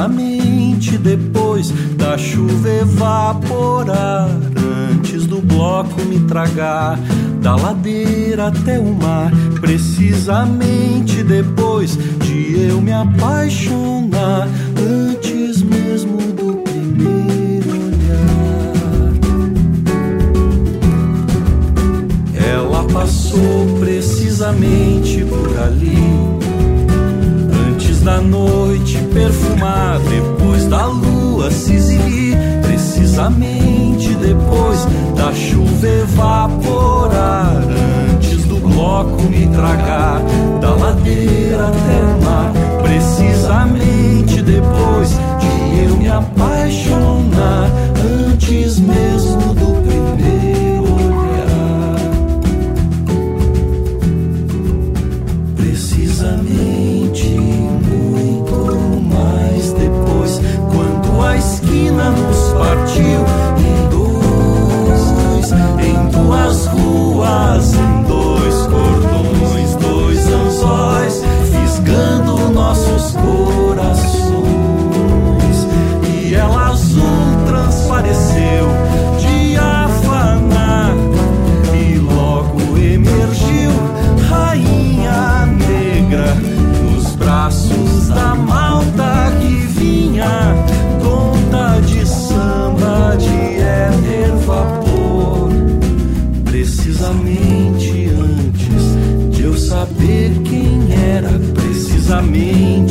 precisamente 0.00 0.96
depois 0.96 1.70
da 1.96 2.16
chuva 2.16 2.70
evaporar, 2.70 4.30
antes 4.92 5.26
do 5.26 5.42
bloco 5.42 6.00
me 6.02 6.20
tragar, 6.20 6.98
da 7.42 7.54
ladeira 7.54 8.46
até 8.46 8.78
o 8.78 8.94
mar, 8.94 9.30
precisamente 9.60 11.22
depois 11.22 11.98
de 12.20 12.68
eu 12.68 12.80
me 12.80 12.92
apaixonar, 12.92 14.48
antes 14.78 15.62
mesmo 15.62 16.16
do 16.32 16.62
primeiro 16.62 17.70
olhar. 17.70 18.32
Ela 22.34 22.84
passou 22.84 23.78
precisamente 23.78 25.24
por 25.26 25.58
ali, 25.58 25.98
antes 27.68 28.00
da 28.00 28.20
noite 28.20 28.59
perfumar 29.12 29.98
depois 30.00 30.66
da 30.66 30.86
lua 30.86 31.50
se 31.50 31.74
exibir, 31.74 32.36
precisamente 32.62 34.14
depois 34.14 34.86
da 35.16 35.32
chuva 35.32 35.86
evaporar, 35.86 37.62
antes 38.14 38.44
do 38.44 38.56
bloco 38.56 39.22
me 39.24 39.46
tragar 39.48 40.20
da 40.60 40.74
ladeira 40.74 41.68
até 41.68 42.00
o 42.04 42.24
mar, 42.24 42.52
precisamente 42.82 44.42
depois 44.42 45.19
gente. 102.52 102.89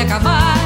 quase 0.00 0.02
acabar. 0.02 0.56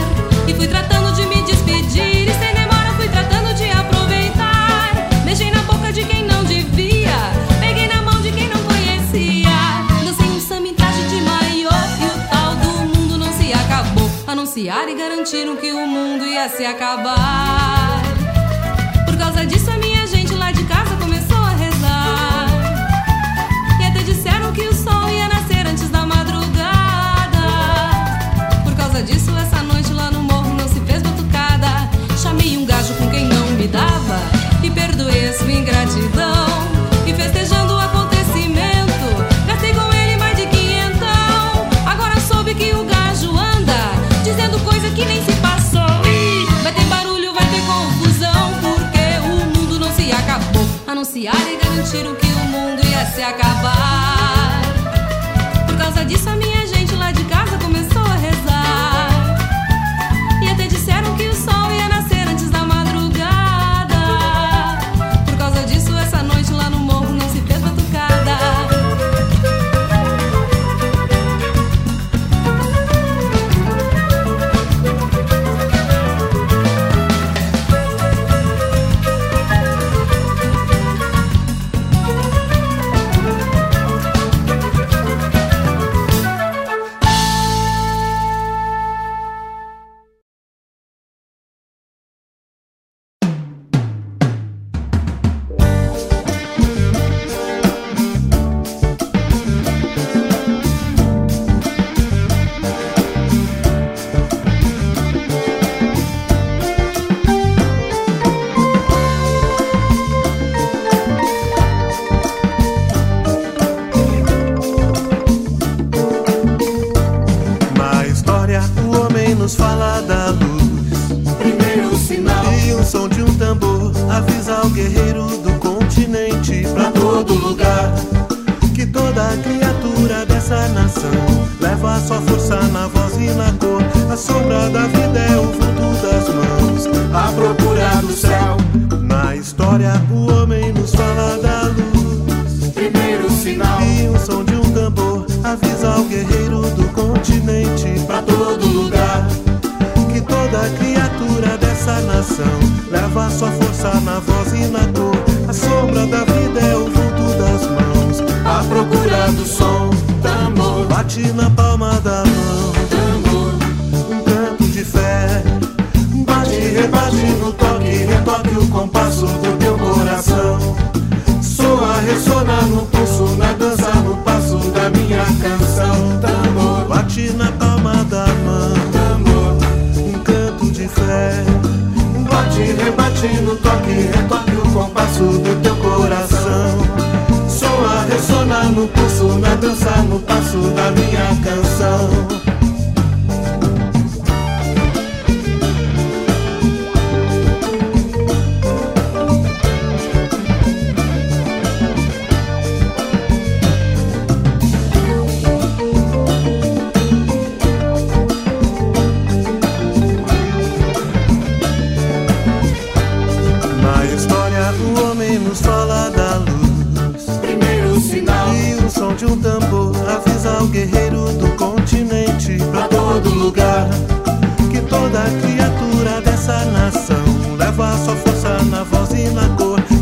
E 0.46 0.54
fui 0.54 0.66
tratando 0.66 1.12
de 1.14 1.26
me 1.26 1.42
despedir. 1.42 2.28
E 2.28 2.32
sem 2.32 2.54
demora 2.54 2.92
fui 2.96 3.08
tratando 3.08 3.54
de 3.54 3.70
aproveitar. 3.70 4.92
Beijei 5.24 5.50
na 5.50 5.62
boca 5.62 5.92
de 5.92 6.04
quem 6.04 6.24
não 6.24 6.44
devia. 6.44 7.16
Peguei 7.60 7.88
na 7.88 8.02
mão 8.02 8.20
de 8.20 8.30
quem 8.32 8.48
não 8.48 8.62
conhecia. 8.62 9.50
Dancei 10.04 10.26
um 10.26 10.40
samba 10.40 10.68
em 10.68 10.74
traje 10.74 11.02
de 11.08 11.20
maiô. 11.20 11.70
E 12.00 12.06
o 12.06 12.28
tal 12.28 12.54
do 12.56 12.96
mundo 12.96 13.18
não 13.18 13.32
se 13.32 13.52
acabou. 13.52 14.10
Anunciaram 14.26 14.90
e 14.90 14.94
garantiram 14.94 15.56
que 15.56 15.72
o 15.72 15.86
mundo 15.86 16.24
ia 16.24 16.48
se 16.48 16.64
acabar. 16.64 17.83
to 35.94 36.08
the 36.08 36.43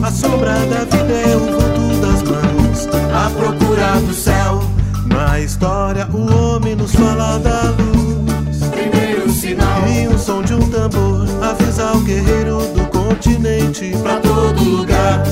A 0.02 0.10
sombra 0.10 0.54
da 0.66 0.84
vida 0.84 1.12
é 1.12 1.36
o 1.36 1.40
vulto 1.40 2.00
das 2.00 2.22
mãos, 2.24 2.88
a 3.14 3.30
procura 3.30 4.00
do 4.00 4.12
céu. 4.12 4.60
Na 5.06 5.38
história, 5.38 6.08
o 6.12 6.34
homem 6.34 6.74
nos 6.74 6.92
fala 6.92 7.38
da 7.38 7.70
luz. 7.70 8.68
Primeiro 8.72 9.30
sinal 9.30 9.86
e 9.86 10.08
o 10.08 10.18
som 10.18 10.42
de 10.42 10.54
um 10.54 10.68
tambor 10.70 11.24
avisa 11.40 11.92
o 11.92 12.00
guerreiro 12.00 12.58
do 12.74 12.84
continente 12.90 13.96
pra 14.02 14.16
todo 14.16 14.60
lugar. 14.64 15.22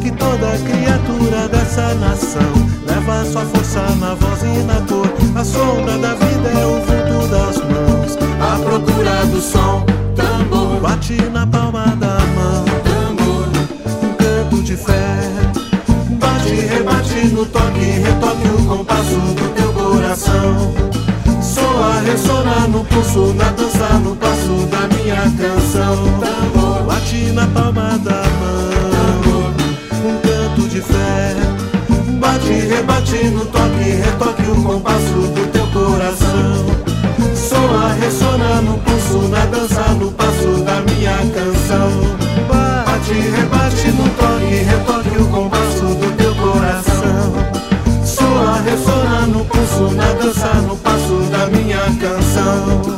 Que 0.00 0.12
toda 0.12 0.56
criatura 0.58 1.48
dessa 1.48 1.92
nação 1.94 2.52
leva 2.86 3.24
sua 3.24 3.44
força 3.46 3.82
na 3.96 4.14
voz 4.14 4.42
e 4.44 4.62
na 4.62 4.80
cor. 4.86 5.12
A 5.34 5.44
sombra 5.44 5.98
da 5.98 6.14
vida 6.14 6.48
é 6.48 6.66
o 6.66 6.80
vulto 6.80 7.26
das 7.32 7.56
mãos, 7.56 8.16
a 8.40 8.58
procura 8.60 9.26
do 9.26 9.40
som. 9.40 9.84
Tambor 10.14 10.80
bate 10.80 11.20
na 11.32 11.44
palma 11.44 11.96
da 11.96 12.18
mão. 12.36 12.67
De 14.68 14.76
fé. 14.76 14.92
Bate, 16.20 16.50
rebate 16.50 17.28
no 17.28 17.46
toque, 17.46 17.86
retoque 18.04 18.48
o 18.48 18.66
compasso 18.66 19.14
do 19.14 19.54
teu 19.54 19.72
coração. 19.72 20.74
Soa, 21.40 22.00
ressona 22.04 22.68
no 22.68 22.84
pulso, 22.84 23.32
na 23.32 23.48
dança, 23.52 23.98
no 24.04 24.14
passo 24.16 24.66
da 24.66 24.86
minha 24.94 25.22
canção. 25.22 25.96
Tambor, 26.20 26.82
bate 26.82 27.32
na 27.32 27.46
palma 27.46 27.96
da 27.96 28.22
mão. 28.40 29.54
Um 30.04 30.20
canto 30.20 30.68
de 30.68 30.82
fé. 30.82 31.34
Bate, 32.20 32.52
rebate 32.52 33.24
no 33.30 33.46
toque, 33.46 33.90
retoque 34.04 34.50
o 34.50 34.62
compasso 34.64 35.14
do 35.14 35.50
teu 35.50 35.66
coração. 35.68 36.66
Soa, 37.34 37.94
ressona 37.94 38.60
no 38.60 38.76
pulso, 38.80 39.28
na 39.28 39.46
dança, 39.46 39.94
no 39.94 40.12
passo 40.12 40.62
da 40.62 40.82
minha 40.82 41.16
canção. 41.32 42.57
Bate, 43.08 43.20
rebate 43.30 43.90
no 43.92 44.06
toque, 44.10 44.54
retoque 44.64 45.22
o 45.22 45.28
compasso 45.28 45.94
do 45.94 46.16
teu 46.18 46.34
coração. 46.34 47.32
Soa, 48.04 48.60
ressona 48.60 49.26
no 49.26 49.44
pulso, 49.46 49.94
na 49.94 50.12
dança, 50.12 50.52
no 50.60 50.76
passo 50.76 51.14
da 51.30 51.46
minha 51.46 51.78
canção. 51.98 52.97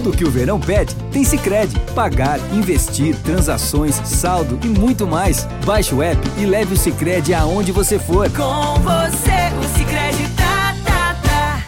Tudo 0.00 0.16
que 0.16 0.24
o 0.24 0.30
verão 0.30 0.58
pede, 0.58 0.94
tem 1.12 1.22
Sicredi. 1.22 1.78
Pagar, 1.94 2.38
investir, 2.54 3.14
transações, 3.22 3.96
saldo 3.96 4.58
e 4.64 4.68
muito 4.68 5.06
mais. 5.06 5.44
Baixe 5.64 5.94
o 5.94 6.02
app 6.02 6.20
e 6.38 6.46
leve 6.46 6.74
o 6.74 6.76
Sicredi 6.76 7.34
aonde 7.34 7.70
você 7.70 7.98
for. 7.98 8.28
Com 8.30 8.80
você, 8.80 9.52
o 9.58 9.78
Cicred 9.78 10.36
tá, 10.36 10.74
tá, 10.86 11.16
tá. 11.22 11.64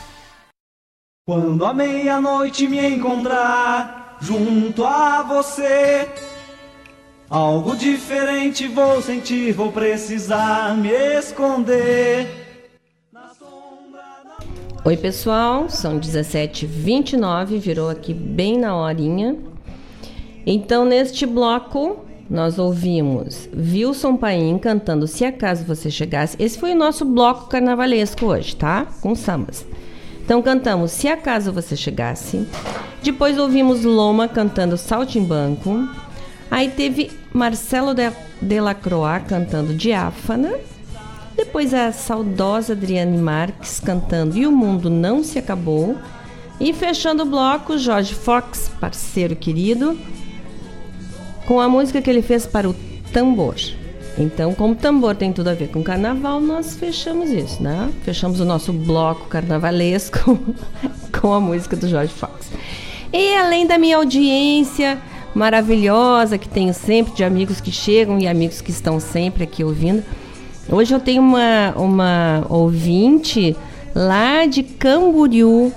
Quando 1.27 1.65
a 1.65 1.75
meia-noite 1.75 2.67
me 2.67 2.95
encontrar 2.95 4.17
junto 4.21 4.85
a 4.85 5.23
você, 5.23 6.09
Algo 7.29 7.75
diferente 7.75 8.69
vou 8.69 9.01
sentir, 9.01 9.53
vou 9.53 9.73
precisar 9.73 10.77
me 10.77 10.91
esconder. 10.91 12.42
Oi, 14.85 14.97
pessoal, 14.97 15.71
são 15.71 16.01
17h29, 16.01 17.57
virou 17.57 17.89
aqui 17.89 18.13
bem 18.13 18.59
na 18.59 18.75
horinha. 18.75 19.37
Então, 20.45 20.85
neste 20.85 21.25
bloco, 21.25 22.05
nós 22.29 22.59
ouvimos 22.59 23.49
Wilson 23.57 24.17
Paim 24.17 24.59
cantando 24.59 25.07
Se 25.07 25.25
Acaso 25.25 25.63
Você 25.67 25.89
Chegasse. 25.89 26.37
Esse 26.37 26.59
foi 26.59 26.73
o 26.73 26.77
nosso 26.77 27.05
bloco 27.05 27.49
carnavalesco 27.49 28.27
hoje, 28.27 28.57
tá? 28.57 28.89
Com 29.01 29.15
sambas. 29.15 29.65
Então, 30.25 30.43
cantamos 30.43 30.91
Se 30.91 31.07
Acaso 31.07 31.53
Você 31.53 31.77
Chegasse. 31.77 32.45
Depois 33.05 33.39
ouvimos 33.39 33.85
Loma 33.85 34.27
cantando 34.27 34.77
Saltimbanco. 34.77 35.89
Aí 36.51 36.69
teve 36.69 37.09
Marcelo 37.33 37.95
de, 37.95 38.11
Delacroix 38.41 39.29
cantando 39.29 39.75
Diáfana. 39.75 40.72
Depois 41.45 41.75
a 41.75 41.91
saudosa 41.91 42.73
Adriane 42.73 43.19
Marques 43.19 43.81
cantando 43.81 44.39
E 44.39 44.47
o 44.47 44.53
Mundo 44.53 44.89
Não 44.89 45.25
Se 45.25 45.41
Acabou. 45.41 45.99
E 46.61 46.73
fechando 46.73 47.25
o 47.25 47.27
bloco, 47.27 47.77
Jorge 47.77 48.15
Fox, 48.15 48.71
parceiro 48.81 49.35
querido, 49.35 49.99
com 51.45 51.61
a 51.61 51.69
música 51.69 52.01
que 52.01 52.09
ele 52.09 52.23
fez 52.23 52.47
para 52.47 52.71
o 52.71 52.77
tambor. 53.13 53.57
Então, 54.17 54.55
como 54.55 54.77
tambor 54.77 55.17
tem 55.17 55.33
tudo 55.33 55.49
a 55.49 55.55
ver 55.55 55.69
com 55.69 55.83
carnaval, 55.83 56.41
nós 56.41 56.77
fechamos 56.77 57.29
isso, 57.31 57.61
né? 57.61 57.91
Fechamos 58.05 58.39
o 58.39 58.45
nosso 58.45 58.73
bloco 58.73 59.27
carnavalesco 59.27 60.39
com 61.21 61.33
a 61.33 61.41
música 61.41 61.75
do 61.75 61.89
Jorge 61.89 62.13
Fox. 62.13 62.53
E 63.13 63.35
além 63.35 63.67
da 63.67 63.77
minha 63.79 63.97
audiência 63.97 64.97
maravilhosa 65.35 66.39
que 66.39 66.49
tenho 66.49 66.73
sempre 66.73 67.13
de 67.15 67.25
amigos 67.25 67.61
que 67.61 67.73
chegam 67.73 68.21
e 68.21 68.29
amigos 68.29 68.61
que 68.61 68.71
estão 68.71 69.01
sempre 69.01 69.43
aqui 69.43 69.65
ouvindo, 69.65 70.05
hoje 70.69 70.95
eu 70.95 71.01
tenho 71.01 71.23
uma, 71.23 71.73
uma 71.77 72.47
ouvinte 72.49 73.57
lá 73.95 74.47
de 74.47 74.63
Camboriú 74.63 75.73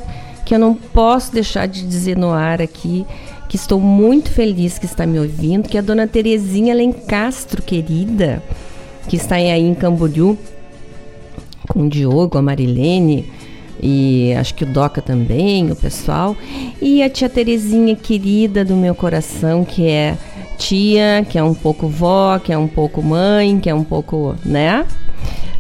que 0.46 0.54
eu 0.54 0.60
não 0.60 0.76
posso 0.76 1.34
deixar 1.34 1.68
de 1.68 1.86
dizer 1.86 2.18
no 2.18 2.32
ar 2.32 2.62
aqui 2.62 3.06
que 3.50 3.56
estou 3.56 3.80
muito 3.80 4.30
feliz 4.32 4.78
que 4.78 4.86
está 4.86 5.06
me 5.06 5.20
ouvindo, 5.20 5.70
que 5.70 5.78
é 5.78 5.80
a 5.80 5.84
dona 5.84 6.08
Terezinha 6.08 6.74
Lencastro, 6.74 7.62
querida, 7.62 8.42
que 9.08 9.16
está 9.16 9.36
aí 9.36 9.50
em 9.50 9.74
Camboriú, 9.74 10.38
com 11.68 11.84
o 11.84 11.90
Diogo, 11.90 12.38
a 12.38 12.42
Marilene, 12.42 13.32
e 13.86 14.34
acho 14.34 14.56
que 14.56 14.64
o 14.64 14.68
Doca 14.68 15.00
também, 15.00 15.72
o 15.72 15.76
pessoal, 15.76 16.36
e 16.82 17.04
a 17.04 17.10
tia 17.10 17.30
Terezinha, 17.30 17.96
querida 17.96 18.66
do 18.66 18.76
meu 18.76 18.96
coração, 18.96 19.64
que 19.64 19.86
é 19.88 20.18
tia, 20.58 21.24
que 21.30 21.38
é 21.38 21.44
um 21.44 21.54
pouco 21.54 21.88
vó, 21.88 22.40
que 22.40 22.52
é 22.52 22.58
um 22.58 22.68
pouco 22.68 23.04
mãe, 23.04 23.60
que 23.60 23.70
é 23.70 23.76
um 23.76 23.84
pouco, 23.84 24.36
né? 24.44 24.88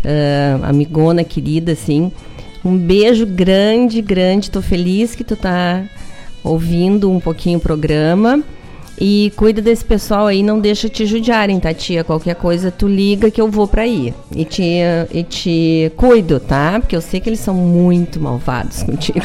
Uh, 0.03 0.65
amigona 0.65 1.23
querida, 1.23 1.73
assim. 1.73 2.11
Um 2.63 2.75
beijo 2.75 3.27
grande, 3.27 4.01
grande. 4.01 4.49
Tô 4.49 4.59
feliz 4.59 5.13
que 5.13 5.23
tu 5.23 5.35
tá 5.35 5.83
ouvindo 6.43 7.11
um 7.11 7.19
pouquinho 7.19 7.59
o 7.59 7.61
programa. 7.61 8.43
E 8.97 9.33
cuida 9.35 9.61
desse 9.61 9.83
pessoal 9.83 10.27
aí, 10.27 10.41
não 10.41 10.59
deixa 10.59 10.87
te 10.87 11.05
judiarem, 11.05 11.59
tá, 11.59 11.73
tia? 11.73 12.03
Qualquer 12.03 12.35
coisa, 12.35 12.71
tu 12.71 12.87
liga 12.87 13.29
que 13.29 13.41
eu 13.41 13.49
vou 13.49 13.67
pra 13.67 13.81
aí. 13.81 14.13
E 14.33 14.45
te, 14.45 14.63
e 15.11 15.23
te 15.23 15.91
cuido, 15.97 16.39
tá? 16.39 16.79
Porque 16.79 16.95
eu 16.95 17.01
sei 17.01 17.19
que 17.19 17.27
eles 17.27 17.41
são 17.41 17.53
muito 17.53 18.21
malvados 18.21 18.83
contigo. 18.83 19.19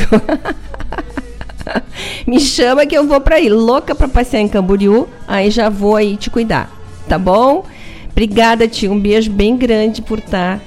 Me 2.27 2.41
chama 2.41 2.85
que 2.85 2.97
eu 2.97 3.07
vou 3.07 3.21
pra 3.21 3.37
aí. 3.37 3.49
Louca 3.49 3.95
pra 3.95 4.09
passear 4.09 4.41
em 4.41 4.49
Camboriú, 4.49 5.09
aí 5.29 5.51
já 5.51 5.69
vou 5.69 5.95
aí 5.95 6.17
te 6.17 6.31
cuidar, 6.31 6.69
tá 7.09 7.17
bom? 7.17 7.65
Obrigada, 8.11 8.67
tia. 8.67 8.91
Um 8.91 8.99
beijo 8.99 9.31
bem 9.31 9.57
grande 9.57 10.03
por 10.03 10.19
estar 10.19 10.59
tá, 10.59 10.65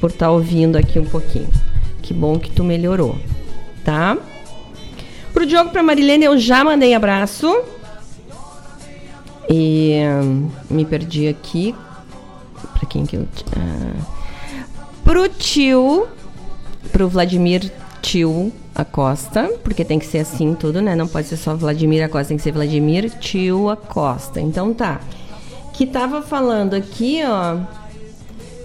por 0.00 0.10
tá 0.10 0.30
ouvindo 0.30 0.76
aqui 0.76 0.98
um 0.98 1.04
pouquinho. 1.04 1.48
Que 2.00 2.14
bom 2.14 2.38
que 2.38 2.50
tu 2.50 2.64
melhorou, 2.64 3.18
tá? 3.84 4.16
Pro 5.34 5.44
Diogo, 5.44 5.70
pra 5.70 5.82
Marilene, 5.82 6.24
eu 6.24 6.38
já 6.38 6.64
mandei 6.64 6.94
abraço. 6.94 7.54
E 9.48 10.00
hum, 10.22 10.48
me 10.68 10.84
perdi 10.84 11.28
aqui. 11.28 11.74
Pra 12.74 12.88
quem 12.88 13.06
que 13.06 13.16
eu. 13.16 13.22
Uh, 13.22 14.04
pro 15.04 15.28
tio. 15.28 16.06
Pro 16.92 17.08
Vladimir 17.08 17.72
Tio 18.02 18.52
Acosta. 18.74 19.50
Porque 19.62 19.84
tem 19.84 19.98
que 19.98 20.06
ser 20.06 20.18
assim 20.18 20.54
tudo, 20.54 20.82
né? 20.82 20.94
Não 20.94 21.08
pode 21.08 21.28
ser 21.28 21.36
só 21.36 21.54
Vladimir 21.54 22.04
Acosta, 22.04 22.28
tem 22.28 22.36
que 22.36 22.42
ser 22.42 22.52
Vladimir 22.52 23.10
Tio 23.18 23.70
Acosta. 23.70 24.40
Então 24.40 24.74
tá. 24.74 25.00
Que 25.72 25.86
tava 25.86 26.22
falando 26.22 26.74
aqui, 26.74 27.20
ó. 27.24 27.58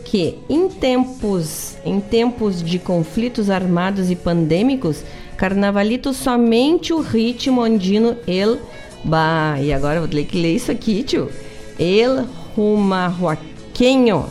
Que 0.05 0.37
em 0.49 0.67
tempos, 0.67 1.77
em 1.85 1.99
tempos 1.99 2.61
de 2.61 2.77
conflitos 2.77 3.49
armados 3.49 4.11
e 4.11 4.15
pandêmicos, 4.15 5.03
Carnavalito 5.37 6.13
somente 6.13 6.93
o 6.93 7.01
ritmo 7.01 7.61
andino 7.61 8.15
el 8.27 8.59
Bah, 9.03 9.57
e 9.59 9.73
agora 9.73 9.99
vou 9.99 10.07
ter 10.07 10.23
que 10.23 10.41
ler 10.41 10.55
isso 10.55 10.71
aqui, 10.71 11.03
tio. 11.03 11.29
El 11.77 12.25
rumarroquenho. 12.55 14.25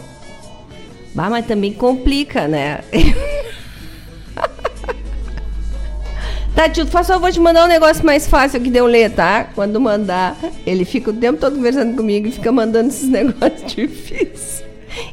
Bah, 1.14 1.28
mas 1.28 1.46
também 1.46 1.74
complica, 1.74 2.48
né? 2.48 2.80
tá, 6.56 6.70
tio, 6.70 6.86
faz 6.86 7.06
favor 7.06 7.30
de 7.30 7.38
mandar 7.38 7.66
um 7.66 7.68
negócio 7.68 8.02
mais 8.04 8.26
fácil 8.26 8.62
que 8.62 8.70
deu 8.70 8.86
ler, 8.86 9.10
tá? 9.10 9.44
Quando 9.54 9.78
mandar, 9.78 10.38
ele 10.66 10.86
fica 10.86 11.10
o 11.10 11.14
tempo 11.14 11.38
todo 11.38 11.56
conversando 11.56 11.94
comigo 11.94 12.28
e 12.28 12.32
fica 12.32 12.50
mandando 12.50 12.88
esses 12.88 13.08
negócios 13.10 13.74
difíceis. 13.74 14.64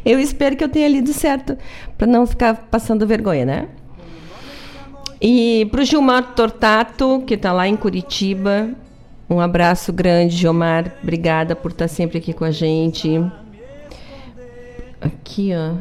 Eu 0.06 0.20
espero 0.20 0.56
que 0.56 0.64
eu 0.64 0.70
tenha 0.70 0.88
lido 0.88 1.12
certo, 1.12 1.58
para 1.98 2.08
não 2.08 2.26
ficar 2.26 2.68
passando 2.72 3.06
vergonha, 3.06 3.46
né? 3.46 3.68
E 5.22 5.68
para 5.70 5.82
o 5.82 5.86
Gilmar 5.86 6.34
Tortato, 6.34 7.24
que 7.28 7.34
está 7.34 7.52
lá 7.52 7.68
em 7.68 7.76
Curitiba, 7.76 8.70
um 9.30 9.40
abraço 9.40 9.94
grande, 9.94 10.36
Gilmar. 10.36 10.94
Obrigada 11.04 11.56
por 11.56 11.72
estar 11.72 11.88
sempre 11.88 12.18
aqui 12.18 12.34
com 12.34 12.44
a 12.44 12.52
gente. 12.52 13.24
Aqui, 15.00 15.52
ó. 15.54 15.76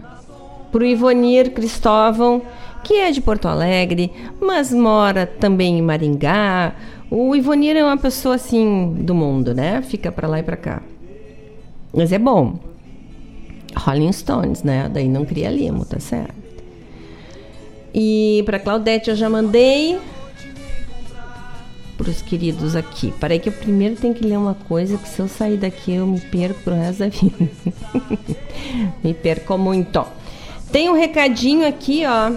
Para 0.70 0.82
o 0.82 0.86
Ivonir 0.86 1.52
Cristóvão, 1.52 2.42
que 2.84 2.94
é 2.94 3.10
de 3.10 3.22
Porto 3.22 3.48
Alegre, 3.48 4.12
mas 4.38 4.72
mora 4.72 5.26
também 5.26 5.78
em 5.78 5.82
Maringá. 5.82 6.74
O 7.10 7.34
Ivonir 7.34 7.74
é 7.74 7.82
uma 7.82 7.96
pessoa 7.96 8.34
assim 8.34 8.94
do 8.98 9.14
mundo, 9.14 9.54
né? 9.54 9.80
Fica 9.80 10.12
para 10.12 10.28
lá 10.28 10.40
e 10.40 10.42
para 10.42 10.56
cá. 10.56 10.82
Mas 11.94 12.12
é 12.12 12.18
bom. 12.18 12.58
Rolling 13.74 14.12
Stones, 14.12 14.62
né? 14.62 14.90
Daí 14.92 15.08
não 15.08 15.24
cria 15.24 15.50
limo, 15.50 15.86
tá 15.86 15.98
certo? 15.98 16.34
E 17.94 18.42
para 18.44 18.58
Claudete 18.58 19.08
eu 19.08 19.16
já 19.16 19.30
mandei 19.30 19.98
para 21.98 22.08
os 22.08 22.22
queridos 22.22 22.76
aqui. 22.76 23.12
Parei 23.20 23.40
que 23.40 23.48
eu 23.48 23.52
primeiro 23.52 23.96
tenho 23.96 24.14
que 24.14 24.24
ler 24.24 24.38
uma 24.38 24.54
coisa 24.54 24.96
que 24.96 25.08
se 25.08 25.20
eu 25.20 25.26
sair 25.26 25.56
daqui 25.56 25.92
eu 25.92 26.06
me 26.06 26.20
perco 26.20 26.60
pro 26.62 26.74
resto 26.74 27.00
da 27.00 27.08
vida. 27.08 27.50
me 29.02 29.12
perco 29.12 29.58
muito. 29.58 30.06
Tem 30.70 30.88
um 30.88 30.94
recadinho 30.94 31.66
aqui, 31.66 32.04
ó, 32.06 32.32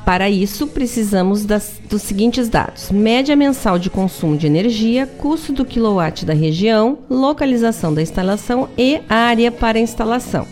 Para 0.04 0.30
isso, 0.30 0.68
precisamos 0.68 1.44
das- 1.44 1.80
dos 1.88 2.02
seguintes 2.02 2.48
dados: 2.48 2.90
média 2.90 3.34
mensal 3.34 3.78
de 3.78 3.90
consumo 3.90 4.36
de 4.36 4.46
energia, 4.46 5.06
custo 5.06 5.52
do 5.52 5.64
quilowatt 5.64 6.24
da 6.24 6.34
região, 6.34 6.98
localização 7.10 7.92
da 7.92 8.02
instalação 8.02 8.68
e 8.78 9.00
área 9.08 9.50
para 9.50 9.80
instalação. 9.80 10.46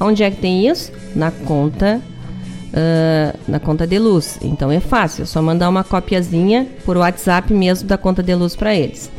Onde 0.00 0.22
é 0.22 0.30
que 0.30 0.38
tem 0.38 0.66
isso? 0.68 0.92
Na 1.14 1.30
conta, 1.30 2.00
ah, 2.72 3.34
na 3.46 3.58
conta 3.58 3.86
de 3.86 3.98
luz. 3.98 4.38
Então 4.42 4.70
é 4.70 4.80
fácil, 4.80 5.22
é 5.22 5.26
só 5.26 5.40
mandar 5.40 5.68
uma 5.68 5.84
copiazinha 5.84 6.66
por 6.84 6.96
WhatsApp 6.96 7.52
mesmo 7.52 7.88
da 7.88 7.96
conta 7.96 8.22
de 8.22 8.34
luz 8.34 8.54
para 8.54 8.74
eles. 8.74 9.10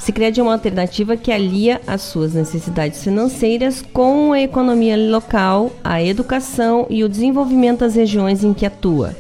Sicredi 0.07 0.39
é 0.39 0.43
uma 0.45 0.53
alternativa 0.53 1.16
que 1.16 1.33
alia 1.33 1.81
as 1.85 2.03
suas 2.03 2.33
necessidades 2.33 3.03
financeiras 3.03 3.83
com 3.93 4.33
a 4.33 4.41
economia 4.41 4.97
local, 4.97 5.73
a 5.83 6.01
educação 6.01 6.87
e 6.89 7.03
o 7.03 7.09
desenvolvimento 7.09 7.81
das 7.81 7.97
regiões 7.97 8.45
em 8.45 8.55
que 8.55 8.65
atua. 8.65 9.16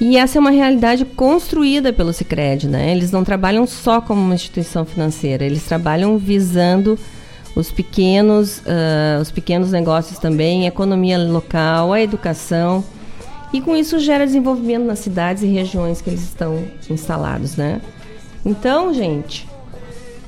E 0.00 0.16
essa 0.16 0.38
é 0.38 0.40
uma 0.40 0.50
realidade 0.50 1.04
construída 1.04 1.92
pelo 1.92 2.12
Sicredi, 2.12 2.68
né? 2.68 2.92
Eles 2.92 3.10
não 3.10 3.24
trabalham 3.24 3.66
só 3.66 4.00
como 4.00 4.20
uma 4.20 4.34
instituição 4.34 4.84
financeira, 4.84 5.44
eles 5.44 5.64
trabalham 5.64 6.16
visando 6.16 6.96
os 7.56 7.72
pequenos, 7.72 8.62
ah, 8.64 9.20
os 9.20 9.32
pequenos 9.32 9.72
negócios 9.72 10.18
também, 10.20 10.64
a 10.64 10.68
economia 10.68 11.18
local, 11.18 11.92
a 11.92 12.00
educação. 12.00 12.84
E 13.52 13.60
com 13.60 13.74
isso 13.74 13.98
gera 13.98 14.24
desenvolvimento 14.24 14.84
nas 14.84 15.00
cidades 15.00 15.42
e 15.42 15.46
regiões 15.46 16.00
que 16.00 16.10
eles 16.10 16.22
estão 16.22 16.62
instalados, 16.88 17.56
né? 17.56 17.80
Então, 18.46 18.94
gente, 18.94 19.48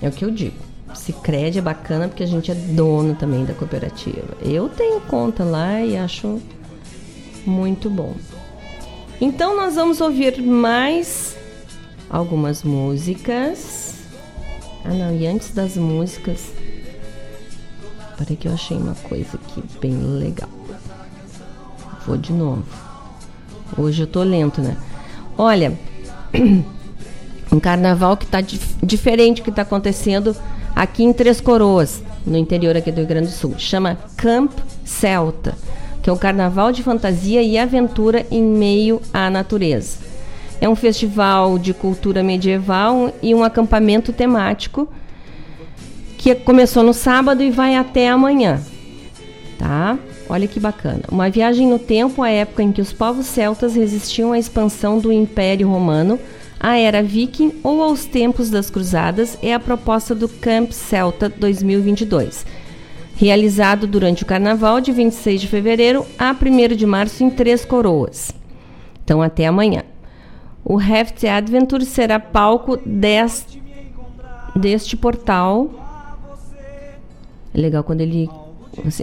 é 0.03 0.09
o 0.09 0.13
que 0.13 0.25
eu 0.25 0.31
digo. 0.33 0.57
Sicredi 0.95 1.59
é 1.61 1.63
bacana 1.63 2.09
porque 2.09 2.25
a 2.25 2.27
gente 2.27 2.51
é 2.51 2.55
dono 2.55 3.15
também 3.15 3.45
da 3.45 3.55
cooperativa. 3.55 4.37
Eu 4.43 4.69
tenho 4.69 5.01
conta 5.03 5.45
lá 5.45 5.81
e 5.81 5.97
acho 5.97 6.41
muito 7.47 7.89
bom. 7.89 8.15
Então 9.21 9.57
nós 9.57 9.75
vamos 9.75 10.01
ouvir 10.01 10.41
mais 10.43 11.37
algumas 12.09 12.63
músicas. 12.63 13.95
Ah 14.85 14.95
não, 14.95 15.15
e 15.15 15.27
antes 15.27 15.51
das 15.51 15.77
músicas. 15.77 16.53
Peraí 18.17 18.37
que 18.37 18.49
eu 18.49 18.53
achei 18.55 18.77
uma 18.77 18.95
coisa 18.95 19.31
aqui 19.37 19.63
bem 19.81 19.95
legal. 20.19 20.49
Vou 22.07 22.17
de 22.17 22.33
novo. 22.33 22.65
Hoje 23.77 24.03
eu 24.03 24.07
tô 24.07 24.23
lento, 24.23 24.61
né? 24.61 24.77
Olha, 25.37 25.79
um 27.53 27.61
carnaval 27.61 28.17
que 28.17 28.27
tá 28.27 28.41
dif- 28.41 28.75
diferente 28.83 29.43
que 29.43 29.53
tá 29.53 29.63
acontecendo 29.63 30.35
aqui 30.75 31.03
em 31.05 31.13
Três 31.13 31.41
Coroas, 31.41 32.03
no 32.27 32.37
interior 32.37 32.77
aqui 32.77 32.91
do 32.91 32.99
Rio 32.99 33.07
Grande 33.07 33.29
do 33.29 33.33
Sul. 33.33 33.55
Chama 33.59 33.97
Camp 34.17 34.53
Celta, 34.85 35.57
que 36.03 36.11
é 36.11 36.13
um 36.13 36.17
carnaval 36.17 36.73
de 36.73 36.83
fantasia 36.83 37.43
e 37.43 37.59
aventura 37.59 38.27
em 38.31 38.43
meio 38.43 39.01
à 39.13 39.31
natureza. 39.31 39.99
É 40.61 40.69
um 40.69 40.77
festival 40.77 41.59
de 41.59 41.73
cultura 41.73 42.23
medieval 42.23 43.13
e 43.23 43.35
um 43.35 43.43
acampamento 43.43 44.13
temático 44.13 44.89
que 46.19 46.35
começou 46.35 46.83
no 46.83 46.93
sábado 46.93 47.43
e 47.43 47.51
vai 47.51 47.77
até 47.77 48.09
amanhã. 48.09 48.61
Tá? 49.59 49.99
Olha 50.29 50.47
que 50.47 50.61
bacana. 50.61 51.03
Uma 51.11 51.31
viagem 51.31 51.67
no 51.67 51.79
tempo 51.79 52.23
à 52.23 52.29
época 52.29 52.63
em 52.63 52.73
que 52.73 52.81
os 52.81 52.93
povos 52.93 53.27
celtas 53.27 53.75
resistiam 53.75 54.33
à 54.33 54.39
expansão 54.39 54.99
do 54.99 55.11
Império 55.11 55.69
Romano, 55.69 56.21
à 56.61 56.77
era 56.77 57.03
viking 57.03 57.55
ou 57.65 57.83
aos 57.83 58.05
tempos 58.05 58.51
das 58.51 58.69
cruzadas 58.69 59.39
é 59.43 59.55
a 59.55 59.59
proposta 59.59 60.15
do 60.15 60.29
Camp 60.29 60.73
Celta 60.73 61.29
2022. 61.29 62.45
Realizado 63.17 63.87
durante 63.87 64.23
o 64.23 64.27
carnaval 64.27 64.81
de 64.81 64.93
26 64.93 65.43
de 65.43 65.47
fevereiro 65.49 66.07
a 66.19 66.33
1 66.35 66.75
de 66.75 66.87
março 66.87 67.23
em 67.23 67.29
Três 67.31 67.65
Coroas. 67.65 68.33
Então 69.05 69.21
até 69.21 69.47
amanhã. 69.47 69.83
O 70.65 70.81
Heft 70.81 71.25
Adventure 71.27 71.85
será 71.85 72.19
palco 72.19 72.79
des- 72.85 73.47
deste 74.57 74.97
portal 74.97 75.71
é 77.53 77.59
legal 77.61 77.83
quando 77.83 78.01
ele. 78.01 78.31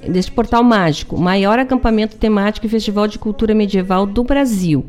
deste 0.09 0.31
portal 0.31 0.63
mágico, 0.63 1.19
maior 1.19 1.59
acampamento 1.59 2.15
temático 2.15 2.65
e 2.65 2.69
festival 2.69 3.07
de 3.07 3.19
cultura 3.19 3.53
medieval 3.53 4.05
do 4.05 4.23
Brasil. 4.23 4.85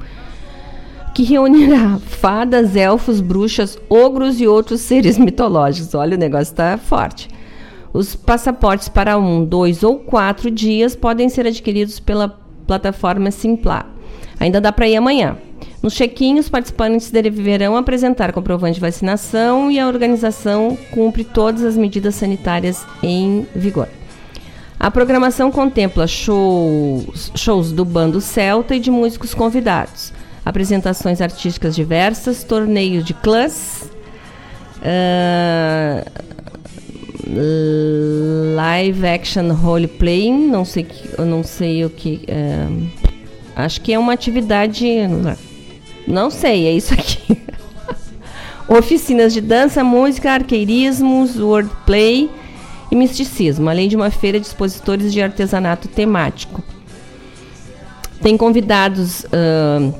Que 1.14 1.24
reunirá 1.24 1.98
fadas, 1.98 2.76
elfos, 2.76 3.20
bruxas, 3.20 3.76
ogros 3.90 4.40
e 4.40 4.46
outros 4.46 4.80
seres 4.82 5.18
mitológicos. 5.18 5.92
Olha, 5.94 6.14
o 6.16 6.20
negócio 6.20 6.52
está 6.52 6.78
forte. 6.78 7.28
Os 7.92 8.14
passaportes 8.14 8.88
para 8.88 9.18
um, 9.18 9.44
dois 9.44 9.82
ou 9.82 9.98
quatro 9.98 10.50
dias 10.50 10.94
podem 10.94 11.28
ser 11.28 11.46
adquiridos 11.46 11.98
pela 11.98 12.28
plataforma 12.66 13.30
Simpla. 13.30 13.86
Ainda 14.38 14.60
dá 14.60 14.70
para 14.70 14.88
ir 14.88 14.96
amanhã. 14.96 15.36
No 15.82 15.90
check-in, 15.90 16.38
os 16.38 16.48
participantes 16.48 17.10
deverão 17.10 17.76
apresentar 17.76 18.32
comprovante 18.32 18.74
de 18.74 18.80
vacinação 18.80 19.70
e 19.70 19.78
a 19.78 19.86
organização 19.86 20.76
cumpre 20.90 21.24
todas 21.24 21.62
as 21.62 21.76
medidas 21.76 22.16
sanitárias 22.16 22.84
em 23.02 23.46
vigor. 23.54 23.88
A 24.78 24.90
programação 24.90 25.50
contempla 25.50 26.06
shows, 26.06 27.32
shows 27.34 27.72
do 27.72 27.84
bando 27.84 28.20
celta 28.20 28.76
e 28.76 28.80
de 28.80 28.90
músicos 28.90 29.34
convidados, 29.34 30.12
apresentações 30.44 31.20
artísticas 31.20 31.74
diversas, 31.74 32.44
torneios 32.44 33.04
de 33.04 33.14
clãs, 33.14 33.90
ah, 34.82 36.04
live 38.54 39.06
action 39.06 39.52
role 39.52 39.86
playing, 39.86 40.48
não 40.48 40.64
sei, 40.64 40.86
eu 41.16 41.26
não 41.26 41.42
sei 41.42 41.84
o 41.84 41.90
que. 41.90 42.22
ah, 43.54 43.64
acho 43.64 43.80
que 43.80 43.92
é 43.92 43.98
uma 43.98 44.12
atividade. 44.12 44.86
Não 46.06 46.30
sei, 46.30 46.66
é 46.66 46.72
isso 46.72 46.94
aqui. 46.94 47.42
Oficinas 48.68 49.32
de 49.32 49.40
dança, 49.40 49.84
música, 49.84 50.32
arqueirismos, 50.32 51.38
wordplay 51.38 52.30
e 52.90 52.96
misticismo, 52.96 53.68
além 53.68 53.88
de 53.88 53.96
uma 53.96 54.10
feira 54.10 54.40
de 54.40 54.46
expositores 54.46 55.12
de 55.12 55.20
artesanato 55.20 55.88
temático. 55.88 56.62
Tem 58.22 58.36
convidados 58.36 59.26
ah, 59.32 59.92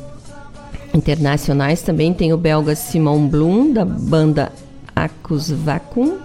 internacionais 0.95 1.83
também, 1.83 2.13
tem 2.13 2.33
o 2.33 2.37
belga 2.37 2.75
Simon 2.75 3.27
Blum, 3.27 3.73
da 3.73 3.85
banda 3.85 4.51
Acus 4.97 5.51
Vacuum, 5.51 6.17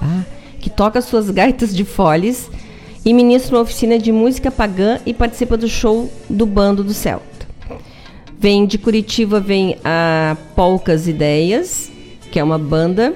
ah, 0.00 0.22
que 0.64 0.70
toca 0.70 1.02
suas 1.02 1.28
gaitas 1.28 1.76
de 1.76 1.84
foles 1.84 2.50
e 3.04 3.12
ministra 3.12 3.54
uma 3.54 3.60
oficina 3.60 3.98
de 3.98 4.10
música 4.10 4.50
pagã 4.50 4.98
e 5.04 5.12
participa 5.12 5.58
do 5.58 5.68
show 5.68 6.10
do 6.30 6.46
Bando 6.46 6.82
do 6.82 6.94
Celta. 6.94 7.46
Vem 8.38 8.64
de 8.64 8.78
Curitiba, 8.78 9.40
vem 9.40 9.76
a 9.84 10.38
Polcas 10.56 11.06
Ideias, 11.06 11.92
que 12.32 12.40
é 12.40 12.42
uma 12.42 12.58
banda 12.58 13.12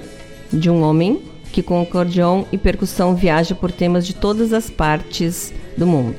de 0.53 0.69
um 0.69 0.83
homem 0.83 1.23
que 1.51 1.63
com 1.63 1.81
acordeon 1.81 2.45
e 2.53 2.59
percussão 2.59 3.17
viaja 3.17 3.55
por 3.55 3.73
temas 3.73 4.07
de 4.07 4.15
todas 4.15 4.53
as 4.53 4.69
partes 4.69 5.51
do 5.75 5.87
mundo. 5.87 6.19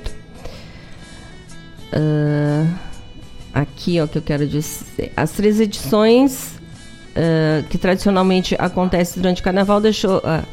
Ah, 1.94 2.66
aqui, 3.54 4.02
ó, 4.02 4.08
que 4.08 4.18
eu 4.18 4.24
quero 4.24 4.48
dizer. 4.48 5.12
As 5.16 5.30
três 5.30 5.60
edições 5.60 6.56
ah, 7.16 7.64
que 7.70 7.78
tradicionalmente 7.78 8.56
acontece 8.58 9.20
durante 9.20 9.42
o 9.42 9.44
carnaval 9.44 9.80
deixou. 9.80 10.20
ah, 10.24 10.44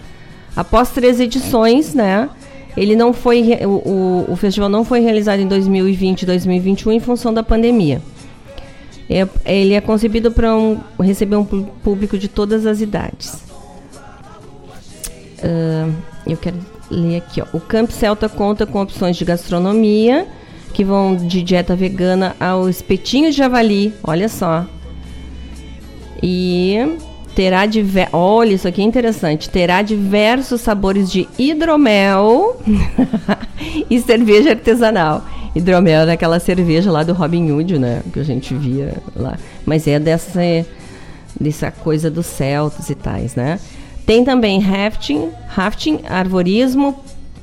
após 0.57 0.91
três 0.91 1.21
edições, 1.21 1.95
né? 1.95 2.29
Ele 2.77 2.97
não 2.97 3.13
foi. 3.13 3.59
O, 3.65 4.27
o, 4.33 4.37
festival 4.37 4.69
não 4.69 4.85
foi 4.85 5.01
realizado 5.01 5.41
em 5.41 5.47
2020 5.47 6.23
e 6.23 6.27
2021 6.27 6.93
em 6.93 7.01
função 7.01 7.33
da 7.33 7.43
pandemia. 7.43 8.03
É- 9.09 9.29
ele 9.45 9.75
é 9.75 9.81
concebido 9.81 10.33
para 10.33 10.55
um, 10.57 10.79
receber 11.01 11.37
um 11.37 11.45
público 11.45 12.19
de 12.19 12.29
todas 12.29 12.67
as 12.67 12.81
idades. 12.81 13.47
Ah, 15.43 15.89
eu 16.27 16.37
quero 16.37 16.59
ler 16.91 17.19
aqui, 17.19 17.41
ó. 17.41 17.47
O 17.53 17.61
Camp 17.61 17.91
Celta 17.91 18.29
conta 18.29 18.67
com 18.67 18.81
opções 18.81 19.17
de 19.17 19.25
gastronomia 19.25 20.27
que 20.73 20.85
vão 20.85 21.17
de 21.17 21.43
dieta 21.43 21.75
vegana 21.75 22.37
ao 22.39 22.69
espetinho 22.69 23.31
de 23.31 23.37
javali, 23.37 23.95
olha 24.03 24.29
só. 24.29 24.67
E 26.23 26.99
terá 27.37 27.67
diver... 27.67 28.09
olha, 28.15 28.55
isso 28.55 28.67
aqui 28.67 28.81
é 28.81 28.85
interessante. 28.85 29.51
Terá 29.51 29.83
diversos 29.83 30.63
sabores 30.63 31.13
de 31.13 31.29
hidromel 31.39 32.59
e 33.91 34.01
cerveja 34.01 34.51
artesanal. 34.51 35.23
Hidromel 35.55 36.09
é 36.09 36.13
aquela 36.13 36.41
cerveja 36.41 36.91
lá 36.91 37.03
do 37.03 37.13
Robin 37.13 37.53
Hood, 37.53 37.79
né? 37.79 38.01
Que 38.11 38.21
a 38.21 38.25
gente 38.25 38.55
via 38.55 38.95
lá. 39.15 39.37
Mas 39.67 39.87
é 39.87 40.01
dessa, 40.01 40.41
dessa 41.39 41.71
coisa 41.71 42.11
dos 42.11 42.25
celtas 42.25 42.89
e 42.89 42.95
tais, 42.95 43.35
né? 43.35 43.61
Tem 44.07 44.25
também 44.25 44.59
rafting, 44.59 45.29
rafting, 45.47 46.01
arvorismo, 46.09 46.99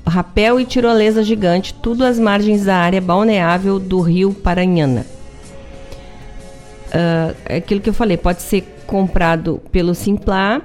rapel 0.07 0.59
e 0.59 0.65
tirolesa 0.65 1.21
gigante, 1.21 1.71
tudo 1.71 2.03
às 2.03 2.17
margens 2.17 2.65
da 2.65 2.77
área 2.77 2.99
balneável 2.99 3.79
do 3.79 4.01
rio 4.01 4.33
Paranhana. 4.33 5.05
É 7.47 7.57
aquilo 7.57 7.81
que 7.81 7.89
eu 7.89 7.93
falei, 7.93 8.17
pode 8.17 8.41
ser 8.43 8.61
comprado 8.85 9.59
pelo 9.71 9.95
Simplá. 9.95 10.61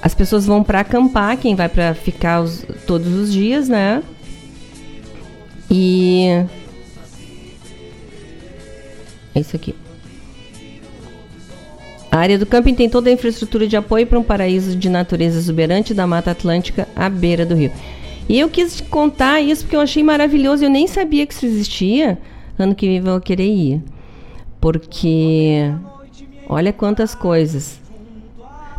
As 0.00 0.14
pessoas 0.14 0.46
vão 0.46 0.62
para 0.62 0.80
acampar, 0.80 1.36
quem 1.36 1.54
vai 1.54 1.68
para 1.68 1.94
ficar 1.94 2.40
os- 2.40 2.64
todos 2.86 3.12
os 3.12 3.32
dias, 3.32 3.68
né? 3.68 4.02
E 5.70 6.44
é 9.34 9.40
isso 9.40 9.56
aqui. 9.56 9.74
A 12.10 12.18
área 12.18 12.38
do 12.38 12.46
camping 12.46 12.74
tem 12.74 12.88
toda 12.88 13.10
a 13.10 13.12
infraestrutura 13.12 13.66
de 13.66 13.76
apoio 13.76 14.06
para 14.06 14.18
um 14.18 14.22
paraíso 14.22 14.76
de 14.76 14.88
natureza 14.88 15.36
exuberante 15.38 15.92
da 15.92 16.06
Mata 16.06 16.30
Atlântica 16.30 16.86
à 16.94 17.08
beira 17.08 17.44
do 17.44 17.54
rio. 17.54 17.72
E 18.28 18.38
eu 18.38 18.48
quis 18.48 18.80
contar 18.80 19.40
isso 19.40 19.64
porque 19.64 19.74
eu 19.76 19.80
achei 19.80 20.02
maravilhoso. 20.02 20.64
Eu 20.64 20.70
nem 20.70 20.86
sabia 20.86 21.26
que 21.26 21.34
isso 21.34 21.44
existia. 21.44 22.16
Ano 22.58 22.74
que 22.74 22.86
vem 22.86 22.98
eu 22.98 23.02
vou 23.02 23.20
querer 23.20 23.46
ir. 23.46 23.82
Porque 24.64 25.70
olha 26.48 26.72
quantas 26.72 27.14
coisas. 27.14 27.78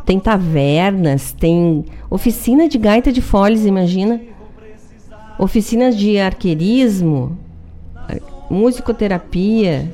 Tem 0.03 0.19
tavernas, 0.19 1.31
tem 1.31 1.85
oficina 2.09 2.67
de 2.67 2.79
gaita 2.79 3.11
de 3.11 3.21
foles, 3.21 3.67
imagina. 3.67 4.19
Oficinas 5.37 5.95
de 5.95 6.17
arqueirismo, 6.17 7.37
ar- 7.95 8.17
musicoterapia. 8.49 9.87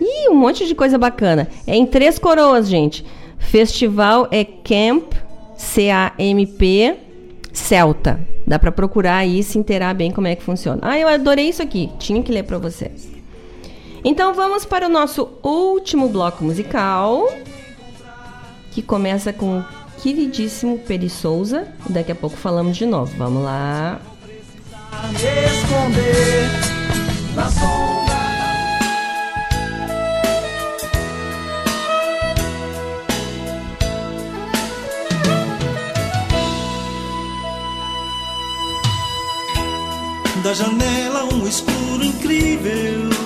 Ih, 0.00 0.28
um 0.30 0.34
monte 0.34 0.66
de 0.66 0.74
coisa 0.74 0.98
bacana. 0.98 1.46
É 1.64 1.76
em 1.76 1.86
Três 1.86 2.18
Coroas, 2.18 2.68
gente. 2.68 3.04
Festival 3.38 4.26
é 4.32 4.42
Camp, 4.44 5.12
C-A-M-P, 5.56 6.96
Celta. 7.52 8.18
Dá 8.44 8.58
pra 8.58 8.72
procurar 8.72 9.18
aí 9.18 9.38
e 9.38 9.42
se 9.44 9.58
inteirar 9.60 9.94
bem 9.94 10.10
como 10.10 10.26
é 10.26 10.34
que 10.34 10.42
funciona. 10.42 10.80
Ah, 10.82 10.98
eu 10.98 11.06
adorei 11.06 11.48
isso 11.48 11.62
aqui. 11.62 11.88
Tinha 12.00 12.20
que 12.20 12.32
ler 12.32 12.42
pra 12.42 12.58
vocês. 12.58 13.21
Então 14.04 14.34
vamos 14.34 14.64
para 14.64 14.86
o 14.86 14.88
nosso 14.88 15.28
último 15.42 16.08
bloco 16.08 16.42
musical, 16.44 17.32
que 18.72 18.82
começa 18.82 19.32
com 19.32 19.60
o 19.60 19.64
queridíssimo 20.02 20.78
Peri 20.80 21.08
Souza. 21.08 21.68
Daqui 21.88 22.10
a 22.10 22.14
pouco 22.14 22.36
falamos 22.36 22.76
de 22.76 22.84
novo. 22.84 23.14
Vamos 23.16 23.44
lá. 23.44 24.00
me. 25.88 26.42
Da 40.42 40.52
janela 40.54 41.24
um 41.32 41.46
escuro 41.46 42.04
incrível 42.04 43.21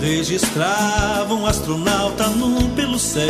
Registrava 0.00 1.34
um 1.34 1.46
astronauta 1.46 2.26
nu 2.28 2.68
pelo 2.70 2.98
céu 2.98 3.28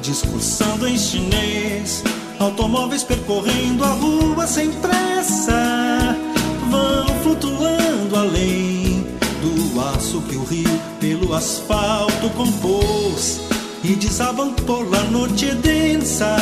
Discursando 0.00 0.88
em 0.88 0.96
chinês 0.96 2.02
Automóveis 2.38 3.02
percorrendo 3.02 3.84
a 3.84 3.88
rua 3.88 4.46
sem 4.46 4.70
pressa 4.72 6.16
Vão 6.70 7.06
flutuando 7.22 8.16
além 8.16 9.06
Do 9.40 9.80
aço 9.80 10.22
que 10.22 10.36
o 10.36 10.44
rio 10.44 10.80
pelo 11.00 11.34
asfalto 11.34 12.30
compôs 12.30 13.40
E 13.82 13.94
desabam 13.94 14.52
por 14.54 14.90
la 14.90 15.02
noite 15.04 15.54
densa 15.54 16.36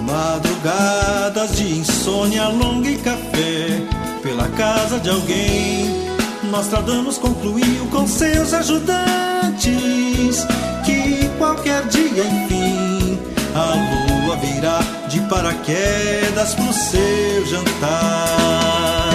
Madrugadas 0.00 1.56
de 1.56 1.78
insônia 1.78 2.48
longa 2.48 2.90
e 2.90 2.96
café 2.98 3.82
pela 4.24 4.48
casa 4.48 4.98
de 4.98 5.10
alguém. 5.10 6.13
Nostradamus 6.54 7.18
concluiu 7.18 7.84
com 7.90 8.06
seus 8.06 8.54
ajudantes 8.54 10.46
que 10.86 11.28
qualquer 11.36 11.84
dia, 11.88 12.22
enfim, 12.22 13.18
a 13.56 13.74
lua 14.22 14.36
virá 14.36 14.78
de 15.08 15.18
paraquedas 15.22 16.54
pro 16.54 16.72
seu 16.72 17.44
jantar. 17.46 19.10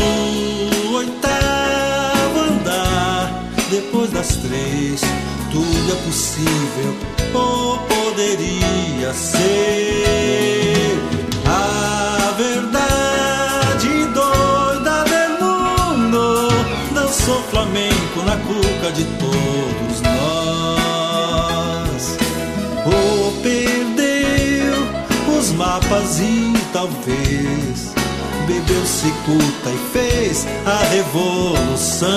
No 0.00 0.96
oitavo 0.96 2.40
andar, 2.40 3.44
depois 3.70 4.10
das 4.10 4.28
três, 4.36 5.02
tudo 5.50 5.92
é 5.92 6.06
possível 6.06 6.96
ou 7.34 7.76
poderia 7.80 9.12
ser. 9.12 11.01
De 18.94 19.04
todos 19.04 20.00
nós. 20.02 20.82
Ou 22.86 23.32
perdeu 23.42 24.74
os 25.38 25.52
mapas 25.52 26.20
e 26.20 26.52
talvez 26.72 27.92
bebeu 28.46 28.84
cicuta 28.86 29.70
e 29.70 29.78
fez 29.92 30.46
a 30.66 30.84
revolução. 30.84 32.12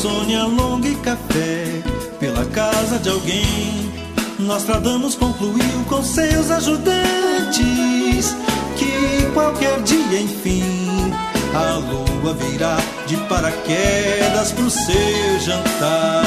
Insônia 0.00 0.44
longa 0.44 0.88
e 0.88 0.94
café 0.96 1.82
pela 2.18 2.46
casa 2.46 2.98
de 2.98 3.10
alguém. 3.10 3.92
Nostradamus 4.38 5.14
concluiu 5.14 5.84
com 5.90 6.02
seus 6.02 6.50
ajudantes 6.50 8.34
que 8.78 9.26
qualquer 9.34 9.78
dia, 9.82 10.22
enfim, 10.22 11.12
a 11.54 11.76
lua 11.76 12.32
virá 12.32 12.78
de 13.06 13.18
paraquedas 13.28 14.52
pro 14.52 14.70
seu 14.70 15.40
jantar. 15.40 16.22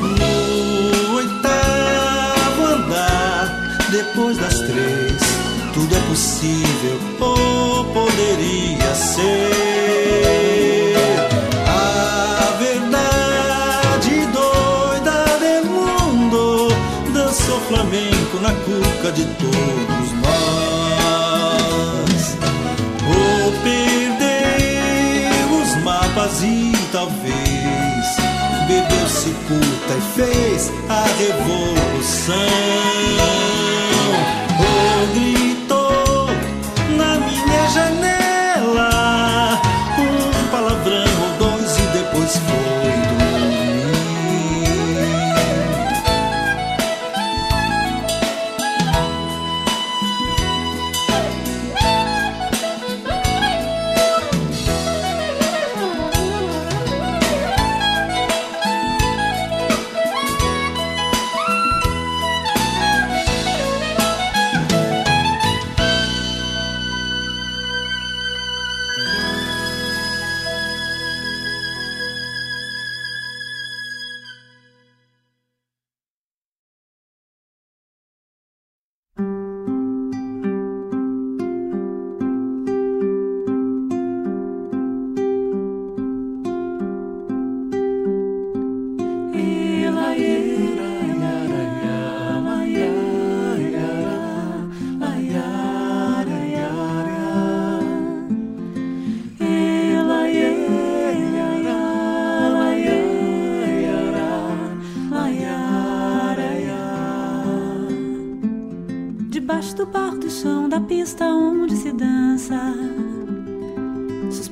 No 0.00 1.16
oitavo 1.16 2.64
andar, 2.74 3.78
depois 3.90 4.38
das 4.38 4.54
três, 4.60 5.20
tudo 5.74 5.94
é 5.94 6.00
possível 6.08 6.98
ou 7.20 7.84
poderia 7.92 8.94
ser. 8.94 10.69
Na 18.40 18.52
cuca 18.52 19.12
de 19.12 19.24
todos 19.24 20.12
nós. 20.22 21.40
Ou 23.06 23.52
perdeu 23.62 25.44
os 25.60 25.70
mapas 25.82 26.42
e 26.42 26.72
talvez 26.92 28.30
bebeu 28.66 29.08
cicuta 29.08 29.94
e 29.96 30.00
fez 30.14 30.72
a 30.88 31.04
revolução. 31.18 32.34
Ou 34.58 35.06
gritou 35.14 35.49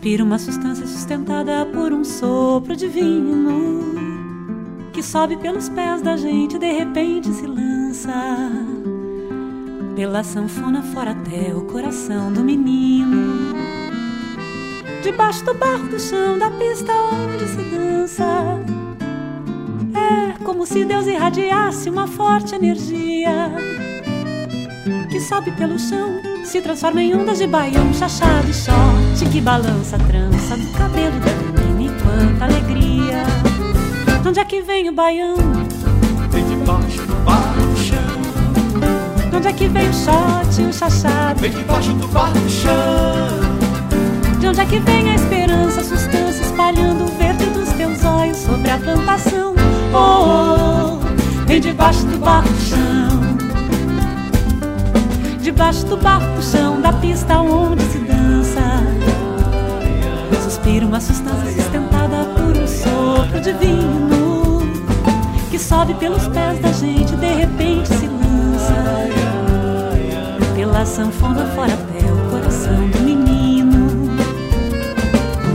Suspira 0.09 0.25
uma 0.25 0.39
substância 0.39 0.87
sustentada 0.87 1.67
por 1.67 1.93
um 1.93 2.03
sopro 2.03 2.75
divino 2.75 3.95
Que 4.91 5.03
sobe 5.03 5.37
pelos 5.37 5.69
pés 5.69 6.01
da 6.01 6.17
gente 6.17 6.57
e 6.57 6.59
de 6.59 6.73
repente 6.73 7.29
se 7.29 7.47
lança. 7.47 8.11
Pela 9.95 10.25
sanfona 10.25 10.83
fora 10.83 11.11
até 11.11 11.55
o 11.55 11.61
coração 11.67 12.33
do 12.33 12.43
menino. 12.43 13.55
Debaixo 15.03 15.45
do 15.45 15.53
barro 15.53 15.89
do 15.89 16.01
chão 16.01 16.39
da 16.39 16.51
pista 16.53 16.91
onde 17.13 17.47
se 17.47 17.63
dança. 17.65 18.25
É 19.95 20.43
como 20.43 20.65
se 20.65 20.87
Deus 20.87 21.07
irradiasse 21.07 21.91
uma 21.91 22.07
forte 22.07 22.55
energia 22.55 23.53
que 25.11 25.21
sobe 25.21 25.51
pelo 25.53 25.79
chão, 25.79 26.21
se 26.45 26.63
transforma 26.63 27.03
em 27.03 27.15
ondas 27.15 27.39
de 27.39 27.47
baião, 27.47 27.93
chachado 27.93 28.49
e 28.49 28.55
que 29.27 29.41
balança 29.41 29.97
a 29.97 29.99
trança 29.99 30.57
do 30.57 30.69
cabelo 30.73 31.19
da 31.21 31.63
menina 31.63 31.93
e 31.93 32.03
quanta 32.03 32.45
alegria. 32.45 33.25
De 34.23 34.29
onde 34.29 34.41
é 34.41 34.45
que 34.45 34.63
vem 34.63 34.89
o 34.89 34.93
baião? 34.93 35.37
Vem 36.31 36.45
de 36.45 36.57
baixo 36.65 37.03
do 37.03 37.15
barro 37.25 37.67
do 37.67 37.77
chão. 37.77 37.99
De 39.31 39.37
onde 39.37 39.49
é 39.49 39.53
que 39.53 39.69
vem 39.69 39.89
o 39.89 39.93
shot 39.93 40.61
e 40.61 40.65
o 40.67 40.73
chachado? 40.73 41.41
Vem 41.41 41.51
de 41.51 41.63
baixo 41.65 41.93
do 41.95 42.07
barro 42.09 42.33
do 42.33 42.49
chão. 42.49 43.59
De 44.39 44.47
onde 44.47 44.61
é 44.61 44.65
que 44.67 44.79
vem 44.79 45.11
a 45.11 45.15
esperança, 45.17 45.81
a 45.81 45.85
sustância 45.85 46.43
espalhando 46.43 47.05
o 47.05 47.19
verde 47.19 47.45
dos 47.47 47.69
teus 47.73 48.05
olhos 48.05 48.37
sobre 48.37 48.71
a 48.71 48.79
plantação? 48.79 49.55
Oh, 49.93 51.01
oh, 51.01 51.45
vem 51.47 51.61
debaixo 51.61 52.05
do 52.07 52.19
barro 52.19 52.49
do 52.49 52.61
chão. 52.61 53.39
Debaixo 55.41 55.87
do 55.87 55.97
barro 55.97 56.37
do 56.37 56.43
chão 56.43 56.81
da 56.81 56.93
pista 56.93 57.41
onde 57.41 57.83
se 57.83 58.08
Uma 60.69 61.01
substância 61.01 61.51
sustentada 61.51 62.27
por 62.37 62.57
um 62.57 62.67
sopro 62.67 63.41
divino 63.41 64.61
Que 65.51 65.59
sobe 65.59 65.95
pelos 65.95 66.29
pés 66.29 66.59
da 66.61 66.71
gente 66.73 67.17
de 67.17 67.27
repente 67.27 67.89
se 67.89 68.07
lança. 68.07 69.09
Pela 70.55 70.85
sanfona 70.85 71.47
fora 71.55 71.73
até 71.73 72.13
o 72.13 72.31
coração 72.31 72.87
do 72.91 73.01
menino. 73.01 74.11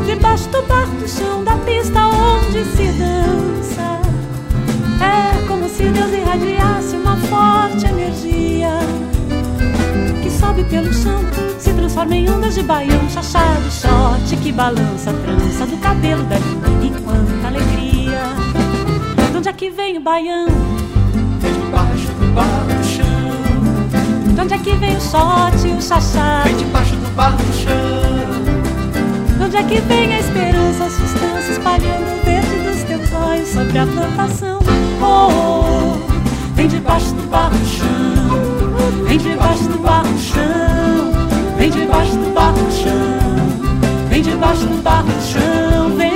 Debaixo 0.08 0.50
do 0.50 0.64
barro 0.64 0.96
do 1.00 1.08
chão 1.08 1.44
da 1.44 1.58
pista 1.58 2.00
onde 2.08 2.66
se 2.66 2.88
dança 2.94 4.02
É 5.00 5.48
como 5.48 5.70
se 5.70 5.84
Deus 5.84 6.12
irradiasse 6.12 6.96
uma 6.96 7.16
forte 7.18 7.86
energia 7.86 8.33
sobe 10.64 10.70
pelo 10.70 10.94
chão, 10.94 11.22
se 11.60 11.74
transforma 11.74 12.16
em 12.16 12.30
ondas 12.30 12.56
de 12.56 12.64
baião, 12.64 13.10
chachado, 13.10 13.70
shot 13.72 14.36
que 14.42 14.52
balança 14.52 15.10
a 15.10 15.14
trança 15.14 15.66
do 15.66 15.78
cabelo 15.78 16.24
da 16.24 16.40
menina 16.40 16.86
e 16.86 17.02
quanta 17.02 17.48
alegria. 17.48 18.22
De 19.32 19.38
onde 19.38 19.50
é 19.50 19.54
que 19.54 19.70
vem 19.70 19.98
o 19.98 20.02
baião? 20.02 20.48
Vem 21.40 21.54
de 21.54 21.60
baixo 21.72 22.08
do 22.08 22.34
barro 22.34 22.66
do 22.68 22.84
chão. 22.86 24.34
De 24.34 24.42
onde 24.42 24.54
é 24.54 24.58
que 24.58 24.76
vem 24.76 24.98
o 24.98 25.02
shot 25.02 25.68
e 25.68 25.72
o 25.72 25.82
chachado? 25.82 26.44
Vem 26.46 26.58
de 26.58 26.66
baixo 26.66 26.96
do 26.96 27.16
barro 27.16 27.38
do 27.38 27.54
chão. 27.54 29.38
De 29.38 29.44
onde 29.44 29.58
é 29.58 29.64
que 29.64 29.82
vem 29.82 30.14
a 30.14 30.20
esperança, 30.20 30.86
a 30.86 30.90
sustância 30.90 31.52
espalhando 31.52 32.22
o 32.22 32.26
verde 32.26 32.70
dos 32.70 32.84
teus 32.84 33.14
olhos 33.14 33.50
sobre 33.50 33.78
a 33.78 33.86
plantação? 33.86 34.60
Oh, 35.02 35.98
oh, 36.00 36.54
vem 36.56 36.68
debaixo 36.68 37.14
do 37.14 37.28
barro 37.30 37.58
do 37.58 37.66
chão, 37.66 38.23
Vem 39.14 39.20
debaixo 39.20 39.64
do 39.66 39.78
barro-chão, 39.78 41.12
vem 41.56 41.70
debaixo 41.70 42.18
do 42.18 42.34
barro-chão, 42.34 44.10
vem 44.10 44.24
debaixo 44.24 44.66
do 44.66 44.82
barro-chão, 44.82 45.96
vem. 45.96 46.13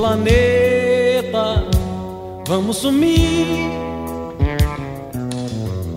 planeta 0.00 1.62
vamos 2.48 2.78
sumir. 2.78 3.46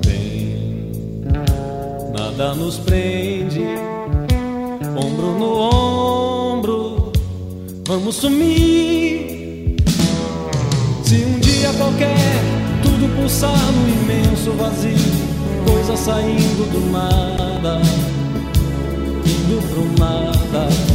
Bem, 0.06 0.92
nada 2.12 2.54
nos 2.54 2.80
prende, 2.80 3.64
ombro 4.98 5.40
no 5.40 5.54
ombro, 6.54 7.14
vamos 7.88 8.16
sumir. 8.16 9.78
Se 11.06 11.16
um 11.24 11.40
dia 11.40 11.72
qualquer 11.78 12.18
tudo 12.84 13.08
pulsar 13.16 13.58
no 13.72 13.88
imenso 13.88 14.52
vazio, 14.52 14.98
coisa 15.66 15.96
saindo 15.96 16.70
do 16.74 16.92
nada, 16.92 17.80
indo 19.26 19.62
pro 19.70 19.86
nada 19.98 20.93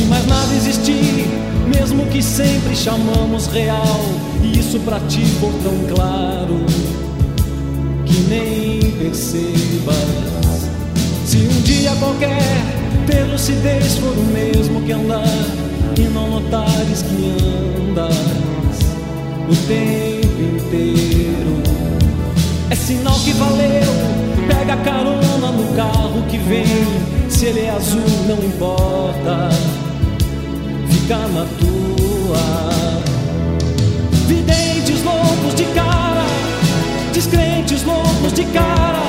se 0.00 0.06
mais 0.06 0.26
nada 0.26 0.54
existir, 0.54 1.28
mesmo 1.68 2.06
que 2.06 2.22
sempre 2.22 2.74
chamamos 2.74 3.48
real, 3.48 4.00
e 4.42 4.58
isso 4.58 4.80
pra 4.80 4.98
ti 5.00 5.22
for 5.38 5.52
tão 5.62 5.94
claro 5.94 6.64
que 8.06 8.20
nem 8.22 8.80
percebas. 8.92 10.70
Se 11.26 11.36
um 11.36 11.60
dia 11.64 11.92
qualquer 11.96 12.40
ter 13.06 13.24
lucidez 13.24 13.98
for 13.98 14.16
o 14.16 14.24
mesmo 14.32 14.80
que 14.80 14.92
andar, 14.92 15.44
e 15.98 16.02
não 16.14 16.30
notares 16.30 17.02
que 17.02 17.36
andas 17.78 18.16
o 19.50 19.56
tempo 19.68 20.40
inteiro, 20.56 21.62
é 22.70 22.74
sinal 22.74 23.18
que 23.20 23.34
valeu 23.34 24.30
pega 24.48 24.76
carona 24.78 25.50
no 25.50 25.76
carro 25.76 26.22
que 26.30 26.38
vem. 26.38 26.64
Se 27.28 27.46
ele 27.46 27.60
é 27.60 27.70
azul, 27.70 28.00
não 28.26 28.38
importa 28.38 29.79
cama 31.10 31.44
tua. 31.58 32.70
Videntes 34.28 35.02
loucos 35.02 35.56
de 35.56 35.64
cara, 35.74 36.24
descrentes 37.12 37.82
loucos 37.82 38.32
de 38.32 38.44
cara, 38.44 39.02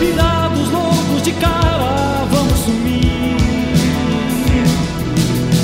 virados 0.00 0.70
loucos 0.70 1.22
de 1.22 1.32
cara, 1.32 2.24
vamos 2.30 2.58
sumir. 2.60 3.36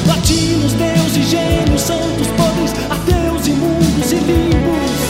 Latinos, 0.06 0.74
deuses, 0.74 1.30
gênios, 1.30 1.80
santos, 1.80 2.28
podres, 2.36 2.74
ateus, 2.90 3.46
imundos 3.46 4.12
e 4.12 4.16
limpos, 4.16 5.00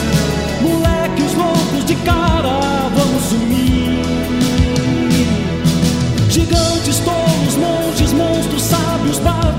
moleques 0.61 1.33
loucos 1.35 1.85
de 1.85 1.95
cara, 1.95 2.89
vamos 2.95 3.23
sumir. 3.23 4.05
Gigantes 6.29 6.99
todos 6.99 7.18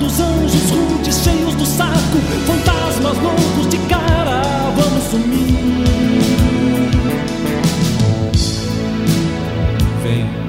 bardos, 0.00 0.20
anjos, 0.20 0.70
rudes, 0.70 1.22
cheios 1.22 1.54
do 1.54 1.66
saco, 1.66 2.18
fantasmas 2.46 3.16
loucos 3.18 3.68
de 3.68 3.78
cara, 3.88 4.42
vamos 4.74 5.04
sumir. 5.04 5.84
Vem, 10.02 10.39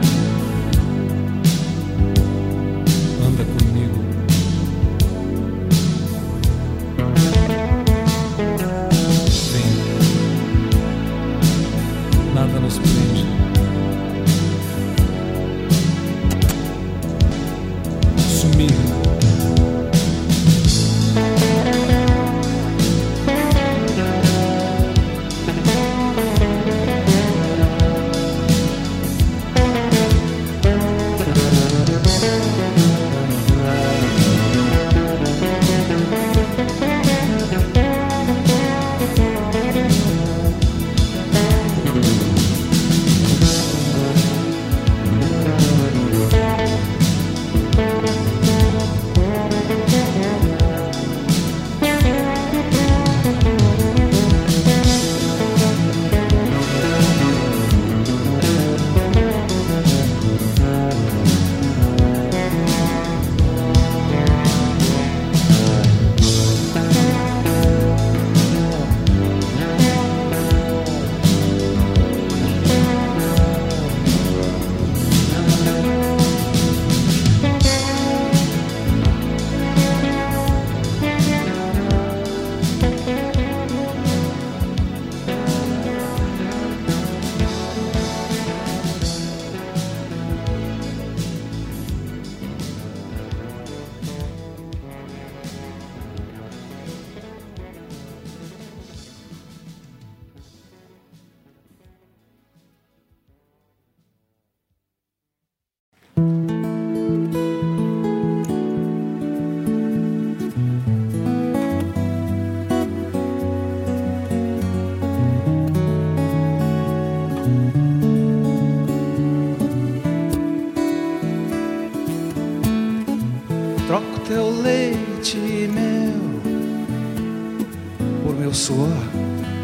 meu 128.51 128.53
suor 128.53 128.97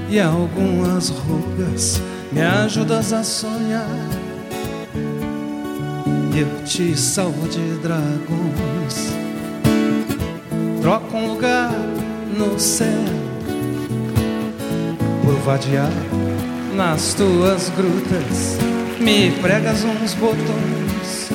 e 0.09 0.19
algumas 0.19 1.09
rugas. 1.09 2.01
Me 2.31 2.41
ajudas 2.41 3.11
a 3.11 3.21
sonhar. 3.21 3.85
Eu 6.33 6.63
te 6.63 6.95
salvo 6.97 7.47
de 7.49 7.75
dragões. 7.81 9.13
Troco 10.81 11.17
um 11.17 11.33
lugar 11.33 11.71
no 12.37 12.57
céu 12.57 12.87
por 15.23 15.35
vadiar 15.39 15.91
nas 16.75 17.13
tuas 17.13 17.69
grutas. 17.69 18.57
Me 18.99 19.31
pregas 19.41 19.83
uns 19.83 20.13
botões 20.13 21.29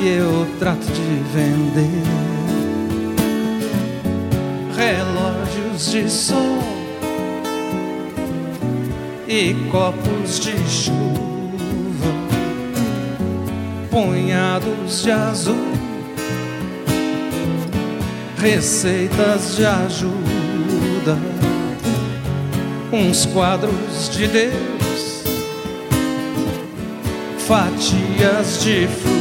e 0.00 0.08
eu 0.08 0.46
trato 0.58 0.86
de 0.86 1.22
vender 1.32 2.17
relógios 5.78 5.90
de 5.92 6.10
sol 6.10 6.58
e 9.28 9.54
copos 9.70 10.40
de 10.40 10.52
chuva, 10.68 12.12
punhados 13.90 15.02
de 15.04 15.10
azul, 15.12 15.72
receitas 18.38 19.56
de 19.56 19.66
ajuda, 19.66 21.18
uns 22.92 23.26
quadros 23.26 24.10
de 24.10 24.26
Deus, 24.26 25.22
fatias 27.38 28.62
de 28.62 28.86
fruta. 28.88 29.17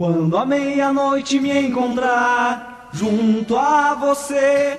Quando 0.00 0.34
a 0.34 0.46
meia-noite 0.46 1.38
me 1.38 1.52
encontrar 1.60 2.88
junto 2.90 3.54
a 3.54 3.94
você. 3.94 4.78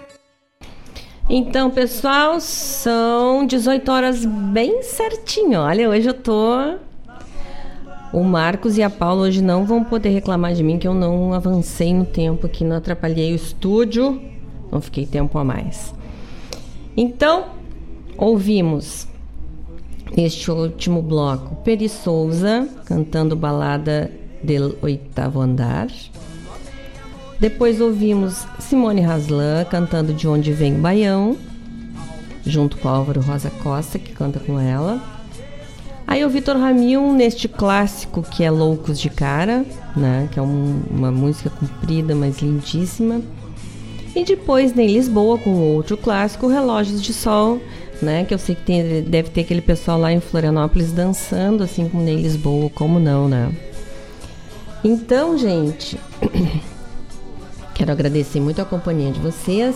Então, 1.30 1.70
pessoal, 1.70 2.40
são 2.40 3.46
18 3.46 3.92
horas 3.92 4.26
bem 4.26 4.82
certinho. 4.82 5.60
Olha, 5.60 5.88
hoje 5.88 6.08
eu 6.08 6.16
tô. 6.16 6.80
O 8.12 8.24
Marcos 8.24 8.80
e 8.80 8.82
a 8.82 8.90
Paula 8.90 9.28
hoje 9.28 9.44
não 9.44 9.64
vão 9.64 9.84
poder 9.84 10.10
reclamar 10.10 10.56
de 10.56 10.64
mim 10.64 10.80
que 10.80 10.88
eu 10.88 10.94
não 10.96 11.36
avancei 11.36 11.94
no 11.94 12.04
tempo 12.04 12.48
aqui, 12.48 12.64
não 12.64 12.78
atrapalhei 12.78 13.32
o 13.32 13.36
estúdio, 13.36 14.20
não 14.72 14.82
fiquei 14.82 15.06
tempo 15.06 15.38
a 15.38 15.44
mais. 15.44 15.94
Então, 16.98 17.46
ouvimos 18.18 19.08
neste 20.18 20.50
último 20.50 21.00
bloco 21.00 21.58
Peri 21.58 21.88
Souza 21.88 22.68
cantando 22.86 23.36
balada 23.36 24.20
del 24.44 24.76
oitavo 24.82 25.42
andar. 25.42 25.88
Depois 27.40 27.82
ouvimos 27.82 28.46
Simone 28.60 29.04
Haslan 29.04 29.66
cantando 29.66 30.14
De 30.14 30.28
Onde 30.28 30.52
Vem 30.54 30.76
o 30.76 30.80
Baião, 30.80 31.36
junto 32.46 32.78
com 32.78 32.88
Álvaro 32.88 33.22
Rosa 33.22 33.50
Costa, 33.64 33.98
que 33.98 34.12
canta 34.14 34.40
com 34.40 34.60
ela. 34.60 35.02
Aí 36.06 36.24
o 36.26 36.30
Vitor 36.30 36.58
Ramil 36.58 37.14
neste 37.14 37.48
clássico 37.48 38.22
que 38.22 38.44
é 38.44 38.52
Loucos 38.52 39.00
de 39.00 39.10
Cara, 39.10 39.66
né? 39.96 40.28
Que 40.32 40.40
é 40.40 40.42
um- 40.42 40.82
uma 40.92 41.12
música 41.12 41.50
comprida, 41.50 42.14
mas 42.14 42.40
lindíssima. 42.40 43.22
E 44.16 44.26
depois 44.26 44.78
em 44.78 44.88
Lisboa 44.88 45.38
com 45.38 45.52
outro 45.74 45.96
clássico, 45.96 46.48
Relógios 46.48 47.02
de 47.02 47.14
Sol, 47.14 47.62
né? 48.02 48.26
Que 48.26 48.34
eu 48.34 48.38
sei 48.38 48.56
que 48.56 48.62
tem- 48.64 49.02
deve 49.04 49.30
ter 49.30 49.42
aquele 49.42 49.62
pessoal 49.62 49.98
lá 49.98 50.12
em 50.12 50.20
Florianópolis 50.20 50.92
dançando 50.92 51.64
assim 51.64 51.88
como 51.88 52.08
em 52.08 52.22
Lisboa, 52.22 52.70
como 52.72 53.00
não, 53.00 53.30
né? 53.30 53.50
Então, 54.84 55.38
gente, 55.38 56.00
quero 57.76 57.92
agradecer 57.92 58.40
muito 58.40 58.62
a 58.62 58.66
companhia 58.66 59.12
de 59.12 59.20
vocês. 59.20 59.76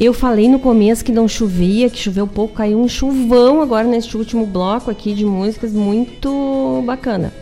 Eu 0.00 0.14
falei 0.14 0.48
no 0.48 0.60
começo 0.60 1.04
que 1.04 1.10
não 1.10 1.26
chovia, 1.26 1.90
que 1.90 1.98
choveu 1.98 2.26
pouco, 2.26 2.54
caiu 2.54 2.80
um 2.80 2.88
chuvão 2.88 3.60
agora 3.60 3.86
neste 3.86 4.16
último 4.16 4.46
bloco 4.46 4.90
aqui 4.90 5.12
de 5.12 5.24
músicas 5.24 5.72
muito 5.72 6.82
bacana. 6.86 7.32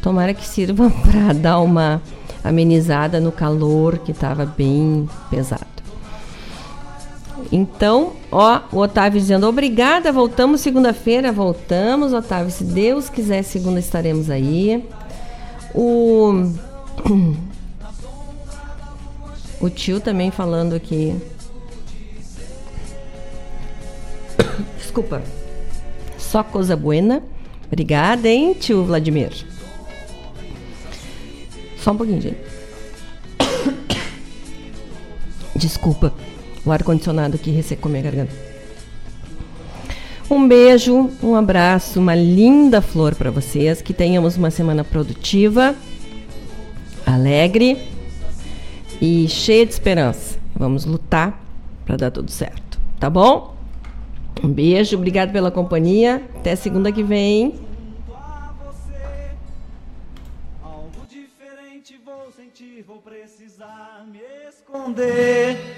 Tomara 0.00 0.32
que 0.32 0.46
sirva 0.46 0.90
para 1.04 1.34
dar 1.34 1.60
uma 1.60 2.00
amenizada 2.42 3.20
no 3.20 3.30
calor 3.30 3.98
que 3.98 4.12
estava 4.12 4.46
bem 4.46 5.06
pesado. 5.28 5.75
Então, 7.52 8.14
ó, 8.30 8.60
o 8.72 8.78
Otávio 8.78 9.20
dizendo 9.20 9.46
obrigada, 9.46 10.10
voltamos 10.10 10.60
segunda-feira, 10.60 11.30
voltamos, 11.30 12.12
Otávio, 12.12 12.50
se 12.50 12.64
Deus 12.64 13.08
quiser, 13.08 13.42
segunda 13.42 13.78
estaremos 13.78 14.30
aí. 14.30 14.84
O 15.74 16.50
o 19.60 19.70
tio 19.70 20.00
também 20.00 20.30
falando 20.30 20.74
aqui. 20.74 21.16
Desculpa. 24.78 25.22
Só 26.18 26.42
coisa 26.42 26.76
buena. 26.76 27.22
Obrigada, 27.66 28.28
hein, 28.28 28.54
tio 28.54 28.84
Vladimir. 28.84 29.32
Só 31.78 31.92
um 31.92 31.96
pouquinho, 31.96 32.20
gente. 32.20 32.38
Desculpa. 35.54 36.12
O 36.66 36.72
ar-condicionado 36.72 37.36
aqui 37.36 37.52
ressecou 37.52 37.88
minha 37.88 38.02
garganta. 38.02 38.34
Um 40.28 40.48
beijo, 40.48 41.08
um 41.22 41.36
abraço, 41.36 42.00
uma 42.00 42.16
linda 42.16 42.82
flor 42.82 43.14
para 43.14 43.30
vocês. 43.30 43.80
Que 43.80 43.94
tenhamos 43.94 44.36
uma 44.36 44.50
semana 44.50 44.82
produtiva, 44.82 45.76
alegre 47.06 47.78
e 49.00 49.28
cheia 49.28 49.64
de 49.64 49.72
esperança. 49.72 50.36
Vamos 50.56 50.84
lutar 50.84 51.40
para 51.84 51.96
dar 51.96 52.10
tudo 52.10 52.32
certo, 52.32 52.80
tá 52.98 53.08
bom? 53.08 53.54
Um 54.42 54.48
beijo, 54.48 54.96
obrigado 54.96 55.30
pela 55.30 55.52
companhia. 55.52 56.20
Até 56.34 56.56
segunda 56.56 56.90
que 56.90 57.04
vem. 57.04 57.54
esconder 64.48 65.75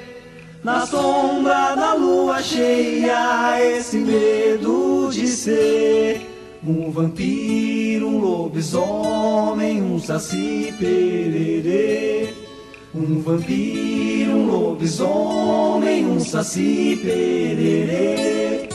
na 0.62 0.84
sombra 0.86 1.74
da 1.74 1.94
lua 1.94 2.42
cheia 2.42 3.58
esse 3.60 3.98
medo 3.98 5.08
de 5.10 5.26
ser 5.26 6.26
um 6.66 6.90
vampiro, 6.90 8.08
um 8.08 8.18
lobisomem, 8.18 9.80
um 9.82 9.98
saci 9.98 10.74
pererê. 10.78 12.34
Um 12.94 13.20
vampiro, 13.20 14.32
um 14.32 14.46
lobisomem, 14.46 16.06
um 16.06 16.18
saci 16.18 16.98
pererê. 17.00 18.68